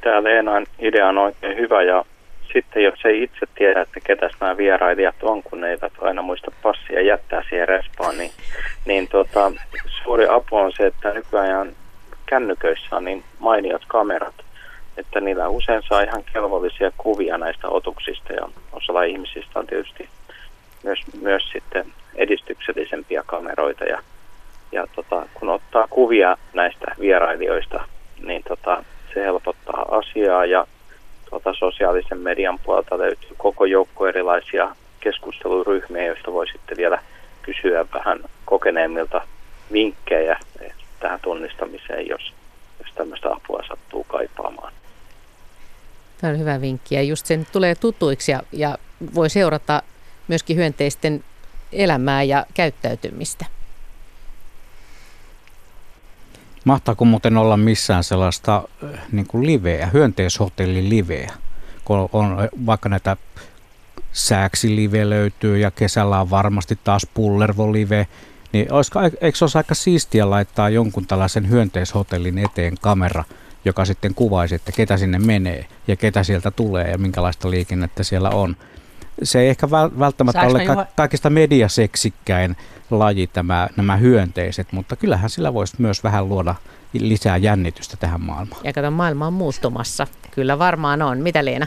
Tämä 0.00 0.22
Leenan 0.22 0.66
idea 0.78 1.08
on 1.08 1.18
oikein 1.18 1.56
hyvä 1.56 1.82
ja 1.82 2.04
sitten 2.52 2.84
jos 2.84 3.04
ei 3.04 3.22
itse 3.22 3.46
tiedä, 3.54 3.80
että 3.80 4.00
ketä 4.00 4.30
nämä 4.40 4.56
vierailijat 4.56 5.22
on, 5.22 5.42
kun 5.42 5.60
ne 5.60 5.70
eivät 5.70 5.92
aina 6.00 6.22
muista 6.22 6.50
passia 6.62 7.00
jättää 7.00 7.42
siihen 7.48 7.68
respaan, 7.68 8.18
niin, 8.18 8.30
niin 8.84 9.08
tota, 9.08 9.52
suuri 10.02 10.28
apu 10.28 10.56
on 10.56 10.72
se, 10.76 10.86
että 10.86 11.12
nykyään 11.12 11.72
kännyköissä 12.26 12.96
on 12.96 13.04
niin 13.04 13.24
mainiot 13.38 13.82
kamerat, 13.88 14.34
että 14.96 15.20
niillä 15.20 15.48
usein 15.48 15.82
saa 15.88 16.02
ihan 16.02 16.24
kelvollisia 16.32 16.92
kuvia 16.98 17.38
näistä 17.38 17.68
otuksista 17.68 18.32
ja 18.32 18.48
osalla 18.72 19.02
ihmisistä 19.02 19.58
on 19.58 19.66
tietysti 19.66 20.08
myös, 20.82 21.00
myös 21.22 21.42
sitten 21.52 21.86
edistyksellisempiä 22.14 23.22
kameroita 23.26 23.84
ja 23.84 24.02
ja 24.72 24.86
tota, 24.94 25.26
kun 25.34 25.48
ottaa 25.48 25.86
kuvia 25.90 26.36
näistä 26.52 26.86
vierailijoista, 27.00 27.84
niin 28.26 28.42
tota, 28.48 28.84
se 29.14 29.20
helpottaa 29.20 29.86
asiaa 29.90 30.46
ja 30.46 30.66
tota, 31.30 31.54
sosiaalisen 31.54 32.18
median 32.18 32.58
puolelta 32.58 32.98
löytyy 32.98 33.30
koko 33.36 33.64
joukko 33.64 34.06
erilaisia 34.06 34.76
keskusteluryhmiä, 35.00 36.06
joista 36.06 36.32
voi 36.32 36.48
sitten 36.48 36.76
vielä 36.76 37.02
kysyä 37.42 37.86
vähän 37.94 38.18
kokeneemmilta 38.44 39.20
vinkkejä 39.72 40.38
tähän 41.00 41.20
tunnistamiseen, 41.20 42.08
jos, 42.08 42.32
jos 42.78 42.94
tämmöistä 42.94 43.28
apua 43.32 43.62
sattuu 43.68 44.04
kaipaamaan. 44.04 44.72
Tämä 46.20 46.32
on 46.32 46.38
hyvä 46.38 46.60
vinkki 46.60 46.94
ja 46.94 47.02
just 47.02 47.26
sen 47.26 47.46
tulee 47.52 47.74
tutuiksi 47.74 48.32
ja, 48.32 48.42
ja 48.52 48.78
voi 49.14 49.30
seurata 49.30 49.82
myöskin 50.28 50.56
hyönteisten 50.56 51.24
elämää 51.72 52.22
ja 52.22 52.46
käyttäytymistä. 52.54 53.46
Mahtaako 56.64 57.04
muuten 57.04 57.36
olla 57.36 57.56
missään 57.56 58.04
sellaista 58.04 58.62
äh, 58.84 58.90
niin 59.12 59.26
kuin 59.26 59.46
liveä, 59.46 59.86
hyönteishotellin 59.86 60.88
liveä, 60.88 61.32
kun 61.84 62.08
on 62.12 62.36
vaikka 62.66 62.88
näitä 62.88 63.16
sääksilive 64.12 65.10
löytyy 65.10 65.58
ja 65.58 65.70
kesällä 65.70 66.20
on 66.20 66.30
varmasti 66.30 66.78
taas 66.84 67.06
pullervolive, 67.14 68.06
niin 68.52 68.72
olisiko, 68.72 69.00
eikö 69.20 69.38
se 69.38 69.44
olisi 69.44 69.58
aika 69.58 69.74
siistiä 69.74 70.30
laittaa 70.30 70.68
jonkun 70.68 71.06
tällaisen 71.06 71.48
hyönteishotellin 71.48 72.38
eteen 72.38 72.74
kamera, 72.80 73.24
joka 73.64 73.84
sitten 73.84 74.14
kuvaisi, 74.14 74.54
että 74.54 74.72
ketä 74.72 74.96
sinne 74.96 75.18
menee 75.18 75.66
ja 75.88 75.96
ketä 75.96 76.22
sieltä 76.22 76.50
tulee 76.50 76.90
ja 76.90 76.98
minkälaista 76.98 77.50
liikennettä 77.50 78.02
siellä 78.02 78.30
on. 78.30 78.56
Se 79.22 79.40
ei 79.40 79.48
ehkä 79.48 79.70
välttämättä 79.70 80.40
Saanko 80.40 80.58
ole 80.58 80.66
ka- 80.66 80.86
kaikista 80.96 81.30
mediaseksikkäin 81.30 82.56
laji 82.98 83.26
tämä, 83.26 83.68
nämä 83.76 83.96
hyönteiset, 83.96 84.72
mutta 84.72 84.96
kyllähän 84.96 85.30
sillä 85.30 85.54
voisi 85.54 85.74
myös 85.78 86.04
vähän 86.04 86.28
luoda 86.28 86.54
lisää 86.92 87.36
jännitystä 87.36 87.96
tähän 87.96 88.20
maailmaan. 88.20 88.60
Ja 88.64 88.72
kato, 88.72 88.90
maailma 88.90 89.26
on 89.26 89.32
muuttumassa. 89.32 90.06
Kyllä 90.30 90.58
varmaan 90.58 91.02
on. 91.02 91.18
Mitä 91.18 91.44
Leena? 91.44 91.66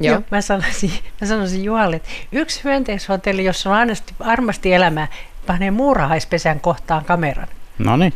Joo. 0.00 0.14
Joo 0.14 0.22
mä, 0.30 0.40
sanoisin, 0.40 0.90
mä 1.20 1.26
sanoisin 1.26 1.64
Juhalle, 1.64 1.96
että 1.96 2.08
yksi 2.32 2.64
hyönteishotelli, 2.64 3.44
jossa 3.44 3.70
on 3.70 3.76
armasti, 3.76 4.14
armasti 4.20 4.72
elämää, 4.72 5.08
panee 5.46 5.70
muurahaispesän 5.70 6.60
kohtaan 6.60 7.04
kameran. 7.04 7.48
No 7.78 7.96
niin, 7.96 8.14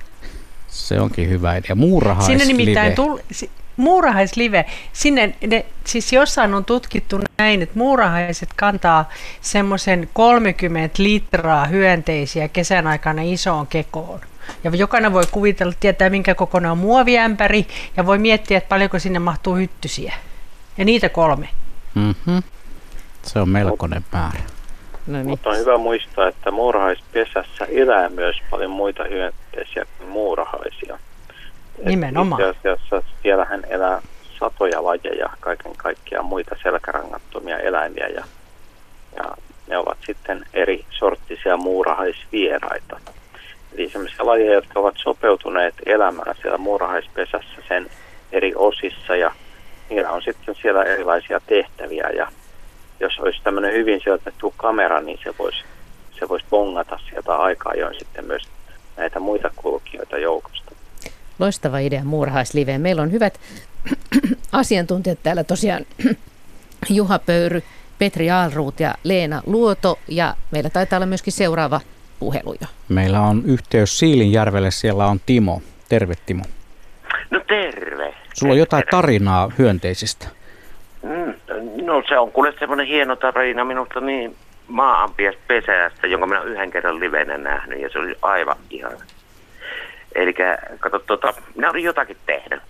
se 0.69 1.01
onkin 1.01 1.29
hyvä 1.29 1.57
idea. 1.57 1.75
Muurahaislive. 1.75 2.39
Sinne 2.39 2.53
nimittäin 2.53 2.95
tull, 2.95 3.19
muurahaislive, 3.77 4.65
sinne 4.93 5.35
ne, 5.47 5.67
siis 5.85 6.13
jossain 6.13 6.55
on 6.55 6.65
tutkittu 6.65 7.21
näin, 7.39 7.63
että 7.63 7.79
muurahaiset 7.79 8.49
kantaa 8.57 9.09
semmoisen 9.41 10.09
30 10.13 11.03
litraa 11.03 11.67
hyönteisiä 11.67 12.49
kesän 12.49 12.87
aikana 12.87 13.23
isoon 13.25 13.67
kekoon. 13.67 14.21
Ja 14.65 14.71
jokainen 14.71 15.13
voi 15.13 15.25
kuvitella, 15.31 15.73
tietää 15.81 16.11
minkä 16.11 16.35
kokonaan 16.35 16.73
on 16.73 16.79
muoviämpäri 16.79 17.67
ja 17.97 18.07
voi 18.07 18.19
miettiä, 18.19 18.59
että 18.59 18.69
paljonko 18.69 18.99
sinne 18.99 19.19
mahtuu 19.19 19.55
hyttysiä. 19.55 20.15
Ja 20.79 20.85
niitä 20.85 21.09
kolme. 21.09 21.49
Mm-hmm. 21.95 22.43
Se 23.23 23.39
on 23.39 23.49
melkoinen 23.49 24.05
määrä. 24.13 24.41
No 25.07 25.19
niin. 25.19 25.29
Mutta 25.29 25.51
on 25.51 25.59
hyvä 25.59 25.79
muistaa, 25.79 26.29
että 26.29 26.51
muurahaispesässä 26.51 27.65
elää 27.69 28.09
myös 28.09 28.37
paljon 28.51 28.71
muita 28.71 29.05
hyönteisiä 29.05 29.87
kuin 29.99 30.11
muurahaisia. 30.11 30.99
Nimenomaan. 31.85 32.43
Itse 32.51 32.69
asiassa 32.71 33.03
siellähän 33.23 33.63
elää 33.69 34.03
satoja 34.39 34.85
lajeja, 34.85 35.31
kaiken 35.41 35.77
kaikkiaan 35.77 36.25
muita 36.25 36.57
selkärangattomia 36.63 37.59
eläimiä 37.59 38.09
ja, 38.09 38.25
ja 39.17 39.25
ne 39.67 39.77
ovat 39.79 39.99
sitten 40.07 40.45
eri 40.55 40.85
sorttisia 40.91 41.57
muurahaisvieraita. 41.57 43.01
Eli 43.73 43.91
sellaisia 43.91 44.27
lajeja, 44.27 44.55
jotka 44.55 44.81
ovat 44.81 44.95
sopeutuneet 44.99 45.75
elämään 45.87 46.37
siellä 46.43 46.59
muurahaispesässä 46.59 47.63
sen 47.69 47.91
eri 48.33 48.53
osissa 48.55 49.17
ja 49.17 49.33
niillä 49.91 50.11
on 50.11 50.23
sitten 50.23 50.55
siellä 50.63 50.85
erilaisia 50.85 51.41
tehtäviä 51.47 52.11
ja 52.11 52.27
jos 53.01 53.19
olisi 53.19 53.41
tämmöinen 53.45 53.73
hyvin 53.73 54.01
sijoitettu 54.01 54.55
kamera, 54.57 55.01
niin 55.01 55.19
se 55.25 55.35
voisi, 55.39 55.59
se 56.19 56.29
voisi 56.29 56.47
bongata 56.51 56.99
sieltä 57.11 57.37
aikaa 57.37 57.75
join 57.75 57.95
sitten 57.99 58.25
myös 58.25 58.43
näitä 58.97 59.21
muita 59.21 59.51
kulkijoita 59.57 60.19
joukosta. 60.19 60.62
Loistava 61.43 61.79
idea 61.79 62.05
muurahaislive. 62.05 62.79
Meillä 62.79 63.03
on 63.03 63.13
hyvät 63.13 63.41
asiantuntijat 64.53 65.19
täällä 65.23 65.45
tosiaan 65.45 65.87
Juha 66.99 67.19
Pöyry, 67.19 67.63
Petri 67.99 68.31
Aalruut 68.31 68.81
ja 68.81 68.95
Leena 69.05 69.43
Luoto 69.47 69.99
ja 70.09 70.35
meillä 70.51 70.71
taitaa 70.71 70.97
olla 70.97 71.07
myöskin 71.07 71.33
seuraava 71.33 71.81
puhelu 72.19 72.55
jo. 72.61 72.67
Meillä 72.89 73.21
on 73.21 73.43
yhteys 73.47 73.99
Siilinjärvelle, 73.99 74.71
siellä 74.71 75.07
on 75.07 75.21
Timo. 75.27 75.63
Terve 75.89 76.15
Timo. 76.27 76.45
No 77.31 77.41
terve. 77.49 78.15
Sulla 78.35 78.53
on 78.53 78.59
jotain 78.59 78.85
tarinaa 78.91 79.51
hyönteisistä. 79.59 80.27
Mm, 81.03 81.35
no 81.85 82.03
se 82.09 82.19
on 82.19 82.33
kuule 82.33 82.55
semmoinen 82.59 82.87
hieno 82.87 83.17
tarina 83.17 83.65
minusta 83.65 84.01
niin 84.01 84.37
maanpias 84.69 85.35
pesästä, 85.49 86.07
jonka 86.07 86.27
minä 86.27 86.43
yhden 86.43 86.71
kerran 86.71 87.01
livenä 87.01 87.39
nähnyt 87.39 87.81
ja 87.81 87.89
se 87.93 87.99
oli 87.99 88.15
aivan 88.23 88.57
ihana. 88.71 89.05
Eli 90.15 90.35
kato, 90.79 90.99
tota, 90.99 91.35
minä 91.55 91.71
olin 91.71 91.85
jotakin 91.85 92.17
tehnyt. 92.27 92.63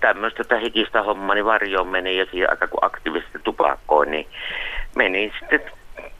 Tämmöistä 0.00 0.44
tätä 0.44 0.60
hikistä 0.60 1.02
hommaa, 1.02 1.34
niin 1.34 1.44
varjoon 1.44 1.88
meni 1.88 2.18
ja 2.18 2.26
siihen 2.30 2.50
aika 2.50 2.68
kun 2.68 2.84
aktiivisesti 2.84 3.38
tupakkoin, 3.44 4.10
niin 4.10 4.26
meni 4.96 5.32
sitten 5.38 5.60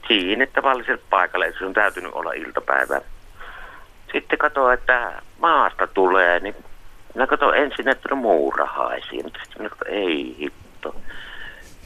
siinä 0.07 0.45
tavalliselle 0.45 1.01
paikalle, 1.09 1.53
se 1.59 1.65
on 1.65 1.73
täytynyt 1.73 2.11
olla 2.13 2.31
iltapäivä. 2.31 3.01
Sitten 4.11 4.39
katsoin, 4.39 4.73
että 4.73 5.21
maasta 5.39 5.87
tulee, 5.87 6.39
niin 6.39 6.55
minä 7.13 7.27
katsoin 7.27 7.63
ensin, 7.63 7.89
että 7.89 8.09
on 8.11 8.17
muurahaisia, 8.17 9.23
mutta 9.23 9.39
sitten 9.43 9.61
minä 9.61 9.69
katsoin, 9.69 9.91
ei 9.93 10.35
hitto. 10.39 10.95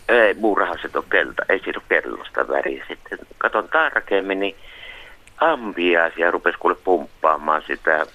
Ei, 0.10 0.34
muurahaiset 0.34 0.96
on 0.96 1.04
kelta, 1.10 1.44
ei 1.50 1.60
siinä 1.60 1.80
ole 1.80 2.02
kellosta 2.02 2.48
väriä. 2.48 2.86
Sitten 2.88 3.20
katson 3.38 3.70
tarkemmin, 3.70 4.40
niin 4.40 4.56
ambiaisia 5.38 6.32
rupesi 6.32 6.58
kuule 6.58 6.76
pumppaamaan 6.84 7.64
sitä 7.68 8.06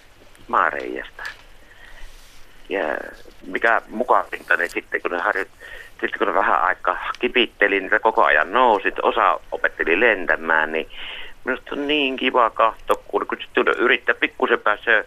maareijasta. 0.49 1.23
Ja 2.69 2.83
mikä 3.47 3.83
mukavinta, 3.89 4.57
niin 4.57 4.71
sitten 4.71 5.03
kun 5.03 5.11
ne 5.11 5.19
harjoit, 5.19 5.51
sitten 5.91 6.19
kun 6.19 6.27
ne 6.27 6.35
vähän 6.35 6.63
aikaa 6.63 7.11
kipitteli, 7.19 7.81
niitä 7.81 7.99
koko 7.99 8.25
ajan 8.25 8.53
nousi, 8.53 8.93
osa 9.03 9.41
opetteli 9.53 10.01
lentämään, 10.01 10.73
niin 10.73 10.89
minusta 11.45 11.75
on 11.75 11.89
niin 11.89 12.17
kiva 12.17 12.51
kahto, 12.51 13.03
kun, 13.09 13.27
kun 13.27 13.39
yrittää 13.79 14.15
pikkusen 14.15 14.61
päässä 14.61 15.05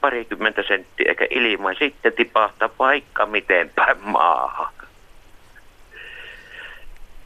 parikymmentä 0.00 0.62
senttiä 0.68 1.08
eikä 1.08 1.26
ilman, 1.30 1.76
sitten 1.78 2.12
tipahtaa 2.12 2.68
vaikka 2.78 3.26
miten 3.26 3.70
päin 3.74 3.96
maahan. 4.00 4.72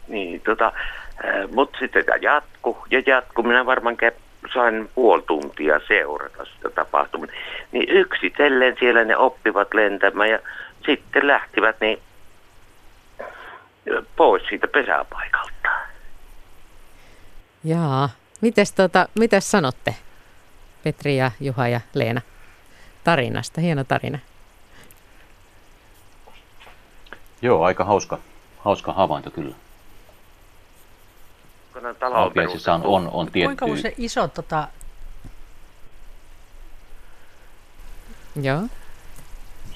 Niin, 0.09 0.41
tota, 0.41 0.73
mutta 1.55 1.79
sitten 1.79 2.05
jatku 2.21 2.79
ja 2.91 3.03
jatku. 3.07 3.43
Minä 3.43 3.67
varmaan 3.67 3.97
sain 4.55 4.91
puoli 4.95 5.23
tuntia 5.23 5.81
seurata 5.89 6.45
sitä 6.45 6.71
tapahtumaa. 6.71 7.27
Niin 7.73 7.89
yksitellen 7.89 8.77
siellä 8.81 9.05
ne 9.05 9.17
oppivat 9.17 9.75
lentämään 9.75 10.31
ja 10.31 10.39
sitten 10.87 11.27
lähtivät 11.27 11.77
niin 11.81 11.99
pois 14.17 14.43
siitä 14.49 14.69
pesäpaikalta. 14.69 15.69
Jaa. 17.65 18.09
Mites, 18.41 18.73
tota, 18.73 19.09
mites 19.19 19.51
sanotte, 19.51 19.95
Petri 20.85 21.17
ja 21.17 21.31
Juha 21.41 21.69
ja 21.69 21.81
Leena, 21.95 22.21
tarinasta? 23.05 23.61
Hieno 23.61 23.85
tarina. 23.85 24.19
Joo, 27.43 27.65
aika 27.65 27.85
hauska, 27.85 28.19
hauska 28.59 28.93
havainto 28.93 29.31
kyllä. 29.31 29.55
Alpiaisissa 32.15 32.75
on, 32.75 32.83
on, 32.85 33.11
on 33.13 33.31
tietty... 33.33 33.57
Kuinka 33.57 33.83
se 33.83 33.95
iso 33.99 34.29
tota... 34.29 34.69
Joo. 38.43 38.63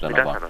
Mitä 0.01 0.25
vaan. 0.25 0.41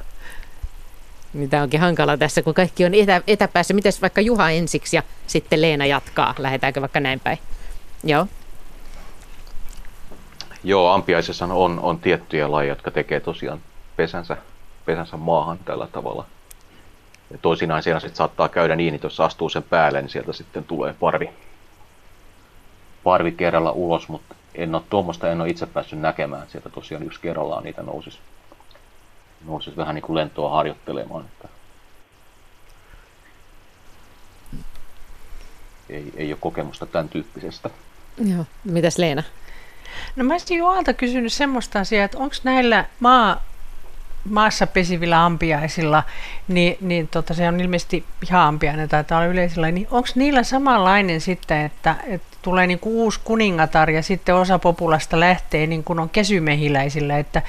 Niin 1.34 1.50
tämä 1.50 1.64
onkin 1.64 1.80
hankala 1.80 2.18
tässä, 2.18 2.42
kun 2.42 2.54
kaikki 2.54 2.86
on 2.86 2.94
etä, 2.94 3.22
etäpäässä. 3.28 3.74
Mites 3.74 4.02
vaikka 4.02 4.22
Juha 4.22 4.50
ensiksi 4.50 4.96
ja 4.96 5.04
sitten 5.28 5.62
Leena 5.62 5.86
jatkaa? 5.86 6.36
Lähdetäänkö 6.38 6.82
vaikka 6.82 7.00
näin 7.00 7.20
päin? 7.20 7.40
Joo. 8.04 8.28
Joo, 10.64 10.92
ampiaisessa 10.92 11.46
on, 11.46 11.80
on 11.80 12.00
tiettyjä 12.00 12.52
lajeja, 12.52 12.72
jotka 12.72 12.92
tekee 12.92 13.20
tosiaan 13.20 13.62
pesänsä, 13.96 14.38
pesänsä 14.86 15.18
maahan 15.18 15.60
tällä 15.66 15.88
tavalla. 15.88 16.26
Ja 17.32 17.38
toisinaan 17.38 17.84
siellä 17.84 18.00
sitten 18.00 18.18
saattaa 18.18 18.50
käydä 18.50 18.76
niin, 18.76 18.96
että 18.96 19.06
jos 19.06 19.20
astuu 19.20 19.50
sen 19.50 19.64
päälle, 19.64 20.02
niin 20.02 20.10
sieltä 20.10 20.34
sitten 20.34 20.64
tulee 20.64 20.94
parvi, 20.94 21.30
parvi 23.04 23.32
kerralla 23.32 23.72
ulos, 23.72 24.10
mutta 24.10 24.36
en 24.56 24.76
ole 24.76 24.84
tuommoista, 24.90 25.32
en 25.32 25.42
ole 25.42 25.50
itse 25.50 25.66
päässyt 25.66 26.00
näkemään. 26.00 26.48
Sieltä 26.50 26.70
tosiaan 26.70 27.04
yksi 27.04 27.20
kerrallaan 27.22 27.64
niitä 27.64 27.84
nousisi, 27.84 28.20
nousisi 29.46 29.78
vähän 29.78 29.96
niin 29.96 30.04
kuin 30.04 30.16
lentoa 30.16 30.50
harjoittelemaan. 30.50 31.26
Että 31.26 31.48
ei, 35.90 36.14
ei 36.16 36.32
ole 36.32 36.38
kokemusta 36.42 36.86
tämän 36.86 37.10
tyyppisestä. 37.10 37.70
Joo. 38.26 38.46
Mitäs 38.64 38.98
Leena? 38.98 39.24
No 40.16 40.24
mä 40.24 40.34
olisin 40.34 40.58
Jualta 40.58 40.94
kysynyt 40.94 41.34
semmoista 41.34 41.80
asiaa, 41.80 42.06
että 42.06 42.18
onko 42.18 42.36
näillä 42.44 42.86
maa, 43.00 43.42
maassa 44.30 44.68
pesivillä 44.68 45.26
ampiaisilla, 45.26 46.04
niin, 46.48 46.78
niin 46.82 47.08
tota, 47.08 47.34
se 47.34 47.48
on 47.48 47.60
ilmeisesti 47.60 48.06
piha-ampiainen, 48.20 48.90
taitaa 48.90 49.18
olla 49.18 49.28
yleisillä, 49.28 49.72
niin 49.72 49.88
onko 49.92 50.10
niillä 50.16 50.44
samanlainen 50.44 51.22
sitten, 51.22 51.62
että, 51.62 51.96
että 52.08 52.38
tulee 52.42 52.68
niin 52.68 52.80
kuin 52.80 52.96
uusi 52.96 53.20
kuningatar 53.24 53.90
ja 53.90 54.04
sitten 54.04 54.36
osa 54.36 54.60
populasta 54.60 55.20
lähtee 55.20 55.68
niin 55.68 55.84
kuin 55.84 56.00
on 56.00 56.10
kesymehiläisillä, 56.10 57.18
että 57.18 57.42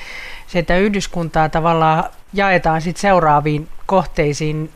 sitä 0.47 0.77
yhdyskuntaa 0.77 1.49
tavallaan 1.49 2.05
jaetaan 2.33 2.83
sitten 2.83 3.01
seuraaviin 3.01 3.69
kohteisiin 3.87 4.71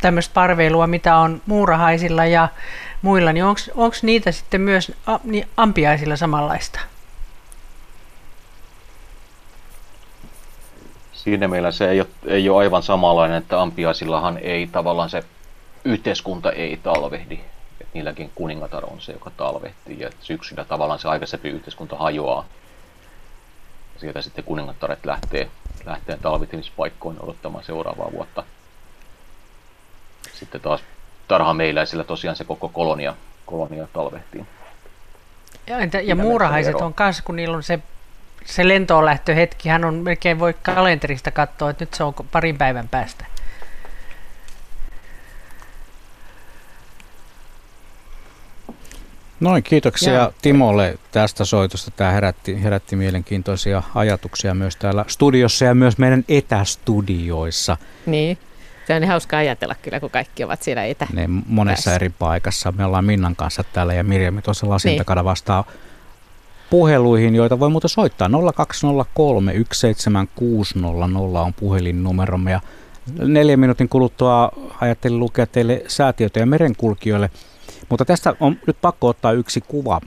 tämmöistä 0.00 0.34
parveilua, 0.34 0.86
mitä 0.86 1.16
on 1.16 1.42
muurahaisilla 1.46 2.24
ja 2.26 2.48
muilla, 3.02 3.32
niin 3.32 3.44
onko 3.44 3.96
niitä 4.02 4.32
sitten 4.32 4.60
myös 4.60 4.92
a, 5.06 5.18
niin 5.24 5.48
ampiaisilla 5.56 6.16
samanlaista? 6.16 6.80
Siinä 11.24 11.48
meillä 11.48 11.70
se 11.70 11.90
ei 11.90 12.00
ole, 12.00 12.08
ei 12.26 12.48
ole 12.48 12.58
aivan 12.58 12.82
samanlainen, 12.82 13.38
että 13.38 13.62
ampiaisillahan 13.62 14.38
ei 14.38 14.66
tavallaan 14.66 15.10
se 15.10 15.24
yhteiskunta 15.84 16.52
ei 16.52 16.76
talvehdi. 16.82 17.40
Et 17.80 17.88
niilläkin 17.94 18.30
kuningatar 18.34 18.84
on 18.84 19.00
se, 19.00 19.12
joka 19.12 19.30
talvehtii 19.36 20.00
ja 20.00 20.10
syksyllä 20.20 20.64
tavallaan 20.64 20.98
se 20.98 21.08
aikaisempi 21.08 21.48
yhteiskunta 21.48 21.96
hajoaa. 21.96 22.44
Sieltä 23.96 24.22
sitten 24.22 24.44
kuningattaret 24.44 25.06
lähtee, 25.06 25.50
lähtee 25.84 26.16
talvitimispaikkoon 26.16 27.16
odottamaan 27.22 27.64
seuraavaa 27.64 28.12
vuotta. 28.12 28.42
Sitten 30.32 30.60
taas 30.60 30.80
tarhameiläisillä 31.28 32.04
tosiaan 32.04 32.36
se 32.36 32.44
koko 32.44 32.68
kolonia, 32.68 33.14
kolonia 33.46 33.88
talvehtii. 33.92 34.46
Ja, 35.66 35.78
entä, 35.78 36.00
ja 36.00 36.16
muurahaiset 36.16 36.74
on 36.74 36.94
kanssa, 36.94 37.22
kun 37.22 37.36
niillä 37.36 37.56
on 37.56 37.62
se, 37.62 37.78
se 38.44 38.68
lentoon 38.68 39.04
lähtöhetki, 39.04 39.68
hän 39.68 39.84
on 39.84 39.94
melkein 39.94 40.38
voi 40.38 40.54
kalenterista 40.62 41.30
katsoa, 41.30 41.70
että 41.70 41.84
nyt 41.84 41.94
se 41.94 42.04
on 42.04 42.14
parin 42.32 42.58
päivän 42.58 42.88
päästä. 42.88 43.24
Noin, 49.40 49.62
kiitoksia 49.62 50.12
ja. 50.12 50.32
Timolle 50.42 50.98
tästä 51.12 51.44
soitosta. 51.44 51.90
Tämä 51.90 52.10
herätti, 52.10 52.62
herätti 52.62 52.96
mielenkiintoisia 52.96 53.82
ajatuksia 53.94 54.54
myös 54.54 54.76
täällä 54.76 55.04
studiossa 55.08 55.64
ja 55.64 55.74
myös 55.74 55.98
meidän 55.98 56.24
etästudioissa. 56.28 57.76
Niin. 58.06 58.38
Se 58.86 58.94
on 58.94 59.00
niin 59.00 59.10
hauska 59.10 59.36
ajatella 59.36 59.74
kyllä, 59.82 60.00
kun 60.00 60.10
kaikki 60.10 60.44
ovat 60.44 60.62
siellä 60.62 60.84
etä. 60.84 61.06
Ne 61.12 61.24
monessa 61.46 61.90
päässä. 61.90 61.94
eri 61.94 62.10
paikassa. 62.18 62.72
Me 62.72 62.84
ollaan 62.84 63.04
Minnan 63.04 63.36
kanssa 63.36 63.64
täällä 63.72 63.94
ja 63.94 64.04
Mirjami 64.04 64.42
tuossa 64.42 64.68
lasin 64.68 64.88
niin. 64.88 64.98
takana 64.98 65.24
vastaa 65.24 65.64
puheluihin, 66.70 67.34
joita 67.34 67.60
voi 67.60 67.70
muuten 67.70 67.90
soittaa. 67.90 68.30
0203 68.54 69.52
17600 69.72 71.42
on 71.42 71.54
puhelinnumeromme 71.54 72.50
ja 72.50 72.60
neljän 73.18 73.60
minuutin 73.60 73.88
kuluttua 73.88 74.50
ajattelin 74.80 75.18
lukea 75.18 75.46
teille 75.46 75.82
säätiötä 75.88 76.40
ja 76.40 76.46
merenkulkijoille. 76.46 77.30
Mutta 77.88 78.04
tästä 78.04 78.34
on 78.40 78.56
nyt 78.66 78.76
pakko 78.80 79.08
ottaa 79.08 79.32
yksi 79.32 79.60
kuva, 79.60 80.00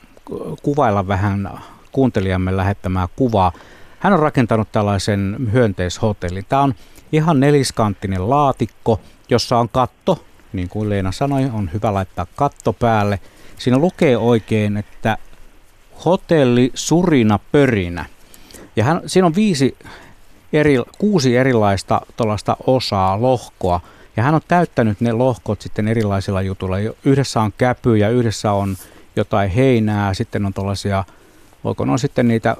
kuvailla 0.63 1.07
vähän 1.07 1.59
kuuntelijamme 1.91 2.57
lähettämää 2.57 3.07
kuvaa. 3.15 3.51
Hän 3.99 4.13
on 4.13 4.19
rakentanut 4.19 4.71
tällaisen 4.71 5.37
hyönteishotellin. 5.53 6.45
Tämä 6.49 6.61
on 6.61 6.73
ihan 7.11 7.39
neliskanttinen 7.39 8.29
laatikko, 8.29 8.99
jossa 9.29 9.57
on 9.57 9.69
katto, 9.69 10.25
niin 10.53 10.69
kuin 10.69 10.89
Leena 10.89 11.11
sanoi, 11.11 11.49
on 11.53 11.69
hyvä 11.73 11.93
laittaa 11.93 12.27
katto 12.35 12.73
päälle. 12.73 13.19
Siinä 13.57 13.77
lukee 13.77 14.17
oikein, 14.17 14.77
että 14.77 15.17
hotelli 16.05 16.71
Surina 16.73 17.39
Pörinä. 17.51 18.05
Ja 18.75 18.83
hän, 18.83 19.01
siinä 19.05 19.27
on 19.27 19.35
viisi 19.35 19.77
eri, 20.53 20.77
kuusi 20.97 21.37
erilaista 21.37 22.01
tuollaista 22.17 22.57
osaa, 22.67 23.21
lohkoa. 23.21 23.79
Ja 24.17 24.23
hän 24.23 24.35
on 24.35 24.41
täyttänyt 24.47 25.01
ne 25.01 25.11
lohkot 25.13 25.61
sitten 25.61 25.87
erilaisilla 25.87 26.41
jutuilla. 26.41 26.77
Yhdessä 27.05 27.41
on 27.41 27.53
käpyjä, 27.57 28.09
yhdessä 28.09 28.51
on 28.51 28.75
jotain 29.15 29.49
heinää, 29.49 30.13
sitten 30.13 30.45
on 30.45 30.53
tuollaisia, 30.53 31.03
voiko 31.63 31.83
on 31.83 31.99
sitten 31.99 32.27
niitä 32.27 32.55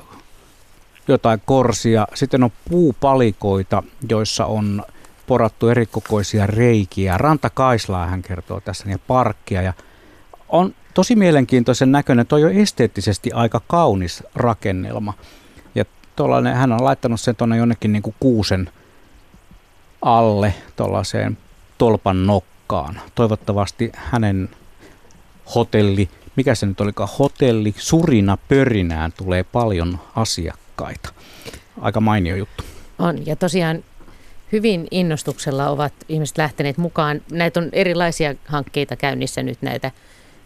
jotain 1.08 1.42
korsia. 1.46 2.08
Sitten 2.14 2.44
on 2.44 2.52
puupalikoita, 2.70 3.84
joissa 4.10 4.46
on 4.46 4.84
porattu 5.28 5.70
erikokoisia 5.70 6.48
reikiä. 6.48 7.18
Rantakaislaa 7.18 8.08
hän 8.08 8.22
kertoo 8.22 8.62
tässä, 8.62 8.90
ja 8.90 9.00
parkkia. 9.00 9.62
Ja 9.62 9.74
on 10.50 10.76
tosi 10.94 11.16
mielenkiintoisen 11.16 11.91
näköinen. 11.91 12.28
Tuo 12.28 12.39
on 12.39 12.52
esteettisesti 12.52 13.32
aika 13.32 13.62
kaunis 13.68 14.24
rakennelma. 14.36 15.14
Ja 15.76 15.86
tollainen, 16.16 16.56
hän 16.56 16.72
on 16.72 16.84
laittanut 16.84 17.22
sen 17.22 17.36
tuonne 17.36 17.58
jonnekin 17.58 17.94
niin 17.94 18.04
kuin 18.04 18.16
kuusen 18.20 18.70
alle 20.02 20.54
tuollaiseen 20.76 21.38
tolpan 21.78 22.28
nokkaan. 22.28 23.02
Toivottavasti 23.16 23.91
hänen 23.96 24.50
hotelli, 25.56 26.10
mikä 26.36 26.56
se 26.56 26.66
nyt 26.66 26.82
olikaan, 26.82 27.10
hotelli 27.20 27.74
Surina 27.78 28.38
Pörinään 28.48 29.12
tulee 29.12 29.44
paljon 29.44 30.00
asiakkaita. 30.16 31.10
Aika 31.82 32.02
mainio 32.02 32.36
juttu. 32.36 32.64
On, 33.00 33.26
ja 33.26 33.36
tosiaan 33.36 33.84
hyvin 34.52 34.88
innostuksella 34.91 35.70
ovat 35.70 35.94
ihmiset 36.10 36.38
lähteneet 36.38 36.78
mukaan. 36.78 37.22
Näitä 37.32 37.60
on 37.60 37.70
erilaisia 37.72 38.36
hankkeita 38.46 38.96
käynnissä 38.96 39.44
nyt, 39.44 39.62
näitä 39.62 39.91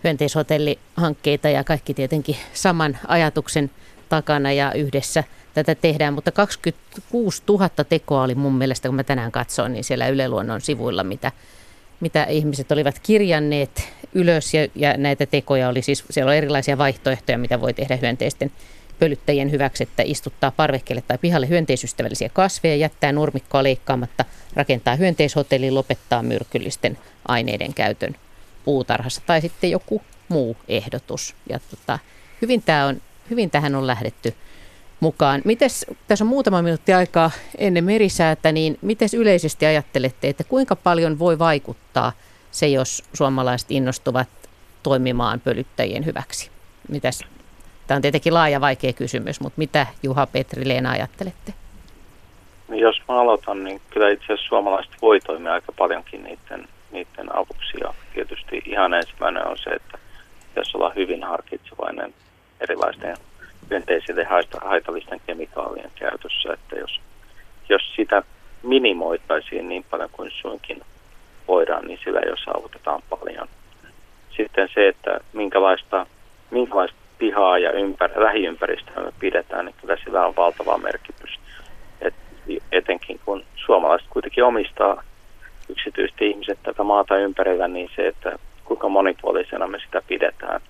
hyönteishotellihankkeita 0.04 1.50
ja 1.50 1.64
kaikki 1.64 1.94
tietenkin 1.94 2.36
saman 2.54 2.98
ajatuksen 3.08 3.72
takana 4.10 4.52
ja 4.52 4.74
yhdessä 4.74 5.24
tätä 5.54 5.76
tehdään, 5.76 6.14
mutta 6.14 6.32
26 6.32 7.44
000 7.48 7.70
tekoa 7.90 8.24
oli 8.24 8.36
mun 8.36 8.54
mielestä, 8.54 8.88
kun 8.88 8.96
mä 8.96 9.04
tänään 9.04 9.32
katsoin, 9.32 9.74
niin 9.74 9.84
siellä 9.84 10.08
Yle 10.08 10.30
Luonnon 10.30 10.62
sivuilla, 10.62 11.04
mitä, 11.04 11.32
mitä 12.00 12.24
ihmiset 12.24 12.72
olivat 12.72 13.00
kirjanneet 13.00 13.90
ylös. 14.14 14.54
Ja, 14.54 14.68
ja 14.76 14.98
näitä 14.98 15.26
tekoja 15.26 15.70
oli 15.70 15.82
siis, 15.82 16.04
siellä 16.10 16.30
on 16.30 16.36
erilaisia 16.36 16.78
vaihtoehtoja, 16.78 17.38
mitä 17.38 17.62
voi 17.62 17.74
tehdä 17.74 17.96
hyönteisten 17.96 18.52
pölyttäjien 19.00 19.52
hyväksi, 19.52 19.84
että 19.84 20.04
istuttaa 20.06 20.52
parvekkeelle 20.52 21.04
tai 21.08 21.18
pihalle 21.18 21.50
hyönteisystävällisiä 21.50 22.30
kasveja, 22.34 22.76
jättää 22.76 23.12
nurmikkoa 23.12 23.64
leikkaamatta, 23.64 24.26
rakentaa 24.56 24.96
hyönteishotelli, 24.96 25.72
lopettaa 25.72 26.24
myrkyllisten 26.24 26.98
aineiden 27.28 27.74
käytön 27.74 28.16
puutarhassa 28.68 29.22
tai 29.26 29.42
sitten 29.42 29.72
joku 29.72 30.02
muu 30.30 30.58
ehdotus. 30.68 31.36
Ja 31.50 31.60
tota, 31.70 32.00
hyvin, 32.42 32.62
tämä 32.62 32.86
on, 32.86 33.02
hyvin 33.30 33.50
tähän 33.50 33.76
on 33.76 33.88
lähdetty 33.88 34.34
mukaan. 35.00 35.42
Mites, 35.46 35.86
tässä 36.08 36.24
on 36.24 36.30
muutama 36.30 36.62
minuutti 36.62 36.94
aikaa 36.94 37.32
ennen 37.58 37.84
merisäätä, 37.84 38.52
niin 38.52 38.78
miten 38.82 39.10
yleisesti 39.18 39.66
ajattelette, 39.66 40.30
että 40.30 40.44
kuinka 40.44 40.76
paljon 40.76 41.20
voi 41.20 41.40
vaikuttaa 41.40 42.12
se, 42.52 42.68
jos 42.68 43.04
suomalaiset 43.14 43.72
innostuvat 43.72 44.30
toimimaan 44.84 45.40
pölyttäjien 45.40 46.06
hyväksi? 46.06 46.52
Mitäs? 46.90 47.26
Tämä 47.88 47.96
on 47.96 48.02
tietenkin 48.02 48.34
laaja 48.34 48.62
vaikea 48.62 48.94
kysymys, 48.94 49.42
mutta 49.42 49.58
mitä 49.58 49.88
Juha 50.04 50.28
Petri 50.28 50.68
Leena 50.68 50.92
ajattelette? 50.92 51.54
Niin 52.68 52.82
jos 52.82 53.02
mä 53.08 53.20
aloitan, 53.20 53.64
niin 53.64 53.82
kyllä 53.90 54.10
itse 54.10 54.26
asiassa 54.26 54.48
suomalaiset 54.48 54.94
voi 55.02 55.20
toimia 55.20 55.54
aika 55.54 55.72
paljonkin 55.72 56.24
niiden, 56.24 56.68
niiden 56.92 57.36
avuksi. 57.36 57.78
Ja 57.82 57.94
tietysti 58.18 58.62
ihan 58.66 58.94
ensimmäinen 58.94 59.48
on 59.48 59.58
se, 59.58 59.70
että 59.70 59.98
jos 60.56 60.76
ollaan 60.76 60.96
hyvin 60.96 61.24
harkitsevainen 61.24 62.14
erilaisten 62.60 63.18
hyönteisille 63.70 64.28
haitallisten 64.62 65.22
kemikaalien 65.28 65.92
käytössä, 65.96 66.54
että 66.54 66.76
jos, 66.76 67.00
jos 67.70 67.96
sitä 67.96 68.24
minimoitaisiin 68.64 69.70
niin 69.70 69.86
paljon 69.90 70.10
kuin 70.12 70.32
suinkin 70.32 70.82
voidaan, 71.48 71.88
niin 71.88 72.00
sillä 72.04 72.20
jo 72.20 72.36
saavutetaan 72.46 73.02
paljon. 73.10 73.48
Sitten 74.38 74.70
se, 74.74 74.88
että 74.88 75.20
minkälaista, 75.34 76.06
minkälaista 76.52 76.98
pihaa 77.18 77.58
ja 77.58 77.72
ympär, 77.72 78.12
lähiympäristöä 78.16 79.04
me 79.04 79.12
pidetään, 79.20 79.66
niin 79.66 79.76
kyllä 79.82 79.98
sillä 80.04 80.26
on 80.26 80.36
valtava 80.36 80.78
merkitys. 80.78 81.40
Et 82.02 82.14
etenkin 82.72 83.20
kun 83.26 83.44
suomalaiset 83.66 84.08
kuitenkin 84.10 84.44
omistaa 84.44 85.04
yksityiset 85.78 86.22
ihmiset 86.22 86.60
tätä 86.64 86.84
maata 86.84 87.18
ympärillä, 87.18 87.68
niin 87.68 87.90
se, 87.96 88.08
että 88.08 88.40
kuinka 88.66 88.90
monipuolisena 88.90 89.68
me 89.68 89.80
sitä 89.80 90.02
pidetään, 90.08 90.62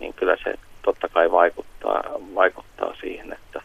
niin 0.00 0.14
kyllä 0.14 0.36
se 0.44 0.54
totta 0.82 1.08
kai 1.08 1.30
vaikuttaa, 1.30 2.04
vaikuttaa 2.34 2.94
siihen, 3.00 3.32
että 3.32 3.62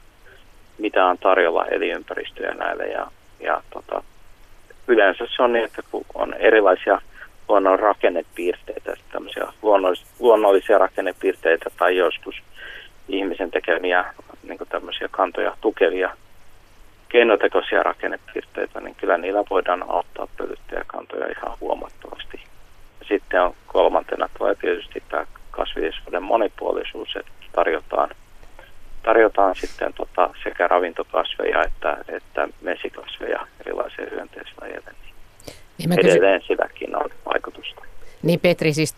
mitä 0.77 1.05
on 1.05 1.17
tarjolla 1.17 1.65
elinympäristöjä 1.65 2.53
näille. 2.53 2.87
Ja, 2.87 3.07
ja 3.39 3.63
tota, 3.69 4.03
yleensä 4.87 5.25
se 5.35 5.43
on 5.43 5.53
niin, 5.53 5.65
että 5.65 5.81
kun 5.91 6.05
on 6.13 6.33
erilaisia 6.33 7.01
luonnon 7.49 7.79
rakennepiirteitä, 7.79 8.93
tämmöisiä 9.11 9.47
luonnollisia 10.19 10.77
rakennepiirteitä 10.77 11.69
tai 11.77 11.97
joskus 11.97 12.35
ihmisen 13.07 13.51
tekemiä 13.51 14.05
niin 14.43 14.59
kantoja 15.11 15.57
tukevia 15.61 16.17
keinotekoisia 17.09 17.83
rakennepiirteitä, 17.83 18.81
niin 18.81 18.95
kyllä 18.95 19.17
niillä 19.17 19.43
voidaan 19.49 19.85
auttaa 19.87 20.27
pölyttäjäkantoja 20.37 21.27
ihan 21.27 21.57
huomattavasti. 21.61 22.43
Sitten 23.07 23.41
on 23.41 23.53
kolmantena 23.67 24.29
tulee 24.37 24.55
tietysti 24.55 25.03
tämä 25.09 25.25
kasvillisuuden 25.51 26.23
monipuolisuus, 26.23 27.15
että 27.15 27.31
tarjotaan, 27.51 28.09
tarjotaan 29.03 29.55
sitten 29.55 29.93
tota 29.93 30.29
sekä 30.43 30.67
ravintokasveja 30.67 31.63
että, 31.63 31.97
että 32.07 32.47
mesikasveja 32.61 33.47
erilaisia 33.61 34.05
hyönteislajeille. 34.11 34.91
Niin 35.77 35.99
edelleen 35.99 36.39
kysy... 36.39 36.47
silläkin 36.47 36.95
on 36.95 37.09
vaikutusta. 37.25 37.81
Niin 38.23 38.39
Petri, 38.39 38.73
siis 38.73 38.95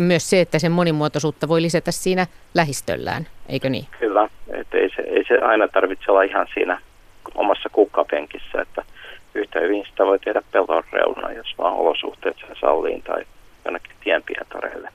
myös 0.00 0.30
se, 0.30 0.40
että 0.40 0.58
sen 0.58 0.72
monimuotoisuutta 0.72 1.48
voi 1.48 1.62
lisätä 1.62 1.90
siinä 1.90 2.26
lähistöllään, 2.54 3.26
eikö 3.48 3.68
niin? 3.68 3.86
Kyllä, 3.98 4.28
että 4.52 4.78
ei 4.78 4.90
se, 4.96 5.02
ei 5.02 5.24
se 5.28 5.38
aina 5.38 5.68
tarvitse 5.68 6.10
olla 6.10 6.22
ihan 6.22 6.46
siinä 6.54 6.80
omassa 7.36 7.68
kukkapenkissä, 7.68 8.62
että 8.62 8.82
yhtä 9.34 9.60
hyvin 9.60 9.84
sitä 9.90 10.04
voi 10.04 10.18
tehdä 10.18 10.42
pellon 10.52 10.82
reuna, 10.92 11.32
jos 11.32 11.54
vaan 11.58 11.74
olosuhteet 11.74 12.36
sen 12.38 12.56
salliin 12.60 13.02
tai 13.02 13.24
jonnekin 13.64 13.96
tienpietareille. 14.04 14.90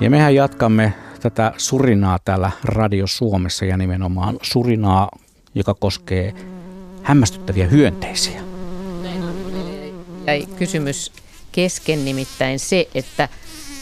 Ja 0.00 0.10
mehän 0.10 0.34
jatkamme 0.34 0.92
tätä 1.22 1.52
surinaa 1.56 2.18
täällä 2.24 2.50
Radio 2.64 3.06
Suomessa 3.06 3.64
ja 3.64 3.76
nimenomaan 3.76 4.38
surinaa, 4.42 5.08
joka 5.54 5.74
koskee 5.74 6.34
hämmästyttäviä 7.02 7.66
hyönteisiä. 7.66 8.40
Jäi 10.26 10.46
kysymys 10.58 11.12
kesken 11.52 12.04
nimittäin 12.04 12.58
se, 12.58 12.88
että, 12.94 13.28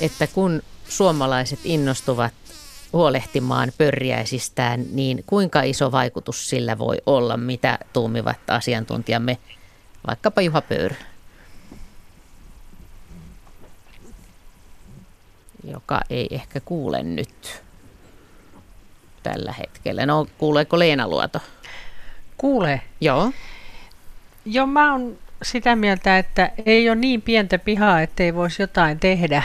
että 0.00 0.26
kun 0.26 0.62
suomalaiset 0.88 1.58
innostuvat 1.64 2.32
huolehtimaan 2.92 3.72
pörjäisistään, 3.78 4.84
niin 4.92 5.24
kuinka 5.26 5.62
iso 5.62 5.92
vaikutus 5.92 6.50
sillä 6.50 6.78
voi 6.78 6.96
olla, 7.06 7.36
mitä 7.36 7.78
tuumivat 7.92 8.50
asiantuntijamme, 8.50 9.38
vaikkapa 10.06 10.40
Juha 10.40 10.60
Pöyr? 10.60 10.94
joka 15.70 16.00
ei 16.10 16.28
ehkä 16.30 16.60
kuule 16.60 17.02
nyt 17.02 17.62
tällä 19.22 19.52
hetkellä. 19.52 20.06
No, 20.06 20.26
kuuleeko 20.38 20.78
Leena 20.78 21.08
Luoto? 21.08 21.40
Kuulee. 22.36 22.80
Joo. 23.00 23.32
Joo, 24.44 24.66
mä 24.66 24.92
oon 24.92 25.18
sitä 25.42 25.76
mieltä, 25.76 26.18
että 26.18 26.50
ei 26.66 26.90
ole 26.90 26.96
niin 26.96 27.22
pientä 27.22 27.58
pihaa, 27.58 28.00
ettei 28.02 28.34
voisi 28.34 28.62
jotain 28.62 29.00
tehdä 29.00 29.42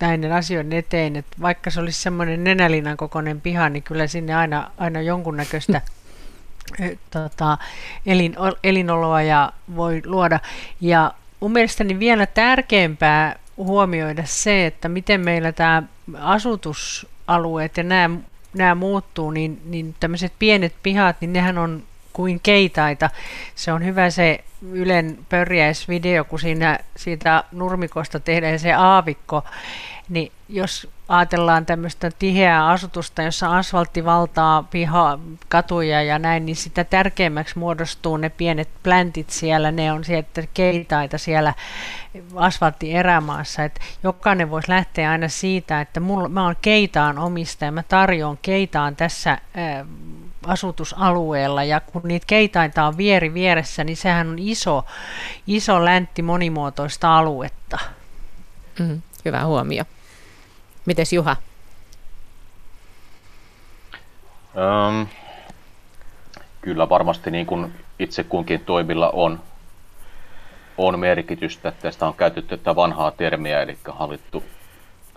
näiden 0.00 0.32
asioiden 0.32 0.72
eteen. 0.72 1.16
Että 1.16 1.36
vaikka 1.40 1.70
se 1.70 1.80
olisi 1.80 2.02
semmoinen 2.02 2.44
nenälinan 2.44 2.96
kokoinen 2.96 3.40
piha, 3.40 3.68
niin 3.68 3.82
kyllä 3.82 4.06
sinne 4.06 4.34
aina, 4.34 4.70
aina 4.78 5.00
jonkunnäköistä 5.00 5.80
eh, 6.80 6.98
tota, 7.10 7.58
elin, 8.06 8.36
elinoloa 8.64 9.22
ja 9.22 9.52
voi 9.76 10.02
luoda. 10.04 10.40
Ja 10.80 11.12
mun 11.40 11.52
mielestäni 11.52 11.98
vielä 11.98 12.26
tärkeämpää 12.26 13.36
huomioida 13.56 14.22
se, 14.26 14.66
että 14.66 14.88
miten 14.88 15.20
meillä 15.20 15.52
tämä 15.52 15.82
asutusalueet 16.18 17.76
ja 17.76 17.82
nämä, 17.82 18.16
nämä 18.54 18.74
muuttuu, 18.74 19.30
niin, 19.30 19.62
niin 19.64 19.94
tämmöiset 20.00 20.32
pienet 20.38 20.74
pihat, 20.82 21.16
niin 21.20 21.32
nehän 21.32 21.58
on 21.58 21.82
kuin 22.14 22.40
keitaita. 22.42 23.10
Se 23.54 23.72
on 23.72 23.84
hyvä 23.84 24.10
se 24.10 24.44
Ylen 24.72 25.18
pörjäisvideo, 25.28 26.24
kun 26.24 26.40
siinä 26.40 26.78
siitä 26.96 27.44
nurmikosta 27.52 28.20
tehdään 28.20 28.58
se 28.58 28.72
aavikko, 28.72 29.44
niin 30.08 30.32
jos 30.48 30.88
ajatellaan 31.08 31.66
tämmöistä 31.66 32.10
tiheää 32.18 32.68
asutusta, 32.68 33.22
jossa 33.22 33.58
asfaltti 33.58 34.04
valtaa 34.04 34.62
piha, 34.62 35.18
katuja 35.48 36.02
ja 36.02 36.18
näin, 36.18 36.46
niin 36.46 36.56
sitä 36.56 36.84
tärkeämmäksi 36.84 37.58
muodostuu 37.58 38.16
ne 38.16 38.28
pienet 38.28 38.68
pläntit 38.82 39.30
siellä. 39.30 39.70
Ne 39.70 39.92
on 39.92 40.04
sieltä 40.04 40.42
keitaita 40.54 41.18
siellä 41.18 41.54
asfaltti 42.36 42.92
erämaassa. 42.92 43.64
Että 43.64 43.80
jokainen 44.02 44.50
voisi 44.50 44.68
lähteä 44.68 45.10
aina 45.10 45.28
siitä, 45.28 45.80
että 45.80 46.00
mulla, 46.00 46.28
mä 46.28 46.44
oon 46.44 46.56
keitaan 46.62 47.18
omistaja, 47.18 47.72
mä 47.72 47.82
tarjoan 47.82 48.38
keitaan 48.42 48.96
tässä 48.96 49.38
ää, 49.54 49.84
asutusalueella 50.46 51.64
ja 51.64 51.80
kun 51.80 52.02
niitä 52.04 52.26
keitaita 52.26 52.86
on 52.86 52.96
vieri 52.96 53.34
vieressä, 53.34 53.84
niin 53.84 53.96
sehän 53.96 54.28
on 54.28 54.38
iso, 54.38 54.84
iso 55.46 55.84
läntti 55.84 56.22
monimuotoista 56.22 57.18
aluetta. 57.18 57.78
Mm, 58.78 59.02
hyvä 59.24 59.44
huomio. 59.44 59.84
Mites 60.86 61.12
Juha? 61.12 61.36
Um, 64.54 65.06
kyllä 66.60 66.88
varmasti 66.88 67.30
niin 67.30 67.46
kuin 67.46 67.74
itse 67.98 68.24
kunkin 68.24 68.60
toimilla 68.60 69.10
on, 69.10 69.40
on 70.78 70.98
merkitystä. 70.98 71.72
Tästä 71.82 72.06
on 72.06 72.14
käytetty 72.14 72.56
tätä 72.56 72.76
vanhaa 72.76 73.10
termiä, 73.10 73.62
eli 73.62 73.78
hallittu, 73.88 74.44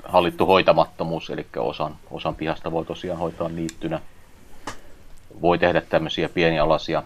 hallittu 0.04 0.46
hoitamattomuus, 0.46 1.30
eli 1.30 1.48
osan, 1.58 1.96
osan 2.12 2.36
pihasta 2.36 2.72
voi 2.72 2.86
tosiaan 2.86 3.20
hoitaa 3.20 3.50
niittynä. 3.50 4.00
Voi 5.42 5.58
tehdä 5.58 5.82
tämmöisiä 5.82 6.30
pienialaisia 6.30 7.04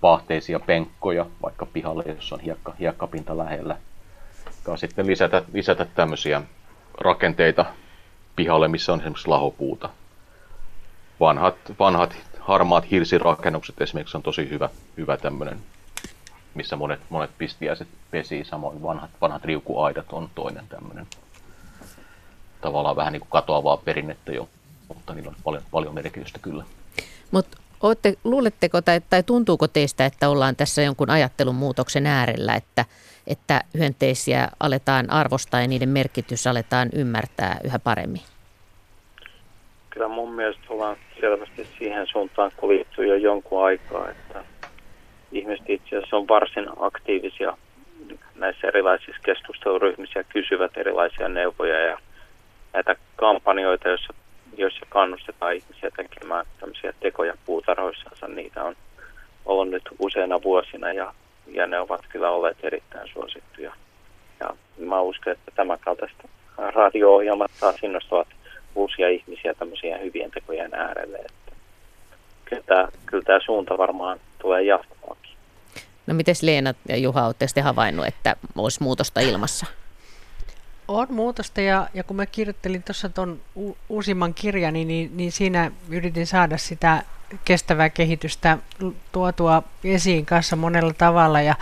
pahteisia 0.00 0.60
penkkoja, 0.60 1.26
vaikka 1.42 1.66
pihalle, 1.66 2.04
jos 2.06 2.32
on 2.32 2.40
hiekka, 2.40 2.74
hiekkapinta 2.80 3.38
lähellä. 3.38 3.76
Tai 4.64 4.78
sitten 4.78 5.06
lisätä, 5.06 5.42
lisätä 5.52 5.84
tämmöisiä 5.84 6.42
rakenteita 7.00 7.64
pihalle, 8.36 8.68
missä 8.68 8.92
on 8.92 9.00
esimerkiksi 9.00 9.28
lahopuuta. 9.28 9.90
Vanhat, 11.20 11.56
vanhat 11.78 12.16
harmaat 12.40 12.90
hirsirakennukset 12.90 13.80
esimerkiksi 13.80 14.16
on 14.16 14.22
tosi 14.22 14.50
hyvä, 14.50 14.68
hyvä 14.96 15.16
tämmöinen, 15.16 15.58
missä 16.54 16.76
monet, 16.76 17.00
monet 17.10 17.30
pistiäiset 17.38 17.88
pesii. 18.10 18.44
Samoin 18.44 18.82
vanhat, 18.82 19.10
vanhat 19.20 19.44
riukuaidat 19.44 20.12
on 20.12 20.30
toinen 20.34 20.68
tämmöinen 20.68 21.06
tavallaan 22.60 22.96
vähän 22.96 23.12
niin 23.12 23.20
kuin 23.20 23.30
katoavaa 23.30 23.76
perinnettä 23.76 24.32
jo, 24.32 24.48
mutta 24.88 25.14
niillä 25.14 25.28
on 25.28 25.36
paljon, 25.44 25.62
paljon 25.70 25.94
merkitystä 25.94 26.38
kyllä. 26.38 26.64
Mutta 27.30 27.58
Ootte, 27.82 28.14
luuletteko 28.24 28.82
tai, 28.82 29.00
tai 29.10 29.22
tuntuuko 29.22 29.68
teistä, 29.68 30.06
että 30.06 30.28
ollaan 30.28 30.56
tässä 30.56 30.82
jonkun 30.82 31.10
ajattelun 31.10 31.54
muutoksen 31.54 32.06
äärellä, 32.06 32.54
että, 32.54 32.84
että 33.26 33.60
hyönteisiä 33.78 34.48
aletaan 34.60 35.10
arvostaa 35.10 35.60
ja 35.60 35.68
niiden 35.68 35.88
merkitys 35.88 36.46
aletaan 36.46 36.88
ymmärtää 36.94 37.56
yhä 37.64 37.78
paremmin? 37.78 38.22
Kyllä 39.90 40.08
mun 40.08 40.32
mielestä 40.32 40.62
ollaan 40.68 40.96
selvästi 41.20 41.68
siihen 41.78 42.06
suuntaan 42.06 42.52
kuljettu 42.56 43.02
jo 43.02 43.14
jonkun 43.14 43.64
aikaa, 43.64 44.10
että 44.10 44.44
ihmiset 45.32 45.70
itse 45.70 45.96
asiassa 45.96 46.16
on 46.16 46.28
varsin 46.28 46.66
aktiivisia 46.80 47.56
näissä 48.34 48.68
erilaisissa 48.68 49.22
keskusteluryhmissä 49.24 50.20
ja 50.20 50.24
kysyvät 50.24 50.76
erilaisia 50.76 51.28
neuvoja 51.28 51.80
ja 51.80 51.98
näitä 52.72 52.96
kampanjoita, 53.16 53.88
joissa, 53.88 54.14
joissa 54.58 54.86
kannustetaan 54.88 55.54
ihmisiä 55.54 55.90
tekemään 55.96 56.46
tämmöisiä 56.60 56.92
tekoja 57.00 57.34
puutarhoissansa. 57.46 58.28
Niitä 58.28 58.64
on 58.64 58.76
ollut 59.46 59.70
nyt 59.70 59.82
useina 59.98 60.42
vuosina 60.42 60.92
ja, 60.92 61.14
ja 61.46 61.66
ne 61.66 61.80
ovat 61.80 62.00
kyllä 62.08 62.30
olleet 62.30 62.56
erittäin 62.62 63.08
suosittuja. 63.12 63.72
Ja 64.40 64.54
mä 64.78 65.00
uskon, 65.00 65.32
että 65.32 65.52
tämä 65.54 65.76
kaltaista 65.76 66.28
radio-ohjelmat 66.56 67.50
taas 67.60 67.82
innostavat 67.82 68.28
uusia 68.74 69.08
ihmisiä 69.08 69.54
tämmöisiä 69.54 69.98
hyvien 69.98 70.30
tekojen 70.30 70.74
äärelle. 70.74 71.18
Että 71.18 71.52
kyllä, 72.44 72.62
tämä, 72.66 72.88
kyllä 73.06 73.24
tämä 73.24 73.38
suunta 73.44 73.78
varmaan 73.78 74.20
tulee 74.38 74.62
jatkumaankin. 74.62 75.32
No 76.06 76.14
miten 76.14 76.34
Leena 76.42 76.74
ja 76.88 76.96
Juha, 76.96 77.26
olette 77.26 77.46
sitten 77.46 77.64
havainnut, 77.64 78.06
että 78.06 78.36
olisi 78.56 78.82
muutosta 78.82 79.20
ilmassa? 79.20 79.66
On 80.88 81.06
muutosta 81.10 81.60
ja, 81.60 81.88
ja 81.94 82.04
kun 82.04 82.16
mä 82.16 82.26
kirjoittelin 82.26 82.82
tuossa 82.82 83.08
tuon 83.08 83.40
uusimman 83.88 84.34
kirjani, 84.34 84.84
niin, 84.84 85.16
niin 85.16 85.32
siinä 85.32 85.70
yritin 85.88 86.26
saada 86.26 86.58
sitä 86.58 87.02
kestävää 87.44 87.90
kehitystä 87.90 88.58
tuotua 89.12 89.62
esiin 89.84 90.26
kanssa 90.26 90.56
monella 90.56 90.92
tavalla. 90.92 91.40
Ja, 91.40 91.54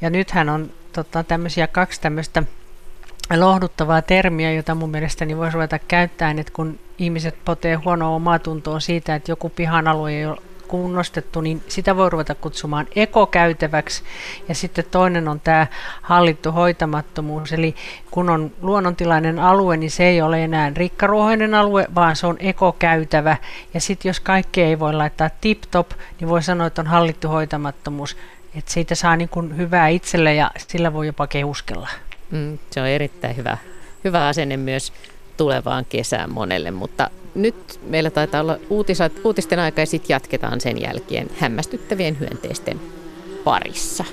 ja 0.00 0.10
nythän 0.10 0.48
on 0.48 0.70
tota, 0.92 1.24
tämmöisiä 1.24 1.66
kaksi 1.66 2.00
tämmöistä 2.00 2.42
lohduttavaa 3.36 4.02
termiä, 4.02 4.52
jota 4.52 4.74
mun 4.74 4.90
mielestäni 4.90 5.36
voisi 5.36 5.54
ruveta 5.54 5.78
käyttämään, 5.78 6.38
että 6.38 6.52
kun 6.52 6.78
ihmiset 6.98 7.44
potee 7.44 7.74
huonoa 7.74 8.16
omaa 8.16 8.38
tuntoa 8.38 8.80
siitä, 8.80 9.14
että 9.14 9.32
joku 9.32 9.48
pihan 9.48 9.88
alue 9.88 10.12
ei 10.12 10.26
ole 10.26 10.42
kunnostettu, 10.74 11.40
niin 11.40 11.62
sitä 11.68 11.96
voi 11.96 12.10
ruveta 12.10 12.34
kutsumaan 12.34 12.86
ekokäytäväksi. 12.96 14.02
Ja 14.48 14.54
sitten 14.54 14.84
toinen 14.90 15.28
on 15.28 15.40
tämä 15.40 15.66
hallittu 16.02 16.52
hoitamattomuus, 16.52 17.52
eli 17.52 17.74
kun 18.10 18.30
on 18.30 18.52
luonnontilainen 18.60 19.38
alue, 19.38 19.76
niin 19.76 19.90
se 19.90 20.04
ei 20.04 20.22
ole 20.22 20.44
enää 20.44 20.72
rikkaruohoinen 20.76 21.54
alue, 21.54 21.86
vaan 21.94 22.16
se 22.16 22.26
on 22.26 22.36
ekokäytävä. 22.40 23.36
Ja 23.74 23.80
sitten 23.80 24.08
jos 24.08 24.20
kaikki 24.20 24.62
ei 24.62 24.78
voi 24.78 24.92
laittaa 24.92 25.30
tip-top, 25.40 25.90
niin 26.20 26.28
voi 26.28 26.42
sanoa, 26.42 26.66
että 26.66 26.82
on 26.82 26.86
hallittu 26.86 27.28
hoitamattomuus. 27.28 28.16
Että 28.54 28.72
siitä 28.72 28.94
saa 28.94 29.16
niin 29.16 29.28
kuin 29.28 29.56
hyvää 29.56 29.88
itselle 29.88 30.34
ja 30.34 30.50
sillä 30.58 30.92
voi 30.92 31.06
jopa 31.06 31.26
kehuskella. 31.26 31.88
Mm, 32.30 32.58
se 32.70 32.80
on 32.80 32.86
erittäin 32.86 33.36
hyvä, 33.36 33.58
hyvä 34.04 34.26
asenne 34.26 34.56
myös 34.56 34.92
tulevaan 35.36 35.84
kesään 35.88 36.32
monelle, 36.32 36.70
mutta 36.70 37.10
nyt 37.34 37.80
meillä 37.86 38.10
taitaa 38.10 38.40
olla 38.40 38.58
uutisat, 38.70 39.12
uutisten 39.24 39.58
aika 39.58 39.80
ja 39.80 39.86
sitten 39.86 40.14
jatketaan 40.14 40.60
sen 40.60 40.80
jälkeen 40.80 41.30
hämmästyttävien 41.38 42.20
hyönteisten 42.20 42.80
parissa. 43.44 44.04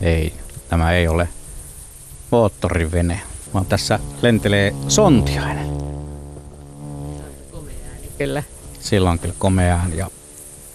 Ei, 0.00 0.32
tämä 0.68 0.92
ei 0.92 1.08
ole 1.08 1.28
moottorivene, 2.30 3.20
vaan 3.54 3.66
tässä 3.66 3.98
lentelee 4.22 4.74
sontiainen. 4.88 5.66
Kyllä. 8.18 8.42
Silloin 8.80 9.18
kyllä 9.18 9.34
komea. 9.38 9.80
Ja 9.94 10.10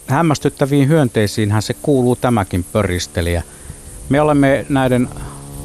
hämmästyttäviin 0.08 0.88
hyönteisiinhän 0.88 1.62
se 1.62 1.74
kuuluu 1.82 2.16
tämäkin 2.16 2.64
pöristelijä. 2.64 3.44
Me 4.10 4.22
olemme 4.22 4.66
näiden 4.70 5.10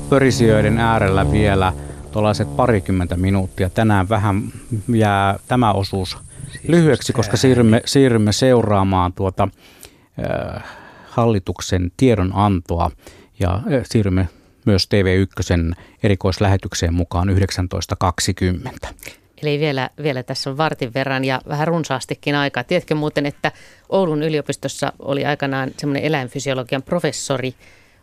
pörisijöiden 0.09 0.79
äärellä 0.79 1.33
vielä 1.33 1.73
tuollaiset 2.13 2.57
parikymmentä 2.57 3.17
minuuttia. 3.17 3.71
Tänään 3.71 4.09
vähän 4.09 4.53
jää 4.89 5.39
tämä 5.49 5.73
osuus 5.73 6.19
lyhyeksi, 6.69 7.13
koska 7.13 7.37
siirrymme, 7.37 7.83
siirrymme 7.85 8.33
seuraamaan 8.33 9.13
tuota 9.13 9.49
äh, 10.55 10.65
hallituksen 11.09 11.93
tiedonantoa 11.97 12.91
ja 13.41 13.55
äh, 13.55 13.63
siirrymme 13.85 14.29
myös 14.67 14.89
TV1 14.95 15.75
erikoislähetykseen 16.03 16.95
mukaan 16.95 17.29
19.20. 17.29 18.95
Eli 19.43 19.61
vielä, 19.61 19.91
vielä 20.03 20.23
tässä 20.23 20.51
on 20.51 20.57
vartin 20.57 20.95
verran 20.95 21.25
ja 21.25 21.41
vähän 21.49 21.69
runsaastikin 21.69 22.35
aikaa. 22.35 22.65
Tiedätkö 22.65 22.95
muuten, 22.95 23.27
että 23.27 23.53
Oulun 23.89 24.23
yliopistossa 24.23 24.93
oli 24.99 25.25
aikanaan 25.25 25.71
semmoinen 25.79 26.05
eläinfysiologian 26.05 26.83
professori 26.83 27.55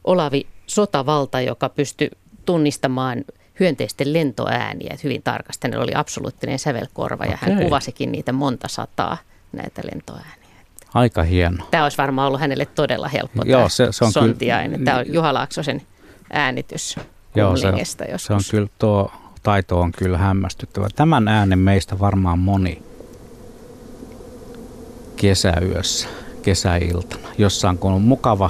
Olavi 0.04 0.48
Sotavalta, 0.68 1.42
joka 1.42 1.70
pystyi 1.70 2.12
tunnistamaan 2.46 3.26
hyönteisten 3.60 4.14
lentoääniä 4.14 4.98
hyvin 5.04 5.24
tarkasti. 5.24 5.68
Hänellä 5.68 5.84
oli 5.84 5.96
absoluuttinen 5.96 6.60
sävelkorva 6.60 7.26
ja 7.26 7.38
Okei. 7.42 7.54
hän 7.54 7.64
kuvasikin 7.64 8.12
niitä 8.12 8.32
monta 8.32 8.68
sataa 8.68 9.18
näitä 9.52 9.82
lentoääniä. 9.92 10.48
Aika 10.94 11.24
hieno. 11.24 11.66
Tämä 11.72 11.84
olisi 11.84 11.98
varmaan 11.98 12.28
ollut 12.28 12.42
hänelle 12.42 12.66
todella 12.66 13.08
helppo 13.08 13.44
Joo, 13.46 13.70
se, 13.70 13.88
se 13.92 14.06
on 14.06 14.12
sontiainen. 14.12 14.80
Kyllä... 14.80 14.92
Tämä 14.92 14.98
on 14.98 15.14
Juha 15.14 15.34
Laaksosen 15.34 15.82
äänitys 16.34 16.96
Joo, 17.36 17.58
se, 17.58 17.68
se 18.18 18.34
on 18.34 18.40
kyllä 18.52 18.68
tuo 18.80 19.12
taito 19.44 19.80
on 19.80 19.92
kyllä 19.92 20.18
hämmästyttävä. 20.18 20.88
Tämän 20.96 21.28
äänen 21.28 21.60
meistä 21.60 22.00
varmaan 22.00 22.40
moni 22.40 22.84
kesäyössä, 25.16 26.08
kesäiltana, 26.42 27.28
jossain 27.38 27.78
kun 27.78 27.92
on 27.92 28.02
mukava, 28.02 28.50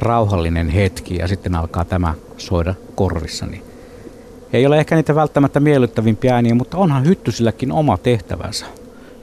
rauhallinen 0.00 0.68
hetki 0.68 1.16
ja 1.16 1.28
sitten 1.28 1.54
alkaa 1.54 1.84
tämä 1.84 2.14
soida 2.36 2.74
korvissa, 2.94 3.46
niin 3.46 3.62
ei 4.52 4.66
ole 4.66 4.78
ehkä 4.78 4.94
niitä 4.94 5.14
välttämättä 5.14 5.60
miellyttävimpiä 5.60 6.34
ääniä, 6.34 6.54
mutta 6.54 6.78
onhan 6.78 7.06
hyttysilläkin 7.06 7.72
oma 7.72 7.98
tehtävänsä. 7.98 8.66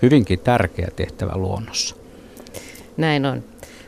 Hyvinkin 0.01 0.39
tärkeä 0.39 0.87
tehtävä 0.95 1.31
luonnossa. 1.35 1.95
Näin 2.97 3.25
on. 3.25 3.43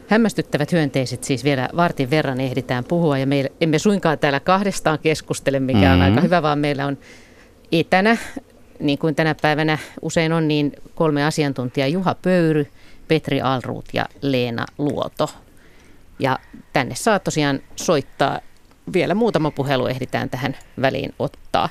Hämmästyttävät 0.07 0.71
hyönteiset 0.71 1.23
siis 1.23 1.43
vielä 1.43 1.69
vartin 1.75 2.09
verran 2.09 2.39
ehditään 2.39 2.83
puhua 2.83 3.17
ja 3.17 3.27
me 3.27 3.51
emme 3.61 3.79
suinkaan 3.79 4.19
täällä 4.19 4.39
kahdestaan 4.39 4.99
keskustele, 4.99 5.59
mikä 5.59 5.79
mm-hmm. 5.79 5.93
on 5.93 6.01
aika 6.01 6.21
hyvä, 6.21 6.41
vaan 6.41 6.59
meillä 6.59 6.85
on 6.85 6.97
etänä, 7.71 8.17
niin 8.79 8.97
kuin 8.97 9.15
tänä 9.15 9.35
päivänä 9.41 9.77
usein 10.01 10.33
on, 10.33 10.47
niin 10.47 10.71
kolme 10.95 11.25
asiantuntijaa, 11.25 11.87
Juha 11.87 12.15
Pöyry, 12.21 12.67
Petri 13.07 13.41
Alruut 13.41 13.85
ja 13.93 14.05
Leena 14.21 14.65
Luoto. 14.77 15.29
Ja 16.19 16.39
tänne 16.73 16.95
saa 16.95 17.19
tosiaan 17.19 17.59
soittaa, 17.75 18.39
vielä 18.93 19.15
muutama 19.15 19.51
puhelu 19.51 19.87
ehditään 19.87 20.29
tähän 20.29 20.57
väliin 20.81 21.13
ottaa. 21.19 21.69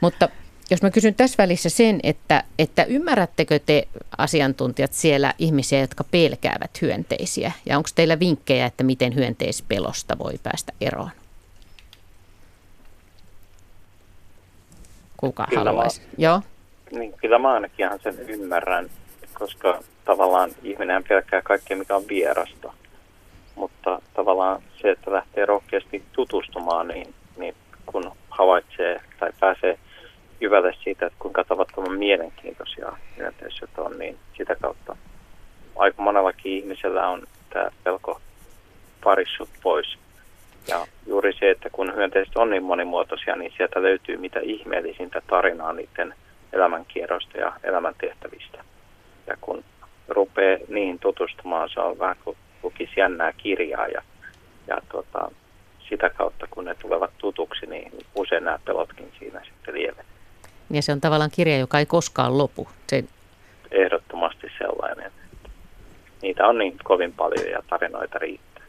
Mutta 0.00 0.28
jos 0.70 0.82
mä 0.82 0.90
kysyn 0.90 1.14
tässä 1.14 1.42
välissä 1.42 1.68
sen, 1.68 2.00
että, 2.02 2.44
että 2.58 2.84
ymmärrättekö 2.84 3.58
te 3.58 3.88
asiantuntijat 4.18 4.92
siellä 4.92 5.34
ihmisiä, 5.38 5.80
jotka 5.80 6.04
pelkäävät 6.04 6.82
hyönteisiä? 6.82 7.52
Ja 7.66 7.76
onko 7.76 7.88
teillä 7.94 8.18
vinkkejä, 8.18 8.66
että 8.66 8.84
miten 8.84 9.14
hyönteispelosta 9.14 10.18
voi 10.18 10.34
päästä 10.42 10.72
eroon? 10.80 11.10
Kuka 15.16 15.46
kyllä 15.48 15.64
haluaisi? 15.64 16.00
Mä, 16.00 16.06
Joo. 16.18 16.40
Niin, 16.90 17.12
kyllä 17.12 17.38
mä 17.38 17.52
ainakin 17.52 17.86
ihan 17.86 18.00
sen 18.02 18.18
ymmärrän, 18.18 18.90
koska 19.34 19.82
tavallaan 20.04 20.50
ihminen 20.62 21.04
pelkää 21.08 21.42
kaikkea, 21.42 21.76
mikä 21.76 21.96
on 21.96 22.08
vierasta. 22.08 22.72
Mutta 23.54 24.02
tavallaan 24.14 24.62
se, 24.82 24.90
että 24.90 25.12
lähtee 25.12 25.46
rohkeasti 25.46 26.02
tutustumaan, 26.12 26.88
niin, 26.88 27.14
niin 27.36 27.54
kun 27.86 28.12
havaitsee 28.30 29.00
tai 29.18 29.32
pääsee– 29.40 29.78
hyvälle 30.40 30.74
siitä, 30.84 31.06
että 31.06 31.18
kuinka 31.18 31.44
tavattoman 31.44 31.98
mielenkiintoisia 31.98 32.92
hyönteiset 33.16 33.70
on, 33.78 33.98
niin 33.98 34.18
sitä 34.36 34.56
kautta 34.56 34.96
aika 35.76 36.02
monellakin 36.02 36.52
ihmisellä 36.52 37.08
on 37.08 37.22
tämä 37.50 37.70
pelko 37.84 38.20
parissut 39.04 39.48
pois. 39.62 39.98
Ja 40.68 40.86
juuri 41.06 41.32
se, 41.32 41.50
että 41.50 41.70
kun 41.70 41.94
hyönteiset 41.96 42.36
on 42.36 42.50
niin 42.50 42.62
monimuotoisia, 42.62 43.36
niin 43.36 43.52
sieltä 43.56 43.82
löytyy 43.82 44.16
mitä 44.16 44.40
ihmeellisintä 44.40 45.22
tarinaa 45.26 45.72
niiden 45.72 46.14
elämänkierroista 46.52 47.38
ja 47.38 47.52
elämäntehtävistä. 47.62 48.64
Ja 49.26 49.36
kun 49.40 49.64
rupeaa 50.08 50.58
niihin 50.68 50.98
tutustumaan, 50.98 51.70
se 51.70 51.80
on 51.80 51.98
vähän 51.98 52.16
kuin 52.24 52.36
lukisi 52.62 52.92
jännää 52.96 53.32
kirjaa 53.32 53.86
ja, 53.86 54.02
ja 54.66 54.78
tota, 54.92 55.30
sitä 55.88 56.10
kautta, 56.10 56.46
kun 56.50 56.64
ne 56.64 56.74
tulevat 56.74 57.10
tutuksi, 57.18 57.66
niin 57.66 57.92
usein 58.14 58.44
nämä 58.44 58.58
pelotkin 58.64 59.12
siinä 59.18 59.44
sitten 59.44 59.74
lievenee. 59.74 60.09
Ja 60.70 60.82
se 60.82 60.92
on 60.92 61.00
tavallaan 61.00 61.30
kirja, 61.30 61.58
joka 61.58 61.78
ei 61.78 61.86
koskaan 61.86 62.38
lopu. 62.38 62.68
Se... 62.86 63.04
Ehdottomasti 63.70 64.46
sellainen. 64.58 65.12
Niitä 66.22 66.46
on 66.46 66.58
niin 66.58 66.76
kovin 66.84 67.12
paljon 67.12 67.50
ja 67.50 67.62
tarinoita 67.70 68.18
riittää. 68.18 68.64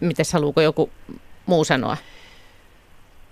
Mites 0.00 0.32
haluuko 0.32 0.60
joku 0.60 0.90
muu 1.46 1.64
sanoa? 1.64 1.96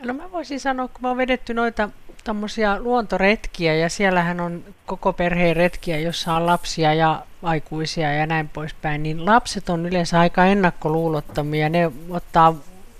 No 0.04 0.14
mä 0.14 0.32
voisin 0.32 0.60
sanoa, 0.60 0.88
kun 0.88 0.98
mä 1.02 1.08
oon 1.08 1.16
vedetty 1.16 1.54
noita 1.54 1.88
tämmöisiä 2.24 2.80
luontoretkiä 2.80 3.74
ja 3.74 3.88
siellähän 3.88 4.40
on 4.40 4.64
koko 4.86 5.12
perheen 5.12 5.56
retkiä, 5.56 5.98
jossa 5.98 6.34
on 6.34 6.46
lapsia 6.46 6.94
ja 6.94 7.24
aikuisia 7.42 8.12
ja 8.12 8.26
näin 8.26 8.48
poispäin, 8.48 9.02
niin 9.02 9.26
lapset 9.26 9.68
on 9.68 9.86
yleensä 9.86 10.20
aika 10.20 10.44
ennakkoluulottomia. 10.44 11.68
Ne 11.68 11.90
ottaa 12.10 12.54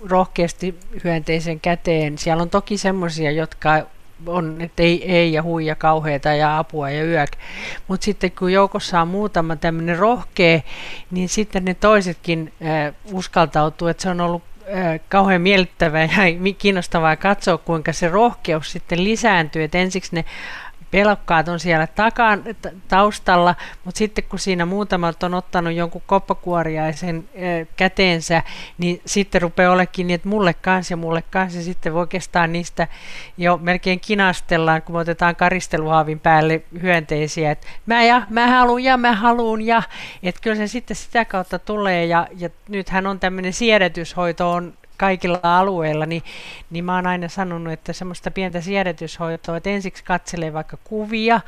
rohkeasti 0.05 0.79
hyönteisen 1.03 1.59
käteen. 1.59 2.17
Siellä 2.17 2.43
on 2.43 2.49
toki 2.49 2.77
semmoisia, 2.77 3.31
jotka 3.31 3.85
on, 4.27 4.55
että 4.59 4.83
ei, 4.83 5.11
ei 5.15 5.33
ja 5.33 5.43
huija 5.43 5.75
kauheita 5.75 6.29
ja 6.29 6.57
apua 6.57 6.89
ja 6.89 7.03
yök. 7.03 7.31
Mutta 7.87 8.05
sitten 8.05 8.31
kun 8.31 8.53
joukossa 8.53 9.01
on 9.01 9.07
muutama 9.07 9.55
tämmöinen 9.55 9.97
rohkea, 9.97 10.61
niin 11.11 11.29
sitten 11.29 11.65
ne 11.65 11.73
toisetkin 11.73 12.53
äh, 12.65 12.93
uskaltautuu, 13.13 13.87
että 13.87 14.03
se 14.03 14.09
on 14.09 14.21
ollut 14.21 14.43
kauhean 15.09 15.41
miellyttävää 15.41 16.03
ja 16.03 16.53
kiinnostavaa 16.57 17.15
katsoa, 17.15 17.57
kuinka 17.57 17.93
se 17.93 18.07
rohkeus 18.07 18.71
sitten 18.71 19.03
lisääntyy. 19.03 19.63
Et 19.63 19.75
ensiksi 19.75 20.15
ne 20.15 20.25
pelokkaat 20.91 21.47
on 21.47 21.59
siellä 21.59 21.87
takan, 21.87 22.43
taustalla, 22.87 23.55
mutta 23.83 23.97
sitten 23.97 24.23
kun 24.23 24.39
siinä 24.39 24.65
muutamat 24.65 25.23
on 25.23 25.33
ottanut 25.33 25.73
jonkun 25.73 26.01
koppakuoriaisen 26.05 27.15
äh, 27.35 27.67
käteensä, 27.75 28.43
niin 28.77 29.01
sitten 29.05 29.41
rupeaa 29.41 29.73
olekin 29.73 30.07
niin, 30.07 30.15
että 30.15 30.29
mulle 30.29 30.53
kanssa 30.53 30.93
ja 30.93 30.97
mulle 30.97 31.23
kanssa, 31.31 31.59
ja 31.59 31.63
sitten 31.63 31.93
oikeastaan 31.93 32.51
niistä 32.51 32.87
jo 33.37 33.57
melkein 33.57 33.99
kinastellaan, 33.99 34.81
kun 34.81 34.95
me 34.95 34.99
otetaan 34.99 35.35
karisteluhaavin 35.35 36.19
päälle 36.19 36.61
hyönteisiä, 36.81 37.51
että 37.51 37.67
mä 37.85 38.03
ja, 38.03 38.21
mä 38.29 38.47
haluun 38.47 38.83
ja 38.83 38.97
mä 38.97 39.15
haluun 39.15 39.61
ja, 39.61 39.83
että 40.23 40.41
kyllä 40.41 40.55
se 40.55 40.67
sitten 40.67 40.95
sitä 40.95 41.25
kautta 41.25 41.59
tulee, 41.59 42.05
ja, 42.05 42.27
ja 42.37 42.49
nythän 42.69 43.07
on 43.07 43.19
tämmöinen 43.19 43.53
siedätyshoito 43.53 44.51
on 44.51 44.73
kaikilla 44.99 45.39
alueilla, 45.43 46.05
niin, 46.05 46.23
niin 46.69 46.85
mä 46.85 46.95
oon 46.95 47.07
aina 47.07 47.27
sanonut, 47.27 47.73
että 47.73 47.93
semmoista 47.93 48.31
pientä 48.31 48.61
siedätyshoitoa, 48.61 49.57
että 49.57 49.69
ensiksi 49.69 50.03
katselee 50.03 50.53
vaikka 50.53 50.77
kuvia, 50.83 51.41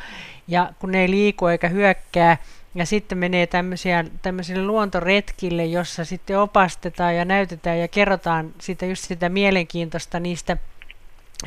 ja 0.47 0.73
kun 0.79 0.91
ne 0.91 1.01
ei 1.01 1.09
liiku 1.09 1.47
eikä 1.47 1.67
hyökkää, 1.67 2.37
ja 2.75 2.85
sitten 2.85 3.17
menee 3.17 3.47
tämmöisiä, 3.47 4.05
tämmöisille 4.21 4.65
luontoretkille, 4.65 5.65
jossa 5.65 6.05
sitten 6.05 6.39
opastetaan 6.39 7.15
ja 7.15 7.25
näytetään 7.25 7.79
ja 7.79 7.87
kerrotaan 7.87 8.53
sitä 8.59 8.85
just 8.85 9.03
sitä 9.03 9.29
mielenkiintoista 9.29 10.19
niistä 10.19 10.57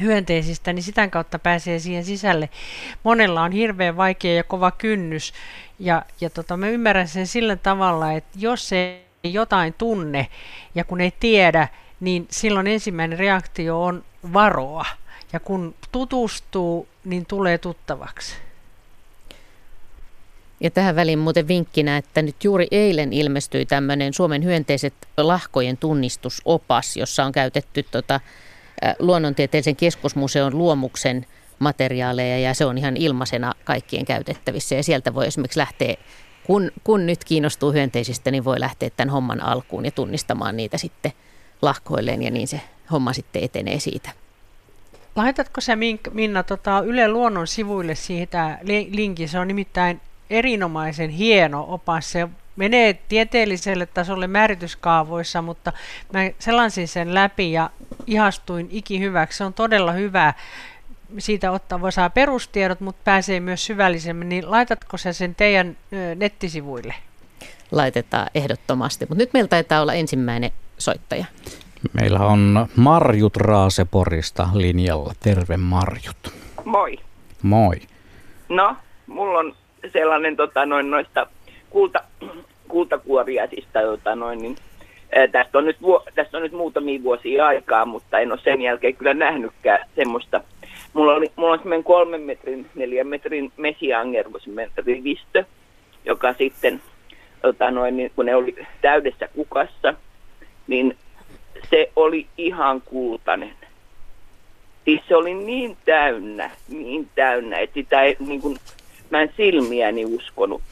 hyönteisistä, 0.01 0.73
niin 0.73 0.83
sitä 0.83 1.09
kautta 1.09 1.39
pääsee 1.39 1.79
siihen 1.79 2.05
sisälle. 2.05 2.49
Monella 3.03 3.43
on 3.43 3.53
hirveän 3.53 3.97
vaikea 3.97 4.35
ja 4.35 4.45
kova 4.45 4.71
kynnys, 4.71 5.33
ja, 5.79 6.03
ja 6.21 6.31
tota, 6.31 6.57
mä 6.57 6.69
ymmärrän 6.69 7.09
sen 7.09 7.27
sillä 7.27 7.57
tavalla, 7.57 8.13
että 8.13 8.39
jos 8.39 8.73
ei 8.73 9.05
jotain 9.25 9.75
tunne 9.79 10.29
ja 10.75 10.85
kun 10.85 11.01
ei 11.01 11.13
tiedä, 11.21 11.69
niin 12.01 12.27
silloin 12.31 12.67
ensimmäinen 12.67 13.19
reaktio 13.19 13.83
on 13.83 14.05
varoa. 14.33 14.87
Ja 15.33 15.41
kun 15.41 15.75
tutustuu, 15.93 16.89
niin 17.05 17.27
tulee 17.27 17.59
tuttavaksi. 17.59 18.35
Ja 20.61 20.71
tähän 20.71 20.97
väliin 20.97 21.19
muuten 21.19 21.49
vinkkinä, 21.49 21.97
että 21.97 22.23
nyt 22.23 22.45
juuri 22.45 22.67
eilen 22.71 23.13
ilmestyi 23.13 23.67
tämmöinen 23.67 24.15
Suomen 24.15 24.45
hyönteiset 24.45 24.95
lahkojen 25.17 25.77
tunnistusopas, 25.77 26.97
jossa 26.97 27.25
on 27.25 27.33
käytetty 27.33 27.83
tota, 27.91 28.21
luonnontieteellisen 28.99 29.77
keskusmuseon 29.77 30.59
luomuksen 30.59 31.27
materiaaleja 31.59 32.39
ja 32.39 32.55
se 32.55 32.65
on 32.65 32.79
ihan 32.79 32.97
ilmaisena 32.97 33.53
kaikkien 33.65 34.05
käytettävissä 34.05 34.75
ja 34.75 34.83
sieltä 34.83 35.15
voi 35.15 35.27
esimerkiksi 35.27 35.59
lähteä, 35.59 35.95
kun, 36.47 36.71
kun 36.85 37.07
nyt 37.07 37.25
kiinnostuu 37.25 37.73
hyönteisistä, 37.73 38.31
niin 38.31 38.45
voi 38.45 38.61
lähteä 38.61 38.91
tämän 38.91 39.13
homman 39.13 39.41
alkuun 39.41 39.85
ja 39.85 39.91
tunnistamaan 39.91 40.57
niitä 40.57 40.79
sitten 40.79 41.13
lahkoilleen 41.63 42.23
ja 42.23 42.31
niin 42.31 42.49
se 42.49 42.61
homma 42.91 43.13
sitten 43.13 43.45
etenee 43.45 43.81
siitä. 43.81 44.11
Laitatko 45.17 45.61
se 45.61 45.73
Minna 46.13 46.43
tota, 46.43 46.81
Yle 46.81 47.09
Luonnon 47.09 47.47
sivuille 47.47 47.95
siitä 47.95 48.59
linkin? 48.91 49.29
Se 49.29 49.39
on 49.39 49.49
nimittäin 49.49 50.01
erinomaisen 50.31 51.11
hieno 51.11 51.67
opas. 51.69 52.13
Se 52.13 52.29
menee 52.57 52.95
tieteelliselle 53.09 53.87
tasolle 53.87 54.27
määrityskaavoissa, 54.27 55.43
mutta 55.43 55.73
mä 56.13 56.21
selansin 56.39 56.89
sen 56.89 57.15
läpi 57.15 57.53
ja 57.53 57.71
ihastuin 58.07 58.69
ikihyväksi. 58.71 59.39
Se 59.39 59.45
on 59.45 59.55
todella 59.55 59.93
hyvä. 59.93 60.35
Siitä 61.19 61.51
ottaa 61.51 61.81
voi 61.81 61.93
saa 61.93 62.11
perustiedot, 62.11 62.81
mutta 62.81 63.01
pääsee 63.05 63.41
myös 63.41 63.67
syvällisemmin. 63.67 64.29
Niin 64.29 64.51
laitatko 64.51 64.97
se 64.97 65.13
sen 65.13 65.35
teidän 65.35 65.77
nettisivuille? 66.17 66.95
Laitetaan 67.71 68.27
ehdottomasti. 68.35 69.07
Mutta 69.09 69.23
nyt 69.23 69.33
meillä 69.33 69.49
taitaa 69.49 69.83
olla 69.83 69.95
ensimmäinen 69.95 70.51
soittaja. 70.79 71.25
Meillä 71.93 72.19
on 72.19 72.67
Marjut 72.77 73.37
Raaseporista 73.37 74.49
linjalla. 74.55 75.13
Terve 75.23 75.57
Marjut. 75.57 76.35
Moi. 76.65 76.99
Moi. 77.43 77.77
No, 78.49 78.77
mulla 79.07 79.39
on 79.39 79.55
sellainen 79.93 80.37
tota, 80.37 80.67
noin 80.67 80.91
noista 80.91 81.27
kulta, 81.71 82.05
kultakuoriaisista, 82.69 83.81
tota, 83.81 84.15
noin, 84.15 84.39
niin, 84.39 84.57
ää, 85.17 85.29
tästä, 85.29 85.59
on 85.59 85.65
nyt, 85.65 85.77
tästä 86.15 86.37
on 86.37 86.43
nyt 86.43 86.53
muutamia 86.53 87.03
vuosia 87.03 87.47
aikaa, 87.47 87.85
mutta 87.85 88.19
en 88.19 88.33
ole 88.33 88.41
sen 88.45 88.63
jälkeen 88.63 88.97
kyllä 88.97 89.15
nähnytkään 89.15 89.89
semmoista. 89.97 90.41
Mulla, 90.93 91.15
oli, 91.15 91.33
mulla 91.37 91.53
on 91.53 91.59
semmoinen 91.59 91.85
kolmen 91.85 92.21
metrin, 92.21 92.71
neljän 92.75 93.07
metrin 93.07 93.53
mesiangervo, 93.57 94.39
rivistö, 94.77 95.45
joka 96.05 96.33
sitten, 96.33 96.83
tota, 97.43 97.71
noin, 97.71 97.97
niin, 97.97 98.13
kun 98.17 98.27
ne 98.27 98.35
oli 98.35 98.57
täydessä 98.83 99.29
kukassa, 99.29 99.95
niin 100.67 100.97
se 101.71 101.91
oli 101.97 102.27
ihan 102.39 102.81
kultainen. 102.81 103.51
Siis 104.85 105.01
se 105.09 105.17
oli 105.17 105.35
niin 105.35 105.77
täynnä, 105.85 106.51
niin 106.69 107.09
täynnä, 107.15 107.59
että 107.59 107.75
sitä 107.75 108.03
ei, 108.03 108.17
niin 108.27 108.41
kuin, 108.41 108.57
mä 109.11 109.23
en 109.23 109.33
silmiäni 109.37 110.05
uskonut. 110.05 110.63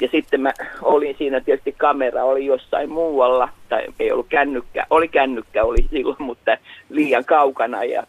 Ja 0.00 0.08
sitten 0.12 0.40
mä 0.40 0.52
olin 0.82 1.14
siinä, 1.18 1.40
tietysti 1.40 1.72
kamera 1.72 2.24
oli 2.24 2.46
jossain 2.46 2.90
muualla, 2.90 3.48
tai 3.68 3.86
ei 4.00 4.12
ollut 4.12 4.26
kännykkä, 4.28 4.86
oli 4.90 5.08
kännykkä 5.08 5.64
oli 5.64 5.84
silloin, 5.90 6.22
mutta 6.22 6.58
liian 6.90 7.24
kaukana. 7.24 7.84
Ja 7.84 8.06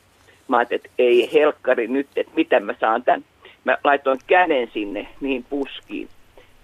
mä 0.48 0.58
ajattelin, 0.58 0.82
että 0.86 0.90
ei 1.00 1.30
helkkari 1.34 1.88
nyt, 1.88 2.08
että 2.16 2.32
mitä 2.36 2.60
mä 2.60 2.74
saan 2.80 3.04
tämän. 3.04 3.26
Mä 3.64 3.78
laitoin 3.84 4.20
käden 4.28 4.70
sinne 4.74 5.08
niin 5.22 5.46
puskiin. 5.50 6.10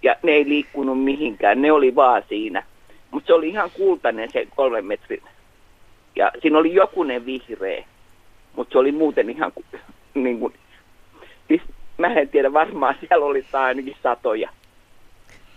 Ja 0.04 0.16
ne 0.24 0.32
ei 0.32 0.50
liikkunut 0.50 1.04
mihinkään, 1.04 1.62
ne 1.62 1.72
oli 1.72 1.96
vaan 1.96 2.24
siinä. 2.30 2.64
Mutta 3.16 3.28
se 3.28 3.34
oli 3.34 3.50
ihan 3.50 3.72
kultainen 3.72 4.32
se 4.32 4.48
kolmen 4.56 4.86
metrin. 4.86 5.24
Ja 6.16 6.32
siinä 6.42 6.58
oli 6.58 6.74
jokunen 6.74 7.26
vihreä, 7.26 7.86
mutta 8.56 8.72
se 8.72 8.78
oli 8.78 8.92
muuten 8.92 9.30
ihan 9.30 9.52
niin 10.14 10.40
kuin, 10.40 10.54
siis 11.48 11.62
mä 11.98 12.08
en 12.08 12.30
tiedä, 12.30 12.54
varmaan 12.54 12.96
siellä 13.00 13.26
oli 13.26 13.46
ainakin 13.54 13.96
satoja. 14.04 14.50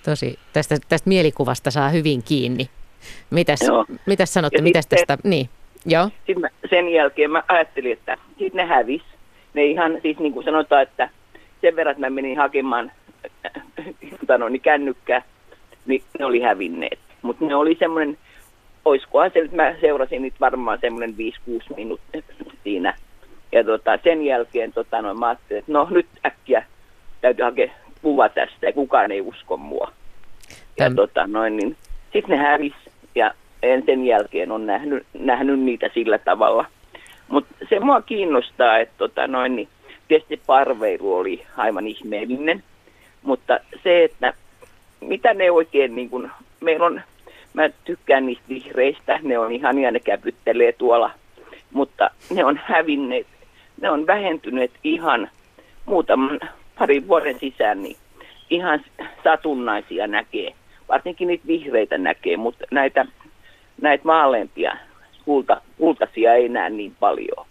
Tosi, 0.05 0.39
tästä, 0.53 0.77
tästä 0.89 1.09
mielikuvasta 1.09 1.71
saa 1.71 1.89
hyvin 1.89 2.23
kiinni. 2.23 2.69
Mitäs, 3.31 3.61
mitäs 4.07 4.35
sanotte, 4.35 4.63
mitäs 4.63 4.87
tästä, 4.87 5.19
niin, 5.25 5.49
joo. 5.87 6.11
Sitten 6.27 6.41
mä, 6.41 6.49
sen 6.71 6.89
jälkeen 6.89 7.31
mä 7.31 7.43
ajattelin, 7.49 7.93
että 7.93 8.19
sitten 8.29 8.57
ne 8.57 8.67
hävis. 8.67 9.03
Ne 9.55 9.65
ihan, 9.65 9.99
siis 10.03 10.19
niin 10.19 10.33
kuin 10.33 10.45
sanotaan, 10.45 10.83
että 10.83 11.11
sen 11.61 11.77
verran, 11.77 11.93
että 11.93 12.07
mä 12.07 12.11
menin 12.11 12.39
hakemaan 12.39 12.93
äh, 13.25 13.53
äh, 13.79 14.51
niin 14.51 14.61
kännykkää, 14.61 15.23
niin 15.87 16.03
ne 16.19 16.25
oli 16.25 16.41
hävinneet. 16.41 17.08
Mutta 17.23 17.45
ne 17.45 17.55
oli 17.55 17.77
semmoinen, 17.79 18.19
oiskohan 18.85 19.31
se, 19.35 19.49
mä 19.53 19.75
seurasin 19.81 20.23
nyt 20.23 20.35
varmaan 20.41 20.79
semmoinen 20.81 21.15
5-6 21.71 21.77
minuuttia 21.77 22.23
siinä. 22.65 22.95
Ja 23.53 23.65
tota, 23.65 23.99
sen 24.05 24.25
jälkeen 24.25 24.73
tota, 24.73 25.03
no, 25.03 25.15
mä 25.15 25.27
ajattelin, 25.27 25.59
että 25.59 25.73
no 25.73 25.87
nyt 25.91 26.07
äkkiä 26.27 26.65
täytyy 27.21 27.45
hakea 27.45 27.71
kuva 28.03 28.29
tästä 28.29 28.67
ja 28.67 28.73
kukaan 28.73 29.13
ei 29.13 29.21
usko 29.21 29.57
mua. 29.57 29.93
Ja 30.79 30.95
tota, 30.95 31.27
noin, 31.27 31.57
niin, 31.57 31.77
sitten 32.13 32.39
ne 32.39 32.45
hävis 32.45 32.75
ja 33.15 33.35
en 33.63 33.83
sen 33.87 34.07
jälkeen 34.07 34.53
on 34.53 34.67
nähnyt, 34.67 35.07
nähnyt 35.15 35.61
niitä 35.61 35.91
sillä 35.95 36.19
tavalla. 36.19 36.65
Mutta 37.29 37.55
se 37.69 37.81
mua 37.81 38.03
kiinnostaa, 38.03 38.79
että 38.79 38.95
tota, 38.99 39.27
noin, 39.27 39.57
niin, 39.57 39.69
tietysti 40.09 40.41
parveilu 40.47 41.15
oli 41.15 41.47
aivan 41.57 41.87
ihmeellinen, 41.87 42.63
mutta 43.23 43.61
se, 43.83 44.05
että 44.05 44.33
mitä 45.01 45.35
ne 45.35 45.51
oikein, 45.51 45.95
niin 45.95 46.11
kun, 46.11 46.31
meillä 46.61 46.87
on, 46.87 47.01
mä 47.55 47.69
tykkään 47.85 48.27
niistä 48.27 48.45
vihreistä, 48.49 49.21
ne 49.23 49.39
on 49.39 49.53
ihania, 49.53 49.91
ne 49.91 50.01
käpyttelee 50.01 50.73
tuolla, 50.73 51.11
mutta 51.73 52.11
ne 52.31 52.45
on 52.45 52.61
hävinneet, 52.65 53.27
ne 53.81 53.91
on 53.91 54.07
vähentyneet 54.07 54.71
ihan 54.85 55.31
muutaman 55.87 56.41
parin 56.79 57.09
vuoden 57.09 57.39
sisään, 57.39 57.83
niin 57.83 57.97
ihan 58.51 58.85
satunnaisia 59.25 60.07
näkee. 60.07 60.55
Varsinkin 60.89 61.29
niitä 61.29 61.47
vihreitä 61.47 61.99
näkee, 61.99 62.37
mutta 62.37 62.65
näitä, 62.71 63.07
näitä 63.83 64.05
maalempia 64.05 64.77
kulta, 65.25 65.61
kultaisia 65.79 66.35
ei 66.35 66.49
näe 66.49 66.71
niin 66.71 66.97
paljon. 67.01 67.47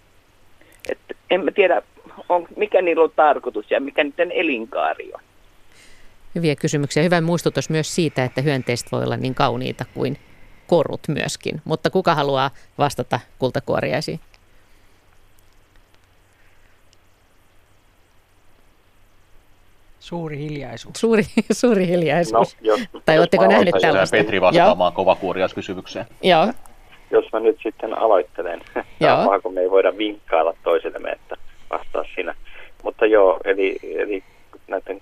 Et 0.90 1.00
en 1.30 1.46
mä 1.46 1.52
tiedä, 1.52 1.82
on, 2.30 2.48
mikä 2.56 2.82
niillä 2.82 3.04
on 3.04 3.12
tarkoitus 3.16 3.72
ja 3.72 3.80
mikä 3.82 4.04
niiden 4.04 4.32
elinkaari 4.32 5.12
on. 5.14 5.22
Hyviä 6.38 6.56
kysymyksiä. 6.56 7.04
Hyvä 7.04 7.22
muistutus 7.22 7.70
myös 7.70 7.96
siitä, 7.96 8.24
että 8.24 8.42
hyönteiset 8.42 8.92
voi 8.92 9.04
olla 9.04 9.18
niin 9.18 9.36
kauniita 9.36 9.86
kuin 9.94 10.18
korut 10.68 11.00
myöskin. 11.08 11.62
Mutta 11.66 11.90
kuka 11.90 12.16
haluaa 12.16 12.52
vastata 12.78 13.20
kultakuoriaisiin? 13.40 14.20
Suuri 20.00 20.38
hiljaisuus. 20.38 20.94
Suuri, 20.98 21.24
suuri 21.52 21.88
hiljaisuus. 21.88 22.56
No, 22.56 22.68
jos, 22.68 22.80
tai 23.06 23.20
oletteko 23.20 23.48
nähneet 23.48 23.76
tällaista? 23.82 24.18
Petri 24.18 24.42
vastaamaan 24.42 24.94
kovakuoriaiskysymykseen. 24.94 26.06
Joo. 26.24 26.54
Jos 27.12 27.26
mä 27.34 27.40
nyt 27.40 27.58
sitten 27.64 27.98
aloittelen, 27.98 28.62
Joo. 29.00 29.40
kun 29.44 29.54
me 29.54 29.62
ei 29.62 29.72
voida 29.72 29.98
vinkkailla 29.98 30.54
toisillemme, 30.64 31.10
että 31.10 31.36
vastaa 31.70 32.04
sinä. 32.16 32.36
Mutta 32.84 33.06
joo, 33.06 33.40
eli, 33.44 33.80
eli 33.84 34.24
näiden 34.68 35.02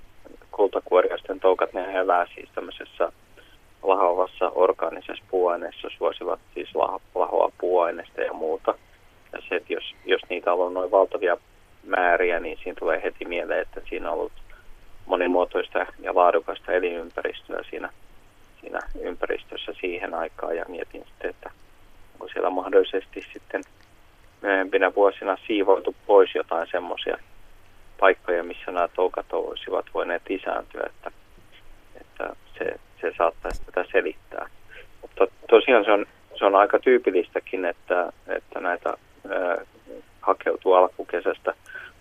kultakuoriaisten 0.55 1.39
toukat, 1.39 1.73
ne 1.73 1.99
elää 1.99 2.27
siis 2.35 2.49
tämmöisessä 2.55 3.11
lahoavassa 3.83 4.49
orgaanisessa 4.49 5.23
puuaineessa, 5.31 5.87
suosivat 5.97 6.39
siis 6.53 6.75
lahoa 7.15 7.51
puuaineesta 7.57 8.21
ja 8.21 8.33
muuta. 8.33 8.73
Ja 9.33 9.39
se, 9.49 9.55
että 9.55 9.73
jos, 9.73 9.83
jos 10.05 10.21
niitä 10.29 10.53
on 10.53 10.73
noin 10.73 10.91
valtavia 10.91 11.37
määriä, 11.83 12.39
niin 12.39 12.57
siinä 12.63 12.79
tulee 12.79 13.03
heti 13.03 13.25
mieleen, 13.25 13.61
että 13.61 13.81
siinä 13.89 14.11
on 14.11 14.17
ollut 14.17 14.31
monimuotoista 15.05 15.85
ja 15.99 16.15
laadukasta 16.15 16.71
elinympäristöä 16.71 17.63
siinä, 17.69 17.89
siinä 18.61 18.79
ympäristössä 19.01 19.73
siihen 19.81 20.13
aikaan 20.13 20.57
ja 20.57 20.65
mietin 20.67 21.05
sitten, 21.05 21.29
että 21.29 21.51
onko 22.13 22.27
siellä 22.27 22.49
mahdollisesti 22.49 23.25
sitten 23.33 23.61
myöhempinä 24.41 24.95
vuosina 24.95 25.37
siivoiltu 25.47 25.95
pois 26.05 26.35
jotain 26.35 26.67
semmoisia 26.71 27.17
paikkoja, 27.99 28.43
missä 28.43 28.71
nämä 28.71 28.87
toukat 28.87 29.33
olisivat 29.33 29.85
voineet 29.93 30.21
lisääntyä, 30.29 30.83
että, 30.85 31.11
että 32.01 32.35
se, 32.57 32.79
se 33.01 33.13
saattaisi 33.17 33.65
tätä 33.65 33.85
selittää. 33.91 34.49
Mutta 35.01 35.27
tosiaan 35.49 35.85
se 35.85 35.91
on, 35.91 36.05
se 36.39 36.45
on 36.45 36.55
aika 36.55 36.79
tyypillistäkin, 36.79 37.65
että, 37.65 38.13
että 38.27 38.59
näitä 38.59 38.89
ää, 39.29 39.57
hakeutuu 40.21 40.73
alkukesästä 40.73 41.53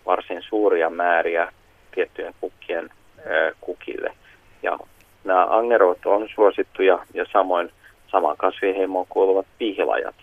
varsin 0.07 0.43
suuria 0.43 0.91
määriä 0.91 1.53
tiettyjen 1.95 2.35
kukkien 2.41 2.91
ää, 3.19 3.53
kukille. 3.61 4.15
Ja 4.63 4.79
nämä 5.25 5.47
angerot 5.47 6.07
on 6.07 6.29
suosittuja 6.35 6.99
ja 7.15 7.27
samoin 7.33 7.71
samaan 8.11 8.37
kasviheimoon 8.37 9.07
kuuluvat 9.09 9.47
pihlajat. 9.59 10.15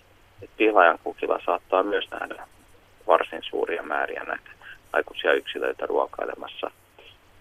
Et 0.42 0.50
pihlajan 0.58 1.00
kukilla 1.04 1.40
saattaa 1.46 1.84
myös 1.84 2.12
nähdä 2.12 2.48
varsin 3.08 3.44
suuria 3.44 3.84
määriä 3.84 4.24
näitä 4.24 4.61
aikuisia 4.94 5.34
yksilöitä 5.34 5.86
ruokailemassa. 5.86 6.72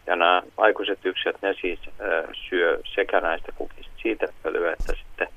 Ja 0.06 0.16
nämä 0.16 0.42
aikuiset 0.56 1.06
yksilöt, 1.06 1.42
ne 1.42 1.54
siis 1.60 1.80
ää, 1.86 2.28
syö 2.48 2.80
sekä 2.94 3.20
näistä 3.20 3.52
kukista 3.52 3.92
siitepölyä, 4.02 4.72
että 4.72 4.92
sitten 4.92 5.28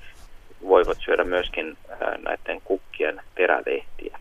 voivat 0.64 0.97
syödä 1.05 1.24
myöskin 1.24 1.78
ää, 1.89 2.18
näiden 2.18 2.61
kukkien 2.61 3.22
perälehtiä. 3.36 4.20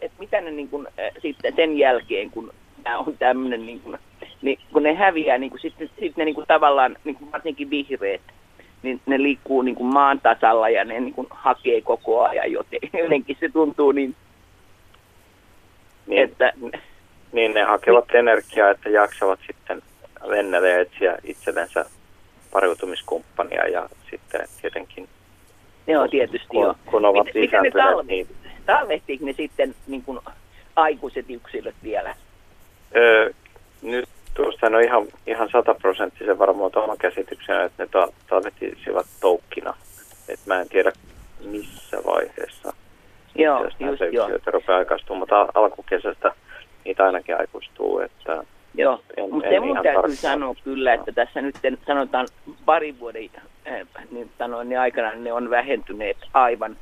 Et 0.00 0.12
mitä 0.18 0.40
ne 0.40 0.50
niin 0.50 0.68
kun, 0.68 0.86
äh, 0.86 1.12
sitten 1.22 1.56
sen 1.56 1.78
jälkeen, 1.78 2.30
kun 2.30 2.54
tämä 2.82 2.98
on 2.98 3.18
tämmöinen, 3.18 3.66
niin 3.66 3.80
kun, 3.80 3.98
niin 4.42 4.58
kun 4.72 4.82
ne 4.82 4.94
häviää, 4.94 5.38
niin 5.38 5.50
kun, 5.50 5.60
sitten, 5.60 5.88
sitten 5.88 6.12
ne 6.16 6.24
niin 6.24 6.34
kun, 6.34 6.44
tavallaan, 6.48 6.96
niin 7.04 7.16
kun, 7.16 7.32
varsinkin 7.32 7.70
vihreät, 7.70 8.20
niin 8.84 9.00
ne 9.06 9.22
liikkuu 9.22 9.62
niin 9.62 9.74
kuin 9.74 9.86
maan 9.86 10.20
tasalla 10.20 10.68
ja 10.68 10.84
ne 10.84 11.00
niin 11.00 11.14
kuin 11.14 11.26
hakee 11.30 11.80
koko 11.80 12.22
ajan, 12.22 12.52
joten 12.52 12.80
jotenkin 13.02 13.36
se 13.40 13.48
tuntuu 13.48 13.92
niin, 13.92 14.16
niin 16.06 16.22
että... 16.22 16.52
Niin, 17.32 17.54
ne 17.54 17.62
hakevat 17.62 18.14
energiaa, 18.14 18.70
että 18.70 18.88
jaksavat 18.88 19.40
sitten 19.46 19.82
lennellä 20.24 20.68
ja 20.68 20.80
etsiä 20.80 21.18
itsellensä 21.24 21.84
pariutumiskumppania 22.52 23.68
ja 23.68 23.88
sitten 24.10 24.48
tietenkin... 24.60 25.08
Joo, 25.86 26.08
tietysti 26.08 26.48
kun, 26.48 26.62
joo. 26.62 26.74
Kun 26.86 27.04
ovat 27.04 27.24
Mit, 27.24 27.34
lisääntyneet, 27.34 27.74
ne 27.74 27.82
talve, 27.82 28.02
niin... 28.02 28.26
Talvehtiiko 28.66 29.24
ne 29.24 29.32
sitten 29.32 29.74
niin 29.86 30.02
kuin 30.02 30.20
aikuiset 30.76 31.26
yksilöt 31.28 31.74
vielä? 31.82 32.14
Öö, 32.96 33.30
nyt 33.82 34.08
Tuosta 34.34 34.66
on 34.66 34.82
ihan, 34.82 35.06
ihan 35.26 35.48
sataprosenttisen 35.52 36.38
varmuutta 36.38 36.80
oma 36.80 36.96
käsityksenä, 36.96 37.64
että 37.64 37.82
ne 37.82 37.88
ta- 37.92 38.12
talvetisivat 38.28 39.06
toukkina. 39.20 39.74
Et 40.28 40.40
mä 40.46 40.60
en 40.60 40.68
tiedä 40.68 40.92
missä 41.44 41.96
vaiheessa. 42.06 42.72
Joo, 43.34 43.64
just 43.64 43.76
joo. 44.12 44.30
rupeaa 44.46 44.78
aikaistua, 44.78 45.16
mutta 45.16 45.48
alkukesästä 45.54 46.32
niitä 46.84 47.04
ainakin 47.04 47.40
aikuistuu. 47.40 47.98
Että 47.98 48.44
Joo, 48.74 49.00
en, 49.16 49.30
mutta 49.30 49.48
se 49.48 49.60
mun 49.60 49.78
täytyy 49.82 50.16
sanoa 50.16 50.54
kyllä, 50.64 50.94
että 50.94 51.12
tässä 51.12 51.40
nyt 51.40 51.56
sanotaan 51.86 52.28
pari 52.64 53.00
vuoden 53.00 53.30
äh, 53.66 53.80
niin 54.10 54.30
sanoin, 54.38 54.68
niin 54.68 54.78
aikana 54.78 55.12
ne 55.14 55.32
on 55.32 55.50
vähentyneet 55.50 56.16
aivan, 56.34 56.76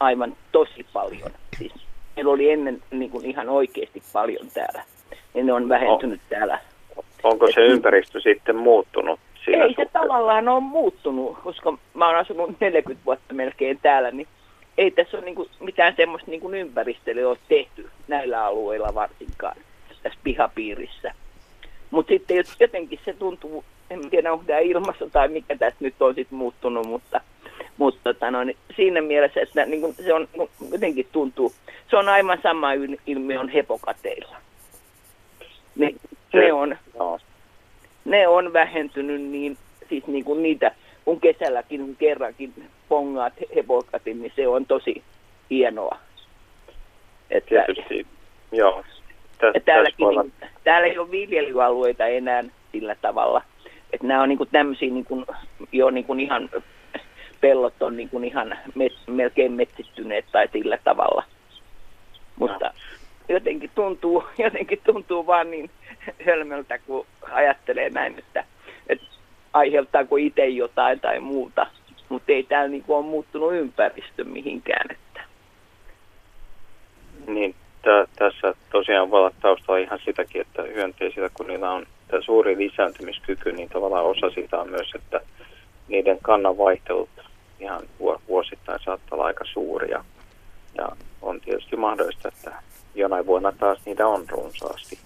aivan 0.00 0.36
tosi 0.52 0.86
paljon. 0.92 1.30
Siis 1.58 1.72
meillä 2.16 2.32
oli 2.32 2.50
ennen 2.50 2.82
niin 2.90 3.10
kuin 3.10 3.24
ihan 3.24 3.48
oikeasti 3.48 4.02
paljon 4.12 4.46
täällä, 4.54 4.82
ja 5.34 5.44
ne 5.44 5.52
on 5.52 5.68
vähentynyt 5.68 6.20
no. 6.30 6.36
täällä 6.36 6.58
Onko 7.22 7.46
se 7.54 7.60
ympäristö 7.60 8.20
sitten 8.20 8.56
muuttunut? 8.56 9.20
Siinä 9.44 9.62
ei 9.62 9.68
suhteen? 9.68 9.86
se 9.88 9.92
tavallaan 9.92 10.48
ole 10.48 10.60
muuttunut, 10.60 11.38
koska 11.44 11.78
mä 11.94 12.06
oon 12.06 12.16
asunut 12.16 12.60
40 12.60 13.04
vuotta 13.04 13.34
melkein 13.34 13.78
täällä, 13.82 14.10
niin 14.10 14.28
ei 14.78 14.90
tässä 14.90 15.16
ole 15.16 15.24
niinku 15.24 15.48
mitään 15.60 15.94
semmoista 15.96 16.30
niinku 16.30 16.50
ympäristöä 16.50 17.28
ole 17.28 17.38
tehty 17.48 17.90
näillä 18.08 18.44
alueilla 18.44 18.94
varsinkaan 18.94 19.56
tässä 20.02 20.18
pihapiirissä. 20.24 21.14
Mutta 21.90 22.10
sitten 22.10 22.44
jotenkin 22.60 23.00
se 23.04 23.12
tuntuu, 23.12 23.64
en 23.90 24.10
tiedä 24.10 24.32
onko 24.32 24.44
tämä 24.46 24.58
ilmassa 24.58 25.10
tai 25.12 25.28
mikä 25.28 25.56
tässä 25.56 25.76
nyt 25.80 26.02
on 26.02 26.14
sitten 26.14 26.38
muuttunut, 26.38 26.86
mutta, 26.86 27.20
mutta 27.76 28.00
tota 28.04 28.30
no, 28.30 28.44
niin 28.44 28.56
siinä 28.76 29.00
mielessä, 29.00 29.40
että 29.40 29.66
niin 29.66 29.94
se 29.94 30.14
on 30.14 30.28
jotenkin 30.72 31.06
tuntuu, 31.12 31.52
se 31.90 31.96
on 31.96 32.08
aivan 32.08 32.38
sama 32.42 32.68
ilmiö 33.06 33.40
on 33.40 33.48
hepokateilla. 33.48 34.36
Ne, 35.76 35.94
ne, 36.32 36.52
on, 36.52 36.76
no. 36.98 37.18
ne 38.04 38.28
on 38.28 38.52
vähentynyt 38.52 39.20
niin, 39.20 39.56
siis 39.88 40.06
niin 40.06 40.24
kuin 40.24 40.42
niitä, 40.42 40.70
kun 41.04 41.20
kesälläkin 41.20 41.96
kerrankin 41.96 42.54
pongaat 42.88 43.32
hepokatin, 43.54 44.22
niin 44.22 44.32
se 44.36 44.48
on 44.48 44.66
tosi 44.66 45.02
hienoa. 45.50 45.98
Että, 47.30 47.64
Tietysti, 47.66 48.06
joo. 48.52 48.84
Täs, 49.38 49.62
täälläkin, 49.64 50.08
niin, 50.08 50.32
täällä 50.64 50.86
ei 50.86 50.98
ole 50.98 51.10
viljelyalueita 51.10 52.06
enää 52.06 52.44
sillä 52.72 52.94
tavalla. 52.94 53.42
Että 53.92 54.06
nämä 54.06 54.22
on 54.22 54.28
niin 54.28 54.38
kuin 54.38 54.48
tämmöisiä 54.52 54.90
niin 54.90 55.04
kuin, 55.04 55.26
jo 55.72 55.90
niin 55.90 56.04
kuin 56.04 56.20
ihan, 56.20 56.50
pellot 57.40 57.82
on 57.82 57.96
niin 57.96 58.08
kuin 58.08 58.24
ihan 58.24 58.58
met, 58.74 58.92
melkein 59.06 59.52
metsittyneet 59.52 60.24
tai 60.32 60.48
sillä 60.52 60.78
tavalla. 60.84 61.24
Mutta 62.36 62.66
no. 62.66 62.72
Jotenkin 63.32 63.70
tuntuu, 63.74 64.24
jotenkin 64.38 64.80
tuntuu 64.84 65.26
vaan 65.26 65.50
niin 65.50 65.70
hölmöltä, 66.26 66.78
kun 66.78 67.06
ajattelee 67.22 67.90
näin, 67.90 68.18
että, 68.18 68.44
että 68.88 69.06
aiheuttaako 69.52 70.16
itse 70.16 70.46
jotain 70.46 71.00
tai 71.00 71.20
muuta. 71.20 71.66
Mutta 72.08 72.32
ei 72.32 72.42
täällä 72.42 72.68
niin 72.68 72.84
ole 72.88 73.04
muuttunut 73.04 73.52
ympäristö 73.52 74.24
mihinkään. 74.24 74.90
Että. 74.90 75.20
Niin, 77.26 77.54
t- 77.82 78.10
tässä 78.16 78.54
tosiaan 78.72 79.10
voi 79.10 79.20
olla 79.20 79.32
taustalla 79.42 79.80
ihan 79.80 79.98
sitäkin, 80.04 80.40
että 80.40 80.62
hyönteisillä, 80.62 81.28
kun 81.34 81.46
niillä 81.46 81.70
on 81.70 81.86
tämä 82.08 82.22
suuri 82.22 82.58
lisääntymiskyky, 82.58 83.52
niin 83.52 83.68
tavallaan 83.68 84.04
osa 84.04 84.30
sitä 84.30 84.60
on 84.60 84.70
myös, 84.70 84.92
että 84.94 85.20
niiden 85.88 86.18
kannan 86.22 86.58
vaihtelut 86.58 87.08
ihan 87.60 87.80
vuosittain 88.28 88.80
saattaa 88.84 89.16
olla 89.16 89.26
aika 89.26 89.44
suuria. 89.44 90.04
Ja 90.74 90.88
on 91.22 91.40
tietysti 91.40 91.76
mahdollista, 91.76 92.28
että 92.28 92.62
jonain 92.94 93.26
vuonna 93.26 93.52
taas 93.52 93.78
niitä 93.86 94.06
on 94.06 94.24
runsaasti 94.28 94.98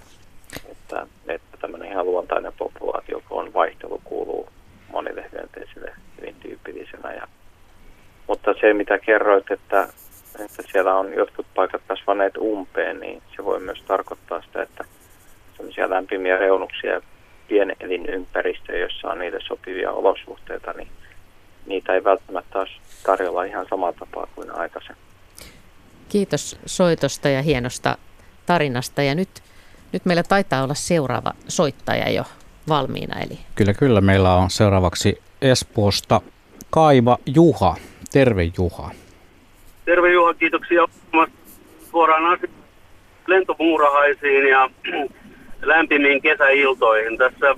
että, 0.71 1.07
että 1.29 1.57
tämmöinen 1.61 1.93
ihan 1.93 2.07
luontainen 2.07 2.53
populaatio, 2.59 3.23
kun 3.29 3.41
on 3.41 3.55
vaihtelu, 3.55 4.01
kuuluu 4.05 4.49
monille 4.93 5.25
hyönteisille 5.33 5.93
hyvin 6.21 6.35
tyypillisenä. 6.41 7.13
Ja, 7.13 7.29
mutta 8.29 8.55
se, 8.61 8.75
mitä 8.75 8.99
kerroit, 8.99 9.51
että, 9.51 9.89
että 10.45 10.63
siellä 10.73 10.95
on 10.95 11.15
jotkut 11.15 11.47
paikat 11.55 11.83
kasvaneet 11.89 12.37
umpeen, 12.37 13.01
niin 13.01 13.23
se 13.37 13.45
voi 13.45 13.61
myös 13.61 13.83
tarkoittaa 13.83 14.43
sitä, 14.43 14.63
että 14.63 14.85
sellaisia 15.57 15.91
lämpimiä 15.91 16.37
reunuksia 16.37 17.01
pienelinympäristöjä, 17.49 18.79
joissa 18.79 19.09
on 19.09 19.19
niille 19.19 19.41
sopivia 19.41 19.93
olosuhteita, 19.93 20.73
niin 20.73 20.89
niitä 21.67 21.95
ei 21.95 22.05
välttämättä 22.05 22.59
ole 22.59 22.69
tarjolla 23.03 23.45
ihan 23.45 23.67
samalla 23.71 23.97
tapaa 23.99 24.29
kuin 24.35 24.51
aikaisemmin. 24.51 25.14
Kiitos 26.09 26.59
soitosta 26.67 27.29
ja 27.29 27.43
hienosta 27.43 27.99
tarinasta. 28.47 29.03
Ja 29.03 29.15
nyt 29.15 29.29
nyt 29.95 30.05
meillä 30.05 30.23
taitaa 30.23 30.63
olla 30.65 30.75
seuraava 30.75 31.33
soittaja 31.49 32.11
jo 32.11 32.25
valmiina. 32.69 33.21
Eli... 33.21 33.39
Kyllä, 33.55 33.75
kyllä. 33.75 34.01
Meillä 34.01 34.35
on 34.35 34.51
seuraavaksi 34.51 35.19
Espoosta 35.43 36.21
Kaiva 36.71 37.19
Juha. 37.27 37.77
Terve 38.13 38.51
Juha. 38.59 38.91
Terve 39.85 40.13
Juha, 40.13 40.35
kiitoksia 40.35 40.87
suoraan 41.91 42.39
lentomuurahaisiin 43.27 44.49
ja 44.49 44.71
lämpimiin 45.63 46.23
kesäiltoihin. 46.23 47.19
Tässä 47.19 47.55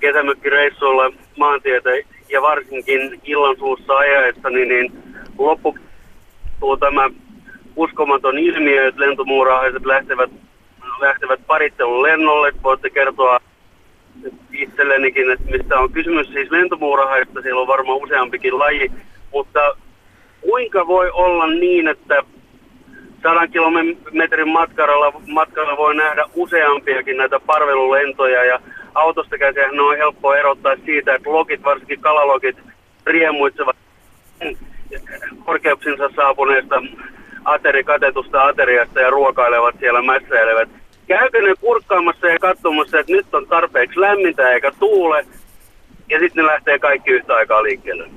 kesämökkireissuilla 0.00 1.12
maantietä 1.36 1.90
ja 2.28 2.42
varsinkin 2.42 3.20
illan 3.24 3.56
suussa 3.58 3.92
ajaessa, 3.92 4.50
niin, 4.50 4.68
niin 4.68 4.92
loppuu 5.38 6.76
tämä 6.80 7.10
uskomaton 7.78 8.38
ilmiö, 8.38 8.88
että 8.88 9.00
lentomuurahaiset 9.00 9.86
lähtevät, 9.86 10.30
lähtevät 11.00 11.40
parittelun 11.46 12.02
lennolle. 12.02 12.52
Voitte 12.62 12.90
kertoa 12.90 13.40
itsellenikin, 14.52 15.30
että 15.30 15.50
mistä 15.50 15.78
on 15.78 15.92
kysymys. 15.92 16.28
Siis 16.28 16.50
lentomuurahaista, 16.50 17.42
siellä 17.42 17.60
on 17.60 17.66
varmaan 17.66 17.98
useampikin 17.98 18.58
laji, 18.58 18.92
mutta 19.32 19.76
kuinka 20.40 20.86
voi 20.86 21.10
olla 21.10 21.46
niin, 21.46 21.88
että 21.88 22.22
sadan 23.22 23.50
kilometrin 23.50 24.48
matkalla, 24.48 25.20
matkalla 25.26 25.76
voi 25.76 25.94
nähdä 25.94 26.24
useampiakin 26.34 27.16
näitä 27.16 27.40
parvelulentoja 27.40 28.44
ja 28.44 28.60
autosta 28.94 29.38
käsin 29.38 29.80
on 29.80 29.96
helppo 29.96 30.34
erottaa 30.34 30.76
siitä, 30.84 31.14
että 31.14 31.32
lokit, 31.32 31.62
varsinkin 31.62 32.00
kalalokit, 32.00 32.56
riemuitsevat 33.06 33.76
korkeuksinsa 35.44 36.10
saapuneesta 37.48 37.68
aterikatetusta 37.68 38.46
ateriasta 38.46 39.00
ja 39.00 39.10
ruokailevat 39.10 39.74
siellä 39.78 40.02
mässäilevät. 40.02 40.68
Käykö 41.06 41.42
ne 41.42 41.54
kurkkaamassa 41.60 42.26
ja 42.26 42.38
katsomassa, 42.38 42.98
että 42.98 43.12
nyt 43.12 43.34
on 43.34 43.46
tarpeeksi 43.46 44.00
lämmintä 44.00 44.50
eikä 44.50 44.72
tuule, 44.78 45.26
ja 46.08 46.18
sitten 46.18 46.44
ne 46.44 46.52
lähtee 46.52 46.78
kaikki 46.78 47.10
yhtä 47.10 47.34
aikaa 47.34 47.62
liikkeelle. 47.62 48.10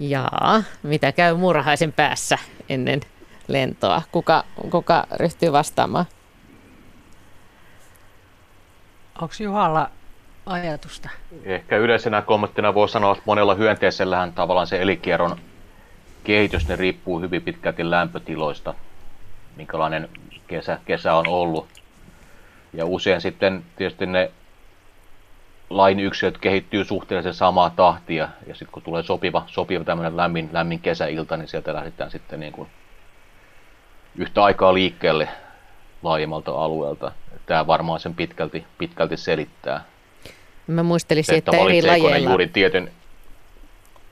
Jaa, 0.00 0.62
mitä 0.82 1.12
käy 1.12 1.34
murhaisen 1.34 1.92
päässä 1.92 2.38
ennen 2.68 3.00
lentoa? 3.48 4.02
Kuka, 4.12 4.44
kuka 4.70 5.06
ryhtyy 5.20 5.52
vastaamaan? 5.52 6.06
Onko 9.20 9.34
Juhalla 9.40 9.90
ajatusta? 10.46 11.08
Ehkä 11.44 11.76
yleisenä 11.76 12.22
kommenttina 12.22 12.74
voi 12.74 12.88
sanoa, 12.88 13.12
että 13.12 13.22
monella 13.26 13.54
hyönteisellähän 13.54 14.32
tavallaan 14.32 14.66
se 14.66 14.82
elikierron 14.82 15.36
kehitys 16.24 16.68
ne 16.68 16.76
riippuu 16.76 17.20
hyvin 17.20 17.42
pitkälti 17.42 17.90
lämpötiloista, 17.90 18.74
minkälainen 19.56 20.08
kesä, 20.46 20.78
kesä 20.84 21.14
on 21.14 21.28
ollut. 21.28 21.66
Ja 22.72 22.86
usein 22.86 23.20
sitten 23.20 23.64
tietysti 23.76 24.06
ne 24.06 24.30
lain 25.70 26.00
yksilöt 26.00 26.38
kehittyy 26.38 26.84
suhteellisen 26.84 27.34
samaa 27.34 27.70
tahtia, 27.70 28.28
ja 28.46 28.54
sitten 28.54 28.72
kun 28.72 28.82
tulee 28.82 29.02
sopiva, 29.02 29.42
sopiva 29.46 29.84
tämmöinen 29.84 30.16
lämmin, 30.16 30.48
lämmin 30.52 30.80
kesäilta, 30.80 31.36
niin 31.36 31.48
sieltä 31.48 31.74
lähdetään 31.74 32.10
sitten 32.10 32.40
niin 32.40 32.52
kuin 32.52 32.68
yhtä 34.16 34.44
aikaa 34.44 34.74
liikkeelle 34.74 35.28
laajemmalta 36.02 36.64
alueelta. 36.64 37.12
Tämä 37.46 37.66
varmaan 37.66 38.00
sen 38.00 38.14
pitkälti, 38.14 38.64
pitkälti 38.78 39.16
selittää. 39.16 39.84
Mä 40.66 40.82
muistelisin, 40.82 41.34
että, 41.34 41.50
että 41.50 41.64
eri 41.64 41.82
lajeilla... 41.82 42.30
juuri 42.30 42.48
tietyn... 42.48 42.90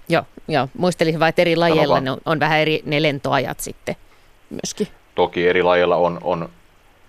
Joo, 0.08 0.22
joo, 0.48 0.68
muistelisin 0.78 1.20
vain, 1.20 1.28
että 1.28 1.42
eri 1.42 1.56
lajeilla 1.56 2.00
ne 2.00 2.10
on, 2.10 2.18
on 2.24 2.40
vähän 2.40 2.58
eri 2.58 2.82
ne 2.84 3.02
lentoajat 3.02 3.60
sitten 3.60 3.96
myöskin. 4.50 4.88
Toki 5.14 5.48
eri 5.48 5.62
lajeilla 5.62 5.96
on, 5.96 6.18
on 6.22 6.48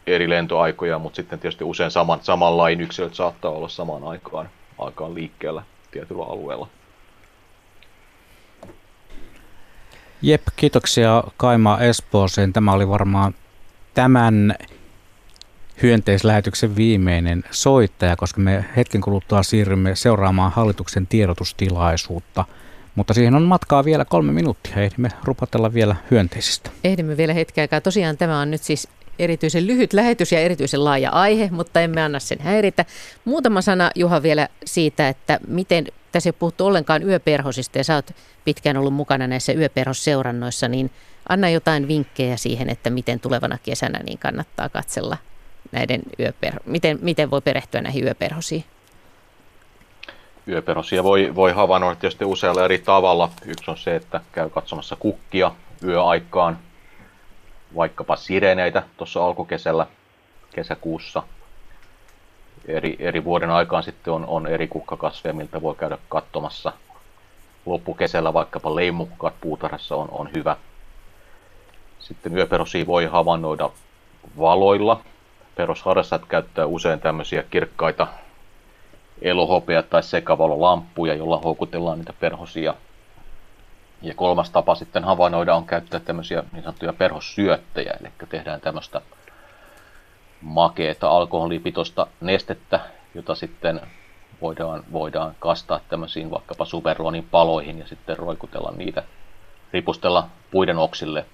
eri 0.08 0.30
lentoaikoja, 0.30 1.00
mutta 1.00 1.16
sitten 1.16 1.40
tietysti 1.40 1.64
usein 1.64 1.92
saman, 1.92 2.20
saman 2.22 2.58
lain 2.58 2.82
yksilöt 2.82 3.16
saattaa 3.16 3.52
olla 3.52 3.70
samaan 3.70 4.04
aikaan, 4.04 4.50
aikaan 4.78 5.16
liikkeellä 5.16 5.64
tietyllä 5.92 6.24
alueella. 6.24 6.68
Jep, 10.22 10.42
kiitoksia 10.56 11.24
Kaima 11.38 11.80
Espooseen. 11.80 12.54
Tämä 12.54 12.74
oli 12.74 12.90
varmaan 12.90 13.36
tämän 13.94 14.56
hyönteislähetyksen 15.82 16.76
viimeinen 16.76 17.44
soittaja, 17.52 18.16
koska 18.16 18.42
me 18.42 18.66
hetken 18.76 19.02
kuluttua 19.02 19.44
siirrymme 19.44 19.96
seuraamaan 19.96 20.52
hallituksen 20.52 21.08
tiedotustilaisuutta. 21.08 22.46
Mutta 22.96 23.14
siihen 23.14 23.36
on 23.36 23.44
matkaa 23.44 23.86
vielä 23.86 24.06
kolme 24.06 24.32
minuuttia. 24.32 24.76
Ehdimme 24.76 25.10
rupatella 25.24 25.74
vielä 25.74 25.96
hyönteisistä. 26.12 26.70
Ehdimme 26.84 27.18
vielä 27.18 27.34
hetken 27.34 27.62
aikaa. 27.62 27.82
Tosiaan 27.82 28.18
tämä 28.18 28.40
on 28.40 28.52
nyt 28.52 28.64
siis 28.64 28.88
erityisen 29.20 29.68
lyhyt 29.68 29.94
lähetys 29.94 30.32
ja 30.32 30.40
erityisen 30.40 30.84
laaja 30.84 31.10
aihe, 31.10 31.50
mutta 31.52 31.82
emme 31.82 32.02
anna 32.02 32.20
sen 32.20 32.40
häiritä. 32.42 32.86
Muutama 33.26 33.62
sana 33.62 33.92
Juha 33.96 34.24
vielä 34.24 34.48
siitä, 34.66 35.10
että 35.10 35.40
miten, 35.48 35.86
tässä 36.12 36.28
ei 36.30 36.34
puhuttu 36.34 36.66
ollenkaan 36.66 37.04
yöperhosista 37.04 37.78
ja 37.78 37.84
sä 37.84 37.96
oot 37.96 38.12
pitkään 38.46 38.78
ollut 38.78 38.94
mukana 38.94 39.28
näissä 39.28 39.54
yöperhosseurannoissa, 39.54 40.68
niin 40.68 40.92
anna 41.30 41.50
jotain 41.50 41.88
vinkkejä 41.88 42.38
siihen, 42.38 42.70
että 42.70 42.90
miten 42.90 43.20
tulevana 43.20 43.58
kesänä 43.64 44.00
niin 44.00 44.18
kannattaa 44.18 44.70
katsella 44.70 45.18
näiden 45.72 46.02
yöperho, 46.20 46.60
miten, 46.66 47.00
miten 47.02 47.32
voi 47.32 47.42
perehtyä 47.42 47.82
näihin 47.82 48.04
yöperhosiin? 48.04 48.64
Yöperhosia 50.48 51.04
voi, 51.04 51.36
voi 51.36 51.52
havainnoida 51.52 52.00
tietysti 52.00 52.26
usealla 52.26 52.66
eri 52.66 52.80
tavalla. 52.80 53.30
Yksi 53.46 53.72
on 53.72 53.78
se, 53.78 53.96
että 53.96 54.22
käy 54.32 54.50
katsomassa 54.50 54.96
kukkia 54.96 55.52
yöaikaan, 55.84 56.60
vaikkapa 57.76 58.16
sireneitä 58.16 58.84
tuossa 58.98 59.26
alkukesällä, 59.26 59.88
kesäkuussa. 60.56 61.24
Eri, 62.66 62.96
eri 63.00 63.24
vuoden 63.24 63.50
aikaan 63.50 63.84
sitten 63.84 64.14
on, 64.14 64.26
on 64.26 64.48
eri 64.48 64.68
kukkakasveja, 64.68 65.34
miltä 65.34 65.62
voi 65.62 65.76
käydä 65.76 65.98
katsomassa. 66.10 66.74
Loppukesällä 67.66 68.34
vaikkapa 68.34 68.76
leimukkaat 68.76 69.34
puutarhassa 69.42 69.96
on, 69.96 70.08
on 70.12 70.30
hyvä. 70.36 70.56
Sitten 72.00 72.38
yöperosia 72.38 72.86
voi 72.86 73.06
havainnoida 73.06 73.70
valoilla. 74.40 75.02
Perusharrastajat 75.56 76.26
käyttää 76.26 76.66
usein 76.66 77.00
tämmöisiä 77.00 77.44
kirkkaita 77.44 78.08
elohopea- 79.24 79.84
tai 79.84 80.04
sekavalolamppuja, 80.04 81.14
joilla 81.14 81.42
houkutellaan 81.44 81.98
niitä 81.98 82.14
perhosia 82.20 82.74
ja 84.02 84.14
kolmas 84.16 84.50
tapa 84.50 84.76
sitten 84.76 85.04
havainnoida 85.04 85.56
on 85.56 85.66
käyttää 85.66 86.00
tämmöisiä 86.00 86.44
niin 86.52 86.64
sanottuja 86.64 86.94
perhossyöttejä, 86.94 87.94
eli 88.00 88.10
tehdään 88.30 88.62
tämmöistä 88.62 89.02
makeeta 90.42 91.10
alkoholipitoista 91.10 92.08
nestettä, 92.22 92.80
jota 93.16 93.36
sitten 93.36 93.82
voidaan, 94.42 94.84
voidaan 94.92 95.36
kastaa 95.40 95.80
tämmöisiin 95.90 96.32
vaikkapa 96.32 96.66
superluonin 96.66 97.28
paloihin 97.32 97.80
ja 97.80 97.88
sitten 97.88 98.18
roikutella 98.18 98.74
niitä, 98.78 99.04
ripustella 99.74 100.28
puiden 100.52 100.78
oksille. 100.78 101.26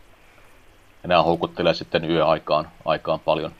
Ja 1.04 1.08
nämä 1.08 1.24
houkuttelee 1.24 1.74
sitten 1.74 2.12
yöaikaan 2.12 2.68
aikaan 2.86 3.20
paljon, 3.20 3.52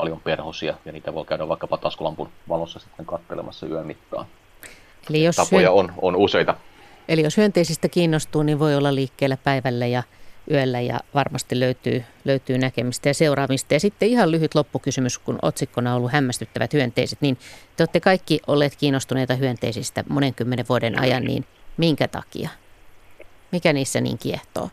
paljon 0.00 0.20
perhosia 0.20 0.74
ja 0.84 0.92
niitä 0.92 1.14
voi 1.14 1.24
käydä 1.24 1.48
vaikkapa 1.48 1.78
taskulampun 1.78 2.28
valossa 2.48 2.78
sitten 2.78 3.06
kattelemassa 3.06 3.66
yön 3.66 3.86
mittaan. 3.86 4.26
Eli 5.10 5.24
jos 5.24 5.36
Tapoja 5.36 5.70
on, 5.70 5.92
on 6.02 6.16
useita. 6.16 6.54
Eli 7.08 7.22
jos 7.22 7.36
hyönteisistä 7.36 7.88
kiinnostuu, 7.88 8.42
niin 8.42 8.58
voi 8.58 8.76
olla 8.76 8.94
liikkeellä 8.94 9.36
päivällä 9.36 9.86
ja 9.86 10.02
yöllä 10.50 10.80
ja 10.80 11.00
varmasti 11.14 11.60
löytyy, 11.60 12.04
löytyy 12.24 12.58
näkemistä 12.58 13.08
ja 13.08 13.14
seuraamista. 13.14 13.74
Ja 13.74 13.80
sitten 13.80 14.08
ihan 14.08 14.30
lyhyt 14.30 14.54
loppukysymys, 14.54 15.18
kun 15.18 15.38
otsikkona 15.42 15.90
on 15.90 15.96
ollut 15.96 16.12
hämmästyttävät 16.12 16.72
hyönteiset, 16.72 17.20
niin 17.20 17.38
te 17.76 17.82
olette 17.82 18.00
kaikki 18.00 18.40
olleet 18.46 18.76
kiinnostuneita 18.76 19.34
hyönteisistä 19.34 20.04
monen 20.08 20.34
kymmenen 20.34 20.68
vuoden 20.68 21.00
ajan, 21.00 21.24
niin 21.24 21.44
minkä 21.76 22.08
takia? 22.08 22.48
Mikä 23.52 23.72
niissä 23.72 24.00
niin 24.00 24.18
kiehtoo? 24.18 24.70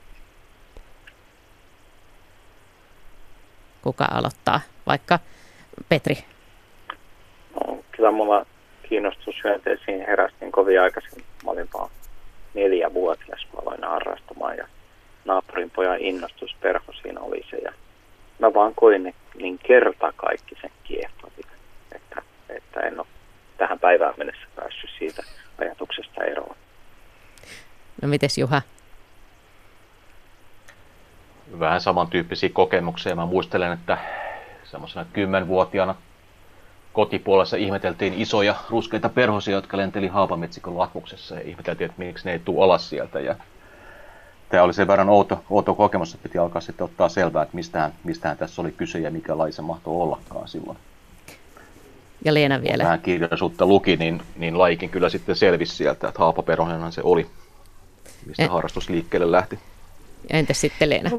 Kuka 3.87 4.07
aloittaa? 4.11 4.61
Vaikka 4.87 5.19
Petri. 5.89 6.15
No, 7.53 7.79
kyllä 7.91 8.11
mulla 8.11 8.45
kiinnostus 8.89 9.35
hyönteisiin 9.43 10.05
herästiin 10.07 10.51
kovin 10.51 10.81
aikaisin. 10.81 11.23
Mä 11.45 11.51
olin 11.51 11.69
vaan 11.73 11.89
neljä 12.53 12.93
vuotias, 12.93 13.47
mä 13.53 13.59
aloin 13.61 13.83
harrastamaan 13.83 14.57
ja 14.57 14.67
naapurin 15.25 15.69
pojan 15.69 15.99
innostus 15.99 16.55
perho 16.61 16.93
siinä 17.01 17.21
oli 17.21 17.45
se. 17.49 17.57
Ja 17.57 17.73
mä 18.39 18.53
vaan 18.53 18.75
koin 18.75 19.03
ne 19.03 19.13
niin 19.35 19.59
kerta 19.59 20.13
kaikki 20.15 20.55
sen 20.61 20.71
kiehtovia, 20.83 21.51
että, 21.95 22.21
että 22.49 22.79
en 22.79 22.99
ole 22.99 23.07
tähän 23.57 23.79
päivään 23.79 24.13
mennessä 24.17 24.47
päässyt 24.55 24.89
siitä 24.99 25.23
ajatuksesta 25.57 26.23
eroon. 26.23 26.55
No 28.01 28.07
mites 28.07 28.37
Juha? 28.37 28.61
Vähän 31.59 31.81
samantyyppisiä 31.81 32.49
kokemuksia. 32.53 33.15
Mä 33.15 33.25
muistelen, 33.25 33.71
että 33.71 33.97
semmoisena 34.63 35.05
kymmenvuotiaana 35.13 35.95
kotipuolessa 36.93 37.57
ihmeteltiin 37.57 38.13
isoja 38.13 38.55
ruskeita 38.69 39.09
perhosia, 39.09 39.55
jotka 39.55 39.77
lenteli 39.77 40.07
haapametsikon 40.07 40.77
latvuksessa 40.77 41.35
ja 41.35 41.41
ihmeteltiin, 41.41 41.89
että 41.89 42.03
miksi 42.03 42.25
ne 42.25 42.31
ei 42.31 42.39
tule 42.39 42.65
alas 42.65 42.89
sieltä. 42.89 43.19
Ja 43.19 43.35
tämä 44.49 44.63
oli 44.63 44.73
sen 44.73 44.87
verran 44.87 45.09
outo, 45.09 45.43
outo 45.49 45.75
kokemus, 45.75 46.13
että 46.13 46.23
piti 46.23 46.37
alkaa 46.37 46.61
sitten 46.61 46.85
ottaa 46.85 47.09
selvää, 47.09 47.43
että 47.43 47.55
mistähän, 47.55 47.93
mistähän 48.03 48.37
tässä 48.37 48.61
oli 48.61 48.71
kyse 48.71 48.99
ja 48.99 49.11
mikä 49.11 49.37
laji 49.37 49.51
se 49.51 49.61
mahtoi 49.61 49.93
ollakaan 49.93 50.47
silloin. 50.47 50.77
Ja 52.25 52.33
Leena 52.33 52.61
vielä. 52.61 52.83
Vähän 52.83 53.01
kirjallisuutta 53.01 53.65
luki, 53.65 53.95
niin, 53.95 54.21
niin 54.35 54.57
lajikin 54.57 54.89
kyllä 54.89 55.09
sitten 55.09 55.35
selvisi 55.35 55.75
sieltä, 55.75 56.07
että 56.07 56.19
haapaperhonenhan 56.19 56.91
se 56.91 57.01
oli, 57.03 57.27
mistä 58.25 58.43
en... 58.43 58.49
harrastus 58.49 58.89
liikkeelle 58.89 59.31
lähti. 59.31 59.59
Entäs 60.29 60.61
sitten 60.61 60.89
Leena? 60.89 61.09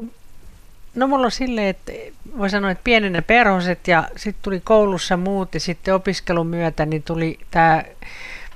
No 0.95 1.07
mulla 1.07 1.25
on 1.25 1.31
silleen, 1.31 1.67
että 1.67 1.91
voi 2.37 2.49
sanoa, 2.49 2.71
että 2.71 2.83
pienenä 2.83 3.21
perhoset 3.21 3.87
ja 3.87 4.07
sitten 4.15 4.43
tuli 4.43 4.59
koulussa 4.59 5.17
muut 5.17 5.53
ja 5.53 5.59
sitten 5.59 5.93
opiskelun 5.93 6.47
myötä 6.47 6.85
niin 6.85 7.03
tuli 7.03 7.39
tämä 7.51 7.83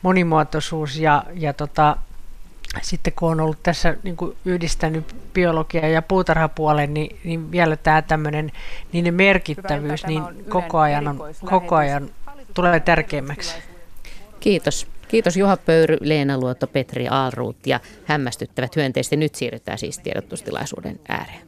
monimuotoisuus 0.02 0.98
ja, 0.98 1.24
ja 1.34 1.54
tota, 1.54 1.98
sitten 2.82 3.14
kun 3.16 3.32
on 3.32 3.40
ollut 3.40 3.64
tässä 3.64 3.98
niin 4.04 4.18
kuin 4.18 4.38
yhdistänyt 4.46 5.16
biologia 5.34 5.90
ja 5.90 6.02
puutarhapuolen, 6.02 6.94
niin, 6.94 7.20
niin 7.24 7.52
vielä 7.52 7.76
tämä 7.76 8.02
tämmöinen 8.02 8.52
niiden 8.92 9.14
merkittävyys 9.14 10.06
niin 10.06 10.24
koko 10.50 10.80
ajan, 10.80 11.08
on, 11.08 11.20
koko 11.46 11.76
ajan 11.76 12.10
tulee 12.54 12.80
tärkeämmäksi. 12.80 13.56
Kiitos. 14.40 14.88
Kiitos 15.08 15.38
Juha 15.38 15.58
Pöyry, 15.58 15.98
Leena 16.02 16.38
Luotto, 16.38 16.68
Petri 16.68 17.08
Aalruut 17.08 17.68
ja 17.68 17.80
hämmästyttävät 18.06 18.76
hyönteiset. 18.76 19.20
Nyt 19.20 19.36
siirrytään 19.36 19.78
siis 19.78 20.00
tiedotustilaisuuden 20.00 21.00
ääreen. 21.08 21.48